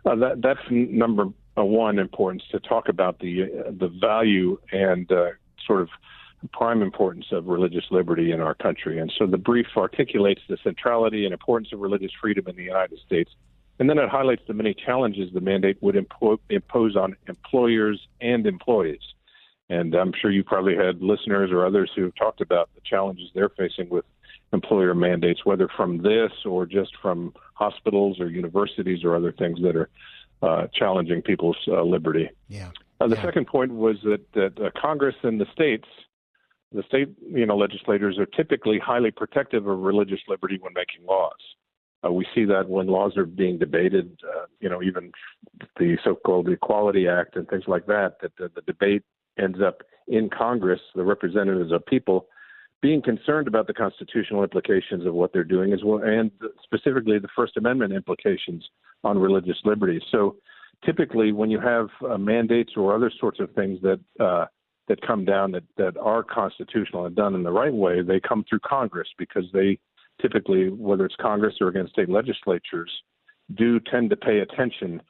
uh, 0.05 0.17
that 0.17 0.43
that's 0.43 0.61
number 0.69 1.27
uh, 1.57 1.65
one 1.65 2.01
importance 2.01 2.43
to 2.51 2.59
talk 2.59 2.89
about 2.89 3.21
the 3.21 3.45
uh, 3.45 3.71
the 3.71 3.87
value 3.87 4.59
and 4.73 5.13
uh, 5.13 5.31
sort 5.67 5.81
of 5.81 5.89
prime 6.53 6.83
importance 6.83 7.27
of 7.33 7.47
religious 7.47 7.85
liberty 7.91 8.33
in 8.33 8.41
our 8.41 8.55
country. 8.55 8.99
And 8.99 9.13
so 9.19 9.27
the 9.27 9.39
brief 9.39 9.67
articulates 9.77 10.43
the 10.49 10.59
centrality 10.63 11.25
and 11.25 11.33
importance 11.33 11.73
of 11.73 11.81
religious 11.81 12.13
freedom 12.21 12.47
in 12.49 12.57
the 12.57 12.65
United 12.65 12.99
States. 13.07 13.31
And 13.79 13.91
then 13.91 13.99
it 13.99 14.09
highlights 14.09 14.43
the 14.47 14.55
many 14.55 14.75
challenges 14.75 15.33
the 15.33 15.41
mandate 15.41 15.83
would 15.83 15.97
impo- 15.97 16.39
impose 16.51 16.97
on 16.97 17.17
employers 17.29 18.07
and 18.21 18.47
employees. 18.47 19.01
And 19.71 19.95
I'm 19.95 20.13
sure 20.21 20.31
you 20.31 20.45
probably 20.45 20.77
had 20.77 21.03
listeners 21.03 21.51
or 21.51 21.67
others 21.67 21.91
who 21.97 22.03
have 22.03 22.15
talked 22.15 22.41
about 22.41 22.69
the 22.75 22.83
challenges 22.85 23.31
they're 23.35 23.49
facing 23.49 23.89
with 23.89 24.05
employer 24.53 24.95
mandates, 24.95 25.45
whether 25.45 25.69
from 25.69 26.03
this 26.03 26.31
or 26.45 26.67
just 26.67 26.93
from 27.01 27.35
hospitals 27.55 28.21
or 28.21 28.29
universities 28.29 29.03
or 29.03 29.17
other 29.17 29.33
things 29.33 29.61
that 29.63 29.75
are 29.75 29.89
uh, 30.43 30.67
challenging 30.73 31.23
people's 31.23 31.57
uh, 31.67 31.83
liberty. 31.83 32.29
Yeah. 32.49 32.71
Uh, 33.05 33.09
the 33.09 33.17
second 33.17 33.47
point 33.47 33.73
was 33.73 33.97
that 34.05 34.21
that 34.33 34.59
uh, 34.59 34.71
Congress 34.81 35.15
and 35.23 35.39
the 35.41 35.47
states, 35.53 35.87
the 36.73 36.83
state 36.85 37.09
you 37.31 37.45
know 37.45 37.57
legislators 37.57 38.19
are 38.19 38.27
typically 38.27 38.79
highly 38.79 39.11
protective 39.11 39.67
of 39.67 39.79
religious 39.79 40.21
liberty 40.27 40.59
when 40.61 40.73
making 40.73 41.07
laws. 41.07 41.33
Uh, 42.05 42.11
we 42.11 42.27
see 42.35 42.45
that 42.45 42.69
when 42.69 42.87
laws 42.87 43.17
are 43.17 43.27
being 43.27 43.59
debated, 43.59 44.19
uh, 44.25 44.47
you 44.61 44.69
know, 44.69 44.83
even 44.83 45.11
the 45.79 45.97
so-called 46.05 46.49
Equality 46.49 47.09
Act 47.09 47.37
and 47.37 47.49
things 47.49 47.65
like 47.67 47.87
that, 47.87 48.17
that 48.21 48.33
the, 48.37 48.51
the 48.55 48.61
debate 48.63 49.03
ends 49.39 49.59
up 49.65 49.83
in 50.09 50.29
Congress, 50.29 50.81
the 50.95 51.03
representatives 51.03 51.73
of 51.73 51.85
people 51.87 52.27
being 52.83 53.01
concerned 53.01 53.49
about 53.49 53.67
the 53.67 53.73
constitutional 53.73 54.43
implications 54.43 55.07
of 55.07 55.15
what 55.15 55.33
they're 55.33 55.45
doing 55.45 55.73
as 55.73 55.81
well, 55.83 56.03
and 56.03 56.31
specifically 56.63 57.19
the 57.19 57.29
First 57.35 57.57
Amendment 57.57 57.95
implications 57.95 58.63
on 59.03 59.19
religious 59.19 59.57
liberty. 59.65 60.03
So, 60.11 60.37
typically, 60.85 61.33
when 61.33 61.51
you 61.51 61.61
have 61.61 61.89
uh, 62.09 62.19
mandates 62.19 62.73
or 62.77 62.95
other 62.95 63.11
sorts 63.21 63.41
of 63.41 63.51
things 63.53 63.81
that 63.83 64.01
uh, 64.21 64.47
that 64.89 65.01
come 65.01 65.25
down 65.25 65.53
that 65.53 65.65
that 65.77 65.97
are 65.97 66.23
constitutional 66.23 67.07
and 67.07 67.17
done 67.17 67.35
in 67.35 67.43
the 67.43 67.51
right 67.51 67.73
way, 67.73 68.03
they 68.03 68.21
come 68.21 68.45
through 68.49 68.61
Congress 68.61 69.09
because 69.19 69.45
they 69.53 69.79
typically, 70.21 70.69
whether 70.69 71.05
it's 71.05 71.17
Congress 71.21 71.55
or 71.61 71.69
against 71.69 71.93
state 71.93 72.09
legislatures, 72.09 72.91
do 73.57 73.81
tend 73.81 74.11
to 74.11 74.17
pay 74.17 74.41
attention 74.41 75.01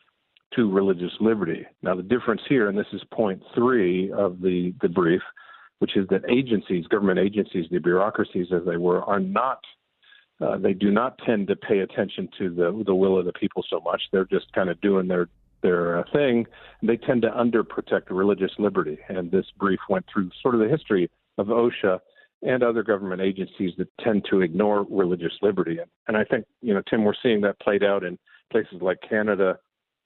to 0.55 0.71
religious 0.71 1.13
liberty. 1.21 1.67
Now, 1.83 1.95
the 1.95 2.03
difference 2.03 2.41
here, 2.49 2.69
and 2.69 2.79
this 2.79 2.87
is 2.93 3.03
point 3.13 3.43
three 3.55 4.13
of 4.13 4.41
the, 4.41 4.73
the 4.83 4.89
brief, 4.89 5.23
which 5.81 5.97
is 5.97 6.07
that 6.09 6.23
agencies, 6.31 6.87
government 6.87 7.19
agencies, 7.19 7.67
the 7.71 7.79
bureaucracies 7.79 8.47
as 8.55 8.63
they 8.67 8.77
were, 8.77 9.03
are 9.03 9.21
not, 9.21 9.59
uh, 10.41 10.57
they 10.57 10.73
do 10.73 10.91
not 10.91 11.19
tend 11.27 11.49
to 11.49 11.57
pay 11.57 11.81
attention 11.81 12.29
to 12.39 12.55
the, 12.55 12.83
the 12.87 12.95
will 12.95 13.19
of 13.19 13.25
the 13.25 13.33
people 13.33 13.65
so 13.69 13.81
much. 13.81 14.01
They're 14.13 14.25
just 14.25 14.53
kind 14.53 14.71
of 14.71 14.81
doing 14.81 15.09
their, 15.09 15.29
their 15.65 15.99
uh, 15.99 16.05
thing. 16.13 16.47
They 16.83 16.97
tend 16.97 17.23
to 17.23 17.31
underprotect 17.31 18.11
religious 18.11 18.53
liberty. 18.59 18.99
And 19.09 19.33
this 19.33 19.47
brief 19.59 19.81
went 19.89 20.07
through 20.13 20.31
sort 20.41 20.55
of 20.55 20.61
the 20.61 20.69
history 20.69 21.11
of 21.39 21.49
OSHA 21.49 21.99
and 22.43 22.63
other 22.63 22.85
government 22.85 23.23
agencies 23.23 23.73
that 23.79 23.89
tend 23.99 24.27
to 24.31 24.43
ignore 24.43 24.87
religious 24.89 25.33
liberty. 25.43 25.79
And 26.07 26.17
I 26.17 26.25
think, 26.25 26.45
you 26.61 26.75
know, 26.75 26.83
Tim, 26.89 27.03
we're 27.03 27.15
seeing 27.23 27.41
that 27.41 27.59
played 27.59 27.83
out 27.83 28.05
in 28.05 28.19
places 28.53 28.77
like 28.81 28.99
Canada 29.09 29.59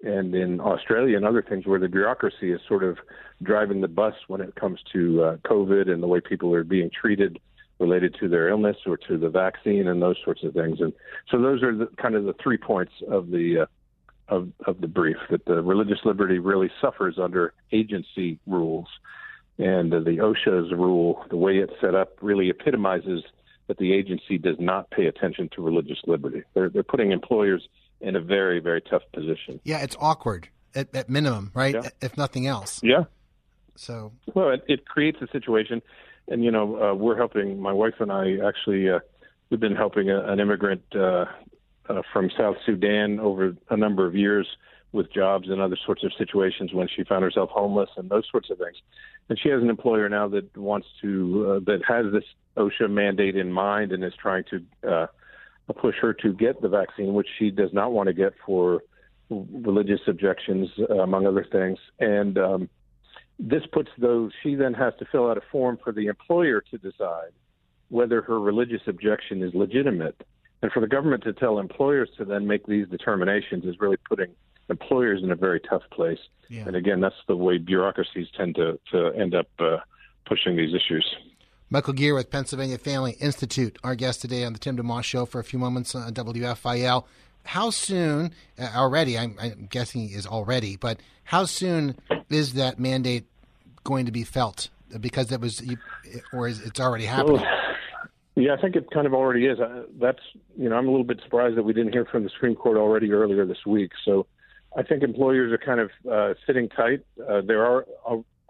and 0.03 0.35
in 0.35 0.61
Australia 0.61 1.17
and 1.17 1.27
other 1.27 1.43
things 1.43 1.67
where 1.67 1.81
the 1.81 1.89
bureaucracy 1.89 2.53
is 2.53 2.61
sort 2.69 2.85
of 2.85 2.99
driving 3.43 3.81
the 3.81 3.89
bus 3.89 4.15
when 4.29 4.41
it 4.41 4.55
comes 4.55 4.79
to 4.93 5.23
uh, 5.25 5.37
COVID 5.39 5.91
and 5.91 6.01
the 6.01 6.07
way 6.07 6.21
people 6.21 6.55
are 6.55 6.63
being 6.63 6.89
treated 6.91 7.41
related 7.81 8.15
to 8.21 8.29
their 8.29 8.49
illness 8.49 8.77
or 8.87 8.97
to 8.97 9.19
the 9.19 9.29
vaccine 9.29 9.89
and 9.89 10.01
those 10.01 10.17
sorts 10.25 10.43
of 10.45 10.53
things. 10.53 10.81
And 10.81 10.93
so 11.31 11.41
those 11.41 11.63
are 11.63 11.77
the, 11.77 11.89
kind 12.01 12.15
of 12.15 12.25
the 12.25 12.35
three 12.43 12.57
points 12.57 12.93
of 13.11 13.31
the 13.31 13.61
uh, 13.63 13.67
of, 14.29 14.49
of 14.67 14.81
the 14.81 14.89
brief 14.89 15.17
that 15.31 15.45
the 15.47 15.63
religious 15.63 15.99
liberty 16.05 16.39
really 16.39 16.71
suffers 16.81 17.19
under 17.19 17.55
agency 17.73 18.39
rules 18.47 18.87
and 19.59 19.93
uh, 19.93 20.01
the 20.01 20.19
OSHA's 20.19 20.73
rule, 20.73 21.25
the 21.31 21.37
way 21.37 21.59
it's 21.59 21.73
set 21.81 21.95
up, 21.95 22.17
really 22.21 22.49
epitomizes 22.49 23.25
that 23.67 23.77
the 23.79 23.93
agency 23.93 24.39
does 24.39 24.57
not 24.59 24.91
pay 24.91 25.07
attention 25.07 25.51
to 25.55 25.63
religious 25.63 25.99
liberty. 26.07 26.43
They're, 26.55 26.69
they're 26.71 26.83
putting 26.83 27.13
employers 27.13 27.69
in 28.01 28.17
a 28.17 28.21
very, 28.21 28.61
very 28.61 28.81
tough 28.81 29.03
position. 29.13 29.61
Yeah, 29.65 29.83
it's 29.83 29.97
awkward 29.99 30.49
at, 30.75 30.95
at 30.95 31.11
minimum, 31.11 31.51
right? 31.55 31.75
Yeah. 31.75 31.89
If 32.01 32.17
nothing 32.17 32.47
else. 32.47 32.81
Yeah. 32.83 33.05
So. 33.75 34.13
Well, 34.35 34.51
it, 34.51 34.63
it 34.69 34.87
creates 34.87 35.19
a 35.21 35.29
situation, 35.29 35.83
and 36.29 36.45
you 36.45 36.51
know, 36.51 36.81
uh, 36.81 36.95
we're 36.95 37.17
helping. 37.17 37.61
My 37.61 37.73
wife 37.73 37.95
and 37.99 38.11
I 38.11 38.39
actually, 38.47 38.89
uh, 38.89 39.01
we've 39.51 39.61
been 39.61 39.77
helping 39.77 40.11
a, 40.11 40.21
an 40.25 40.41
immigrant 40.41 40.83
uh, 40.95 41.27
uh, 41.89 42.03
from 42.13 42.31
South 42.37 42.57
Sudan 42.65 43.21
over 43.21 43.57
a 43.71 43.77
number 43.77 44.07
of 44.07 44.15
years 44.15 44.47
with 44.93 45.13
jobs 45.13 45.49
and 45.49 45.61
other 45.61 45.77
sorts 45.85 46.03
of 46.03 46.13
situations 46.17 46.73
when 46.73 46.89
she 46.95 47.05
found 47.05 47.23
herself 47.23 47.51
homeless 47.51 47.91
and 47.97 48.09
those 48.09 48.25
sorts 48.31 48.51
of 48.51 48.59
things. 48.59 48.77
And 49.29 49.39
she 49.39 49.51
has 49.51 49.63
an 49.63 49.69
employer 49.69 50.09
now 50.09 50.29
that 50.29 50.57
wants 50.57 50.87
to 51.03 51.57
uh, 51.57 51.61
that 51.67 51.81
has 51.87 52.07
this 52.13 52.25
OSHA 52.57 52.91
mandate 52.91 53.37
in 53.37 53.53
mind 53.53 53.93
and 53.93 54.03
is 54.03 54.15
trying 54.21 54.45
to 54.51 54.91
uh, 54.91 55.07
push 55.75 55.97
her 56.01 56.15
to 56.15 56.33
get 56.33 56.63
the 56.63 56.69
vaccine, 56.69 57.13
which 57.13 57.29
she 57.39 57.51
does 57.51 57.71
not 57.73 57.93
want 57.93 58.07
to 58.07 58.15
get 58.15 58.33
for 58.47 58.83
religious 59.31 60.01
objections, 60.07 60.69
uh, 60.91 60.95
among 60.95 61.27
other 61.27 61.47
things. 61.51 61.79
And 62.01 62.39
um, 62.39 62.69
this 63.39 63.63
puts 63.73 63.91
those. 63.99 64.33
She 64.43 64.55
then 64.55 64.73
has 64.75 64.95
to 64.99 65.05
fill 65.13 65.31
out 65.31 65.37
a 65.37 65.43
form 65.53 65.79
for 65.83 65.93
the 65.93 66.07
employer 66.07 66.63
to 66.71 66.79
decide 66.79 67.33
whether 67.91 68.23
her 68.23 68.41
religious 68.41 68.83
objection 68.87 69.43
is 69.43 69.53
legitimate. 69.55 70.17
And 70.63 70.73
for 70.73 70.81
the 70.81 70.89
government 70.89 71.23
to 71.25 71.33
tell 71.33 71.59
employers 71.59 72.11
to 72.19 72.25
then 72.25 72.47
make 72.47 72.67
these 72.67 72.89
determinations 72.89 73.65
is 73.65 73.79
really 73.81 73.97
putting 73.97 74.35
employers 74.69 75.23
in 75.23 75.31
a 75.31 75.37
very 75.37 75.61
tough 75.61 75.83
place. 75.91 76.19
Yeah. 76.49 76.65
And 76.67 76.77
again, 76.77 77.01
that's 77.01 77.17
the 77.27 77.37
way 77.37 77.59
bureaucracies 77.59 78.27
tend 78.37 78.57
to, 78.57 78.79
to 78.91 79.13
end 79.13 79.35
up 79.35 79.49
uh, 79.59 79.79
pushing 80.27 80.57
these 80.57 80.75
issues. 80.75 81.17
Michael 81.71 81.93
Geer 81.93 82.15
with 82.15 82.31
Pennsylvania 82.31 82.79
Family 82.79 83.13
Institute, 83.21 83.79
our 83.85 83.95
guest 83.95 84.23
today 84.23 84.45
on 84.45 84.55
the 84.55 84.59
Tim 84.59 84.77
DeMoss 84.77 85.05
Show 85.05 85.27
for 85.27 85.39
a 85.39 85.45
few 85.45 85.59
moments 85.59 85.95
on 85.95 86.13
WFIL. 86.15 87.05
How 87.45 87.71
soon, 87.71 88.33
uh, 88.59 88.71
already, 88.75 89.19
I'm, 89.19 89.37
I'm 89.41 89.69
guessing 89.71 90.11
is 90.11 90.27
already, 90.27 90.77
but 90.77 91.01
how 91.25 91.45
soon 91.45 91.97
is 92.31 92.55
that 92.55 92.79
mandate 92.79 93.27
going 93.85 94.07
to 94.07 94.13
be 94.13 94.25
felt? 94.25 94.71
Because 94.99 95.29
that 95.29 95.41
was, 95.41 95.63
or 96.33 96.49
is 96.49 96.61
it's 96.63 96.81
already 96.81 97.05
happening? 97.05 97.45
Yeah, 98.39 98.55
I 98.55 98.61
think 98.61 98.77
it 98.77 98.89
kind 98.93 99.07
of 99.07 99.15
already 99.15 99.47
is. 99.47 99.59
Uh, 99.59 99.83
that's 100.01 100.21
you 100.57 100.69
know 100.69 100.77
I'm 100.77 100.87
a 100.87 100.91
little 100.91 101.05
bit 101.05 101.21
surprised 101.25 101.57
that 101.57 101.65
we 101.65 101.73
didn't 101.73 101.93
hear 101.93 102.05
from 102.05 102.23
the 102.23 102.31
Supreme 102.31 102.55
Court 102.55 102.77
already 102.77 103.11
earlier 103.11 103.45
this 103.45 103.67
week. 103.67 103.91
So 104.05 104.27
I 104.77 104.85
think 104.85 105.03
employers 105.03 105.53
are 105.53 105.59
kind 105.59 105.81
of 105.81 105.91
uh, 106.09 106.35
sitting 106.47 106.69
tight. 106.69 107.05
Uh, 107.21 107.41
there 107.45 107.67
are 107.67 107.85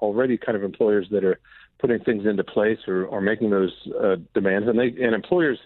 already 0.01 0.36
kind 0.36 0.57
of 0.57 0.62
employers 0.62 1.07
that 1.11 1.24
are 1.24 1.41
putting 1.78 2.01
things 2.01 2.26
into 2.26 2.45
place 2.45 2.80
or, 2.86 3.07
or 3.07 3.22
making 3.22 3.49
those 3.49 3.72
uh, 3.99 4.16
demands, 4.34 4.68
and 4.68 4.78
they 4.78 4.89
and 5.03 5.14
employers, 5.14 5.59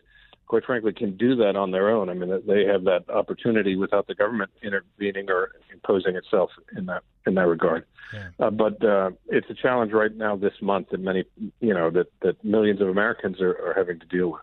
quite 0.52 0.66
frankly, 0.66 0.92
can 0.92 1.16
do 1.16 1.34
that 1.36 1.56
on 1.56 1.70
their 1.70 1.88
own. 1.88 2.10
I 2.10 2.12
mean, 2.12 2.28
they 2.46 2.66
have 2.66 2.84
that 2.84 3.08
opportunity 3.08 3.74
without 3.74 4.06
the 4.06 4.14
government 4.14 4.50
intervening 4.62 5.30
or 5.30 5.52
imposing 5.72 6.14
itself 6.14 6.50
in 6.76 6.84
that 6.84 7.04
in 7.26 7.36
that 7.36 7.46
regard. 7.46 7.86
Yeah. 8.12 8.28
Uh, 8.38 8.50
but 8.50 8.84
uh, 8.84 9.12
it's 9.28 9.48
a 9.48 9.54
challenge 9.54 9.92
right 9.92 10.14
now 10.14 10.36
this 10.36 10.52
month 10.60 10.90
that 10.90 11.00
many, 11.00 11.24
you 11.60 11.72
know, 11.72 11.88
that 11.92 12.12
that 12.20 12.44
millions 12.44 12.82
of 12.82 12.88
Americans 12.88 13.40
are, 13.40 13.52
are 13.66 13.72
having 13.74 13.98
to 14.00 14.04
deal 14.04 14.30
with. 14.32 14.42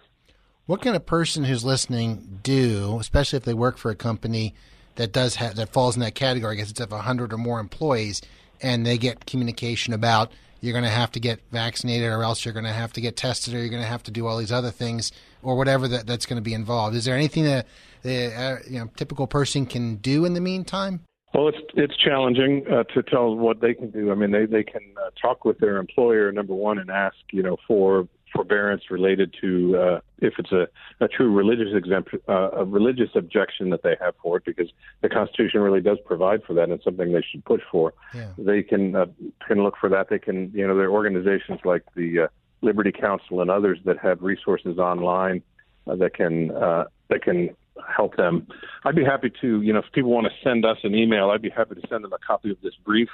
What 0.65 0.81
can 0.81 0.95
a 0.95 0.99
person 0.99 1.43
who's 1.43 1.63
listening 1.63 2.39
do, 2.41 2.97
especially 2.99 3.37
if 3.37 3.43
they 3.43 3.53
work 3.53 3.77
for 3.77 3.91
a 3.91 3.95
company? 3.95 4.55
that 4.95 5.13
does 5.13 5.35
ha- 5.35 5.53
that 5.55 5.69
falls 5.69 5.95
in 5.95 6.01
that 6.01 6.13
category. 6.13 6.55
I 6.55 6.57
guess 6.57 6.71
it's 6.71 6.81
of 6.81 6.91
hundred 6.91 7.31
or 7.31 7.37
more 7.37 7.61
employees, 7.61 8.21
and 8.61 8.85
they 8.85 8.97
get 8.97 9.25
communication 9.25 9.93
about 9.93 10.29
you're 10.61 10.73
going 10.73 10.83
to 10.83 10.89
have 10.89 11.11
to 11.13 11.19
get 11.19 11.39
vaccinated, 11.51 12.09
or 12.09 12.23
else 12.23 12.45
you're 12.45 12.53
going 12.53 12.65
to 12.65 12.71
have 12.71 12.93
to 12.93 13.01
get 13.01 13.15
tested, 13.15 13.53
or 13.53 13.59
you're 13.59 13.69
going 13.69 13.81
to 13.81 13.87
have 13.87 14.03
to 14.03 14.11
do 14.11 14.27
all 14.27 14.37
these 14.37 14.51
other 14.51 14.71
things, 14.71 15.11
or 15.41 15.55
whatever 15.55 15.87
that, 15.87 16.07
that's 16.07 16.25
going 16.25 16.37
to 16.37 16.41
be 16.41 16.53
involved. 16.53 16.95
Is 16.95 17.05
there 17.05 17.15
anything 17.15 17.43
that 17.45 17.67
the 18.01 18.33
uh, 18.33 18.57
you 18.67 18.79
know 18.79 18.89
typical 18.95 19.27
person 19.27 19.65
can 19.65 19.95
do 19.97 20.25
in 20.25 20.33
the 20.33 20.41
meantime? 20.41 21.01
Well, 21.33 21.47
it's 21.47 21.59
it's 21.75 21.95
challenging 21.95 22.65
uh, 22.71 22.83
to 22.95 23.03
tell 23.03 23.35
what 23.35 23.61
they 23.61 23.73
can 23.73 23.91
do. 23.91 24.11
I 24.11 24.15
mean, 24.15 24.31
they 24.31 24.45
they 24.45 24.63
can 24.63 24.81
uh, 24.97 25.09
talk 25.21 25.45
with 25.45 25.59
their 25.59 25.77
employer 25.77 26.31
number 26.31 26.53
one 26.53 26.79
and 26.79 26.89
ask 26.89 27.17
you 27.31 27.43
know 27.43 27.57
for 27.67 28.07
forbearance 28.33 28.83
related 28.89 29.35
to 29.41 29.77
uh, 29.77 29.99
if 30.19 30.33
it's 30.37 30.51
a, 30.51 30.67
a 30.99 31.07
true 31.07 31.31
religious 31.33 31.73
exempt, 31.73 32.13
uh, 32.27 32.51
a 32.51 32.65
religious 32.65 33.09
objection 33.15 33.69
that 33.69 33.83
they 33.83 33.95
have 33.99 34.13
for 34.21 34.37
it, 34.37 34.45
because 34.45 34.69
the 35.01 35.09
Constitution 35.09 35.61
really 35.61 35.81
does 35.81 35.97
provide 36.05 36.43
for 36.43 36.53
that, 36.53 36.63
and 36.63 36.73
it's 36.73 36.83
something 36.83 37.11
they 37.11 37.23
should 37.31 37.43
push 37.45 37.61
for. 37.71 37.93
Yeah. 38.13 38.27
They 38.37 38.63
can 38.63 38.95
uh, 38.95 39.05
can 39.47 39.63
look 39.63 39.75
for 39.79 39.89
that. 39.89 40.09
They 40.09 40.19
can, 40.19 40.51
you 40.53 40.67
know, 40.67 40.75
there 40.75 40.85
are 40.85 40.91
organizations 40.91 41.59
like 41.63 41.83
the 41.95 42.21
uh, 42.21 42.27
Liberty 42.61 42.91
Counsel 42.91 43.41
and 43.41 43.49
others 43.49 43.79
that 43.85 43.97
have 43.99 44.21
resources 44.21 44.77
online 44.77 45.41
uh, 45.87 45.95
that 45.95 46.13
can 46.13 46.51
uh, 46.51 46.85
that 47.09 47.23
can 47.23 47.55
help 47.95 48.17
them. 48.17 48.47
I'd 48.83 48.95
be 48.95 49.05
happy 49.05 49.31
to, 49.41 49.61
you 49.61 49.71
know, 49.73 49.79
if 49.79 49.91
people 49.93 50.11
want 50.11 50.27
to 50.27 50.33
send 50.43 50.65
us 50.65 50.77
an 50.83 50.95
email, 50.95 51.31
I'd 51.31 51.41
be 51.41 51.49
happy 51.49 51.75
to 51.75 51.87
send 51.87 52.03
them 52.03 52.11
a 52.11 52.17
copy 52.19 52.51
of 52.51 52.57
this 52.61 52.73
brief 52.83 53.09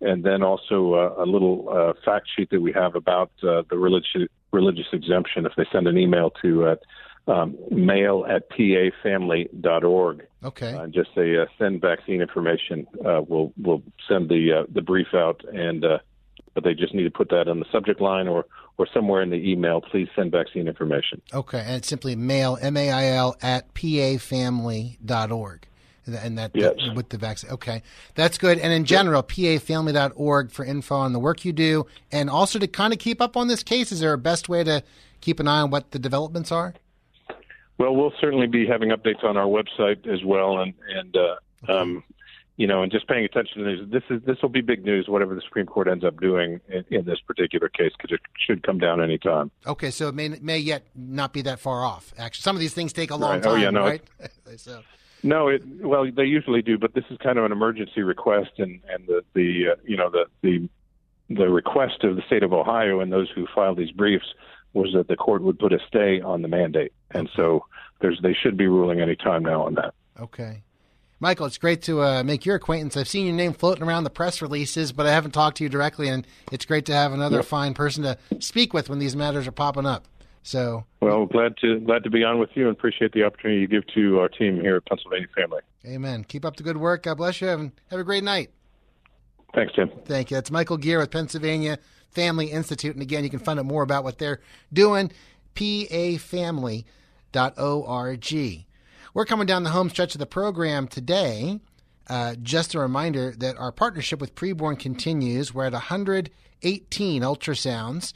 and 0.00 0.24
then 0.24 0.42
also 0.42 0.94
uh, 0.94 1.22
a 1.22 1.26
little 1.26 1.68
uh, 1.70 1.92
fact 2.04 2.28
sheet 2.34 2.50
that 2.50 2.60
we 2.60 2.72
have 2.72 2.94
about 2.94 3.30
uh, 3.42 3.62
the 3.70 3.76
religious 3.76 4.28
religious 4.52 4.86
exemption. 4.92 5.46
If 5.46 5.52
they 5.56 5.66
send 5.72 5.86
an 5.86 5.98
email 5.98 6.30
to 6.42 6.66
uh, 6.66 6.76
um, 7.30 7.56
mail 7.70 8.26
at 8.28 8.50
pafamily.org, 8.50 10.26
okay, 10.44 10.74
uh, 10.74 10.86
just 10.88 11.10
say 11.14 11.36
uh, 11.36 11.46
send 11.58 11.80
vaccine 11.80 12.20
information. 12.20 12.86
we'll 12.94 13.52
we'll 13.56 13.82
send 14.08 14.28
the 14.28 14.66
the 14.72 14.82
brief 14.82 15.08
out, 15.14 15.42
and 15.52 15.84
but 16.54 16.64
they 16.64 16.74
just 16.74 16.94
need 16.94 17.04
to 17.04 17.10
put 17.10 17.28
that 17.30 17.48
on 17.48 17.60
the 17.60 17.66
subject 17.70 18.00
line 18.00 18.28
or 18.28 18.46
or 18.78 18.86
somewhere 18.92 19.22
in 19.22 19.30
the 19.30 19.50
email. 19.50 19.80
Please 19.80 20.08
send 20.16 20.32
vaccine 20.32 20.66
information. 20.66 21.20
Okay, 21.32 21.60
and 21.60 21.76
it's 21.76 21.88
simply 21.88 22.16
mail 22.16 22.58
m 22.60 22.76
a 22.76 22.90
i 22.90 23.06
l 23.06 23.36
at 23.42 23.72
pafamily.org 23.74 25.66
and 26.06 26.38
that, 26.38 26.52
yes. 26.54 26.74
with 26.94 27.08
the 27.10 27.18
vaccine. 27.18 27.50
Okay, 27.50 27.82
that's 28.14 28.38
good. 28.38 28.58
And 28.58 28.72
in 28.72 28.84
general, 28.84 29.22
pafamily.org 29.22 30.50
for 30.50 30.64
info 30.64 30.96
on 30.96 31.12
the 31.12 31.18
work 31.18 31.44
you 31.44 31.52
do, 31.52 31.86
and 32.10 32.30
also 32.30 32.58
to 32.58 32.66
kind 32.66 32.92
of 32.92 32.98
keep 32.98 33.20
up 33.20 33.36
on 33.36 33.48
this 33.48 33.62
case. 33.62 33.92
Is 33.92 34.00
there 34.00 34.12
a 34.12 34.18
best 34.18 34.48
way 34.48 34.64
to 34.64 34.82
keep 35.20 35.40
an 35.40 35.48
eye 35.48 35.60
on 35.60 35.70
what 35.70 35.90
the 35.90 35.98
developments 35.98 36.50
are? 36.52 36.74
Well, 37.78 37.96
we'll 37.96 38.12
certainly 38.20 38.46
be 38.46 38.66
having 38.66 38.90
updates 38.90 39.24
on 39.24 39.36
our 39.36 39.46
website 39.46 40.06
as 40.06 40.24
well, 40.24 40.58
and 40.60 40.74
and 40.94 41.16
uh, 41.16 41.36
okay. 41.64 41.72
um, 41.72 42.04
you 42.56 42.66
know, 42.66 42.82
and 42.82 42.92
just 42.92 43.08
paying 43.08 43.24
attention 43.24 43.64
to 43.64 43.76
this. 43.76 43.88
This 43.90 44.02
is 44.16 44.22
this 44.26 44.36
will 44.42 44.50
be 44.50 44.60
big 44.60 44.84
news. 44.84 45.08
Whatever 45.08 45.34
the 45.34 45.40
Supreme 45.40 45.64
Court 45.64 45.88
ends 45.88 46.04
up 46.04 46.20
doing 46.20 46.60
in, 46.68 46.84
in 46.90 47.04
this 47.06 47.18
particular 47.26 47.70
case, 47.70 47.92
because 47.96 48.14
it 48.14 48.20
should 48.38 48.62
come 48.62 48.76
down 48.76 49.02
any 49.02 49.16
time. 49.16 49.50
Okay, 49.66 49.90
so 49.90 50.08
it 50.08 50.14
may 50.14 50.28
may 50.28 50.58
yet 50.58 50.82
not 50.94 51.32
be 51.32 51.40
that 51.40 51.58
far 51.58 51.82
off. 51.82 52.12
Actually, 52.18 52.42
some 52.42 52.56
of 52.56 52.60
these 52.60 52.74
things 52.74 52.92
take 52.92 53.10
a 53.10 53.16
long 53.16 53.30
Right. 53.30 53.42
time, 53.42 53.52
Oh, 53.52 53.56
yeah, 53.56 53.70
no, 53.70 53.84
right? 53.84 54.02
so 54.58 54.82
No, 55.22 55.48
it 55.48 55.62
well 55.82 56.10
they 56.10 56.24
usually 56.24 56.62
do, 56.62 56.78
but 56.78 56.94
this 56.94 57.04
is 57.10 57.18
kind 57.18 57.38
of 57.38 57.44
an 57.44 57.52
emergency 57.52 58.02
request, 58.02 58.50
and 58.58 58.80
and 58.88 59.06
the 59.06 59.22
the 59.34 59.72
uh, 59.72 59.76
you 59.84 59.96
know 59.96 60.10
the 60.10 60.26
the 60.42 60.68
the 61.28 61.48
request 61.48 62.02
of 62.04 62.16
the 62.16 62.22
state 62.26 62.42
of 62.42 62.52
Ohio 62.52 63.00
and 63.00 63.12
those 63.12 63.30
who 63.34 63.46
filed 63.54 63.78
these 63.78 63.90
briefs 63.92 64.26
was 64.72 64.92
that 64.94 65.08
the 65.08 65.16
court 65.16 65.42
would 65.42 65.58
put 65.58 65.72
a 65.72 65.78
stay 65.86 66.20
on 66.20 66.42
the 66.42 66.48
mandate, 66.48 66.92
and 67.10 67.28
so 67.36 67.64
there's 68.00 68.18
they 68.22 68.32
should 68.34 68.56
be 68.56 68.66
ruling 68.66 69.00
any 69.00 69.16
time 69.16 69.42
now 69.42 69.62
on 69.66 69.74
that. 69.74 69.94
okay. 70.20 70.62
Michael, 71.22 71.44
it's 71.44 71.58
great 71.58 71.82
to 71.82 72.00
uh, 72.02 72.22
make 72.22 72.46
your 72.46 72.56
acquaintance. 72.56 72.96
I've 72.96 73.06
seen 73.06 73.26
your 73.26 73.34
name 73.36 73.52
floating 73.52 73.82
around 73.82 74.04
the 74.04 74.10
press 74.10 74.40
releases, 74.40 74.90
but 74.90 75.04
I 75.06 75.12
haven't 75.12 75.32
talked 75.32 75.58
to 75.58 75.64
you 75.64 75.68
directly, 75.68 76.08
and 76.08 76.26
it's 76.50 76.64
great 76.64 76.86
to 76.86 76.94
have 76.94 77.12
another 77.12 77.36
Yep. 77.36 77.44
fine 77.44 77.74
person 77.74 78.04
to 78.04 78.16
speak 78.38 78.72
with 78.72 78.88
when 78.88 79.00
these 79.00 79.14
matters 79.14 79.46
are 79.46 79.52
popping 79.52 79.84
up. 79.84 80.06
So, 80.42 80.84
Well, 81.00 81.26
glad 81.26 81.56
to 81.58 81.80
glad 81.80 82.02
to 82.04 82.10
be 82.10 82.24
on 82.24 82.38
with 82.38 82.50
you, 82.54 82.66
and 82.68 82.76
appreciate 82.76 83.12
the 83.12 83.24
opportunity 83.24 83.60
you 83.60 83.68
give 83.68 83.86
to 83.94 84.18
our 84.20 84.28
team 84.28 84.60
here 84.60 84.76
at 84.76 84.86
Pennsylvania 84.86 85.28
Family. 85.36 85.60
amen. 85.86 86.24
Keep 86.24 86.44
up 86.44 86.56
the 86.56 86.62
good 86.62 86.78
work. 86.78 87.02
God 87.02 87.16
bless 87.18 87.40
you, 87.40 87.48
and 87.48 87.72
have 87.90 88.00
a 88.00 88.04
great 88.04 88.24
night. 88.24 88.50
Thanks, 89.54 89.74
Tim. 89.74 89.90
Thank 90.06 90.30
you. 90.30 90.36
That's 90.36 90.50
Michael 90.50 90.76
Geer 90.78 90.98
with 90.98 91.10
Pennsylvania 91.10 91.78
Family 92.10 92.46
Institute. 92.46 92.94
And 92.94 93.02
again, 93.02 93.24
you 93.24 93.30
can 93.30 93.38
find 93.40 93.58
out 93.58 93.66
more 93.66 93.82
about 93.82 94.04
what 94.04 94.18
they're 94.18 94.40
doing, 94.72 95.10
pafamily.org. 95.54 96.84
We're 99.12 99.24
coming 99.24 99.46
down 99.46 99.64
the 99.64 99.70
home 99.70 99.90
stretch 99.90 100.14
of 100.14 100.20
the 100.20 100.26
program 100.26 100.86
today. 100.88 101.58
Uh, 102.08 102.34
just 102.42 102.74
a 102.74 102.78
reminder 102.78 103.32
that 103.38 103.56
our 103.56 103.72
partnership 103.72 104.20
with 104.20 104.34
Preborn 104.34 104.78
continues. 104.78 105.52
We're 105.52 105.66
at 105.66 105.72
118 105.72 107.22
ultrasounds 107.22 108.12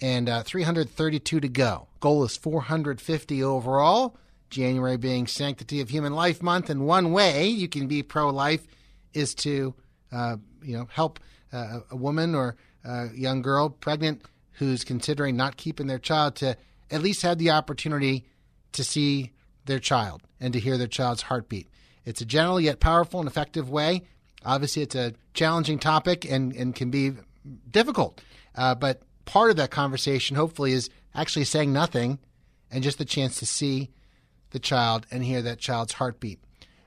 and 0.00 0.28
uh, 0.28 0.42
332 0.42 1.40
to 1.40 1.48
go. 1.48 1.88
Goal 2.00 2.24
is 2.24 2.36
450 2.36 3.42
overall. 3.42 4.16
January 4.50 4.96
being 4.96 5.26
Sanctity 5.26 5.80
of 5.80 5.90
Human 5.90 6.14
Life 6.14 6.42
Month, 6.42 6.70
and 6.70 6.86
one 6.86 7.12
way 7.12 7.46
you 7.46 7.68
can 7.68 7.86
be 7.86 8.02
pro-life 8.02 8.66
is 9.12 9.34
to, 9.36 9.74
uh, 10.10 10.36
you 10.62 10.76
know, 10.76 10.88
help 10.90 11.20
uh, 11.52 11.80
a 11.90 11.96
woman 11.96 12.34
or 12.34 12.56
a 12.84 13.08
young 13.14 13.42
girl 13.42 13.68
pregnant 13.68 14.22
who's 14.52 14.84
considering 14.84 15.36
not 15.36 15.56
keeping 15.56 15.86
their 15.86 15.98
child 15.98 16.36
to 16.36 16.56
at 16.90 17.02
least 17.02 17.22
have 17.22 17.38
the 17.38 17.50
opportunity 17.50 18.24
to 18.72 18.82
see 18.82 19.32
their 19.66 19.78
child 19.78 20.22
and 20.40 20.52
to 20.52 20.60
hear 20.60 20.78
their 20.78 20.86
child's 20.86 21.22
heartbeat. 21.22 21.68
It's 22.04 22.20
a 22.20 22.24
gentle 22.26 22.60
yet 22.60 22.80
powerful 22.80 23.20
and 23.20 23.28
effective 23.28 23.68
way. 23.68 24.02
Obviously, 24.44 24.82
it's 24.82 24.94
a 24.94 25.14
challenging 25.34 25.78
topic 25.78 26.24
and, 26.24 26.54
and 26.54 26.74
can 26.74 26.90
be 26.90 27.12
difficult. 27.70 28.20
Uh, 28.54 28.74
but 28.74 29.02
part 29.28 29.50
of 29.50 29.56
that 29.58 29.70
conversation, 29.70 30.36
hopefully, 30.36 30.72
is 30.72 30.88
actually 31.14 31.44
saying 31.44 31.70
nothing 31.70 32.18
and 32.70 32.82
just 32.82 32.96
the 32.96 33.04
chance 33.04 33.38
to 33.38 33.46
see 33.46 33.90
the 34.50 34.58
child 34.58 35.06
and 35.10 35.22
hear 35.22 35.42
that 35.42 35.58
child's 35.58 35.92
heartbeat. 35.92 36.40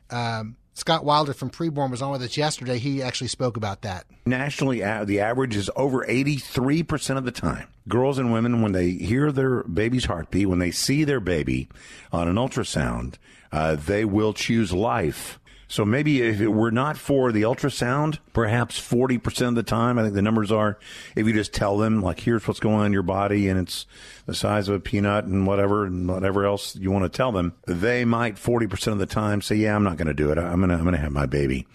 Um, 0.10 0.58
Scott 0.74 1.06
Wilder 1.06 1.34
from 1.34 1.52
Preborn 1.52 1.92
was 1.92 2.02
on 2.02 2.12
with 2.12 2.24
us 2.24 2.38
yesterday. 2.38 2.80
He 2.80 3.04
actually 3.04 3.28
spoke 3.28 3.58
about 3.58 3.84
that. 3.84 4.08
Nationally, 4.26 4.80
the 4.80 5.20
average 5.20 5.56
is 5.56 5.70
over 5.76 6.04
83% 6.04 7.18
of 7.18 7.26
the 7.26 7.32
time. 7.32 7.68
Girls 7.88 8.18
and 8.18 8.34
women, 8.34 8.64
when 8.64 8.72
they 8.72 8.90
hear 8.90 9.32
their 9.32 9.64
baby's 9.64 10.06
heartbeat, 10.06 10.48
when 10.48 10.60
they 10.60 10.72
see 10.72 11.04
their 11.04 11.20
baby 11.20 11.70
on 12.12 12.28
an 12.28 12.36
ultrasound, 12.36 13.16
uh, 13.52 13.76
they 13.76 14.04
will 14.06 14.34
choose 14.34 14.74
life. 14.74 15.40
So 15.72 15.86
maybe 15.86 16.22
if 16.22 16.42
it 16.42 16.50
were 16.50 16.70
not 16.70 16.98
for 16.98 17.32
the 17.32 17.44
ultrasound, 17.44 18.20
perhaps 18.34 18.78
40% 18.78 19.48
of 19.48 19.56
the 19.56 19.64
time, 19.64 19.98
I 19.98 20.02
think 20.02 20.16
the 20.16 20.22
numbers 20.22 20.52
are, 20.52 20.78
if 21.16 21.26
you 21.26 21.32
just 21.32 21.54
tell 21.54 21.78
them, 21.78 22.02
like, 22.02 22.20
here's 22.20 22.46
what's 22.46 22.60
going 22.60 22.76
on 22.76 22.88
in 22.88 22.92
your 22.92 23.04
body 23.04 23.48
and 23.48 23.58
it's 23.58 23.86
the 24.26 24.36
size 24.36 24.68
of 24.68 24.76
a 24.76 24.82
peanut 24.82 25.24
and 25.24 25.48
whatever, 25.48 25.86
and 25.86 26.10
whatever 26.10 26.46
else 26.46 26.76
you 26.76 26.92
want 26.92 27.06
to 27.06 27.18
tell 27.18 27.32
them, 27.32 27.54
they 27.68 28.04
might 28.04 28.36
40% 28.36 28.92
of 28.92 29.00
the 29.00 29.06
time 29.06 29.42
say, 29.42 29.56
yeah, 29.56 29.74
I'm 29.74 29.86
not 29.86 29.96
going 29.96 30.10
to 30.10 30.14
do 30.14 30.30
it. 30.30 30.38
I'm 30.38 30.58
going 30.58 30.72
to, 30.72 30.76
I'm 30.76 30.84
going 30.84 30.92
to 30.92 31.00
have 31.00 31.14
my 31.14 31.26
baby. 31.26 31.66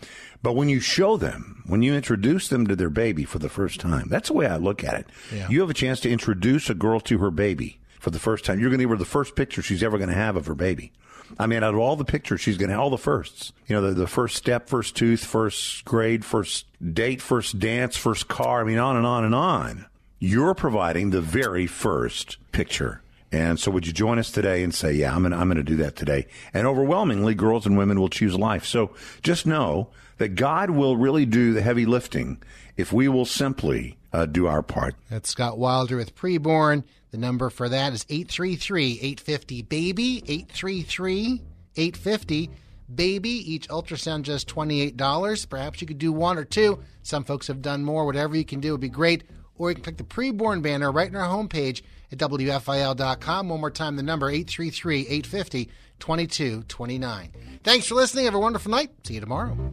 But 0.43 0.57
when 0.57 0.69
you 0.69 0.79
show 0.79 1.17
them, 1.17 1.63
when 1.67 1.81
you 1.81 1.95
introduce 1.95 2.49
them 2.49 2.67
to 2.67 2.77
their 2.77 2.91
baby 2.91 3.25
for 3.25 3.39
the 3.39 3.49
first 3.49 3.81
time, 3.81 4.09
that's 4.11 4.29
the 4.29 4.35
way 4.35 4.47
I 4.47 4.57
look 4.57 4.85
at 4.85 5.01
it. 5.01 5.07
Yeah. 5.35 5.49
You 5.49 5.61
have 5.63 5.71
a 5.71 5.75
chance 5.75 6.01
to 6.01 6.11
introduce 6.11 6.69
a 6.69 6.75
girl 6.75 7.01
to 7.01 7.17
her 7.17 7.31
baby 7.31 7.81
for 7.99 8.11
the 8.11 8.19
first 8.19 8.45
time. 8.45 8.61
You're 8.61 8.69
going 8.69 8.79
to 8.79 8.85
give 8.85 8.91
her 8.91 8.97
the 8.97 9.07
first 9.07 9.35
picture 9.35 9.63
she's 9.63 9.83
ever 9.83 9.97
going 9.97 10.11
to 10.11 10.15
have 10.15 10.37
of 10.37 10.45
her 10.49 10.55
baby. 10.55 10.93
I 11.39 11.47
mean, 11.47 11.63
out 11.63 11.75
of 11.75 11.81
all 11.81 11.97
the 11.97 12.05
pictures 12.05 12.41
she's 12.41 12.57
going 12.57 12.69
to 12.69 12.75
have, 12.75 12.83
all 12.83 12.91
the 12.91 12.99
firsts, 12.99 13.53
you 13.67 13.75
know, 13.77 13.83
the, 13.83 13.95
the 13.95 14.07
first 14.07 14.37
step, 14.37 14.69
first 14.69 14.97
tooth, 14.97 15.25
first 15.25 15.85
grade, 15.85 16.25
first 16.25 16.67
date, 16.95 17.21
first 17.21 17.59
dance, 17.59 17.97
first 17.97 18.29
car, 18.29 18.61
I 18.61 18.65
mean, 18.65 18.79
on 18.79 18.97
and 18.97 19.07
on 19.07 19.25
and 19.25 19.35
on. 19.35 19.87
You're 20.19 20.55
providing 20.55 21.11
the 21.11 21.21
very 21.21 21.67
first 21.67 22.39
picture. 22.53 23.03
And 23.33 23.59
so 23.59 23.71
would 23.71 23.87
you 23.87 23.93
join 23.93 24.19
us 24.19 24.31
today 24.31 24.63
and 24.63 24.75
say, 24.75 24.93
yeah, 24.93 25.15
I'm 25.15 25.23
going 25.23 25.33
to, 25.33 25.39
I'm 25.39 25.51
to 25.51 25.63
do 25.63 25.77
that 25.77 25.97
today. 25.97 26.27
And 26.55 26.67
overwhelmingly, 26.67 27.35
girls 27.35 27.67
and 27.67 27.77
women 27.77 28.01
will 28.01 28.09
choose 28.09 28.35
life. 28.35 28.65
So 28.65 28.93
just 29.23 29.47
know 29.47 29.89
that 30.19 30.31
God 30.31 30.71
will 30.71 30.97
really 30.97 31.27
do 31.27 31.53
the 31.53 31.61
heavy 31.61 31.85
lifting 31.85 32.43
if 32.77 32.93
we 32.93 33.09
will 33.09 33.25
simply 33.25 33.99
uh, 34.13 34.27
do 34.27 34.47
our 34.47 34.63
part. 34.63 34.95
That's 35.11 35.29
Scott 35.29 35.59
Wilder 35.59 35.97
with 35.97 36.15
Preborn. 36.15 36.85
The 37.17 37.23
number 37.23 37.49
for 37.49 37.71
that 37.71 37.95
is 37.95 38.05
833 38.11 38.99
850 39.01 39.63
BABY, 39.63 40.19
833 40.29 41.41
850 41.75 42.51
BABY. 42.95 43.29
Each 43.31 43.67
ultrasound 43.71 44.21
just 44.21 44.47
$28. 44.49 45.49
Perhaps 45.49 45.81
you 45.81 45.87
could 45.87 45.97
do 45.97 46.13
one 46.13 46.37
or 46.37 46.45
two. 46.45 46.79
Some 47.03 47.25
folks 47.25 47.47
have 47.47 47.63
done 47.63 47.85
more. 47.85 48.05
Whatever 48.05 48.37
you 48.37 48.45
can 48.45 48.61
do 48.61 48.73
would 48.73 48.83
be 48.83 48.91
great. 48.91 49.25
Or 49.57 49.71
you 49.71 49.77
can 49.77 49.85
click 49.85 49.97
the 49.97 50.05
Preborn 50.05 50.61
banner 50.61 50.93
right 50.93 51.09
in 51.09 51.17
our 51.17 51.27
homepage 51.27 51.81
at 52.13 52.19
WFIL.com. 52.19 53.49
One 53.49 53.61
more 53.61 53.71
time, 53.71 53.97
the 53.97 54.03
number 54.03 54.29
833 54.29 55.01
850 55.09 55.71
2229. 55.99 57.33
Thanks 57.65 57.87
for 57.87 57.95
listening. 57.95 58.27
Have 58.27 58.35
a 58.35 58.39
wonderful 58.39 58.71
night. 58.71 58.91
See 59.05 59.15
you 59.15 59.21
tomorrow. 59.21 59.73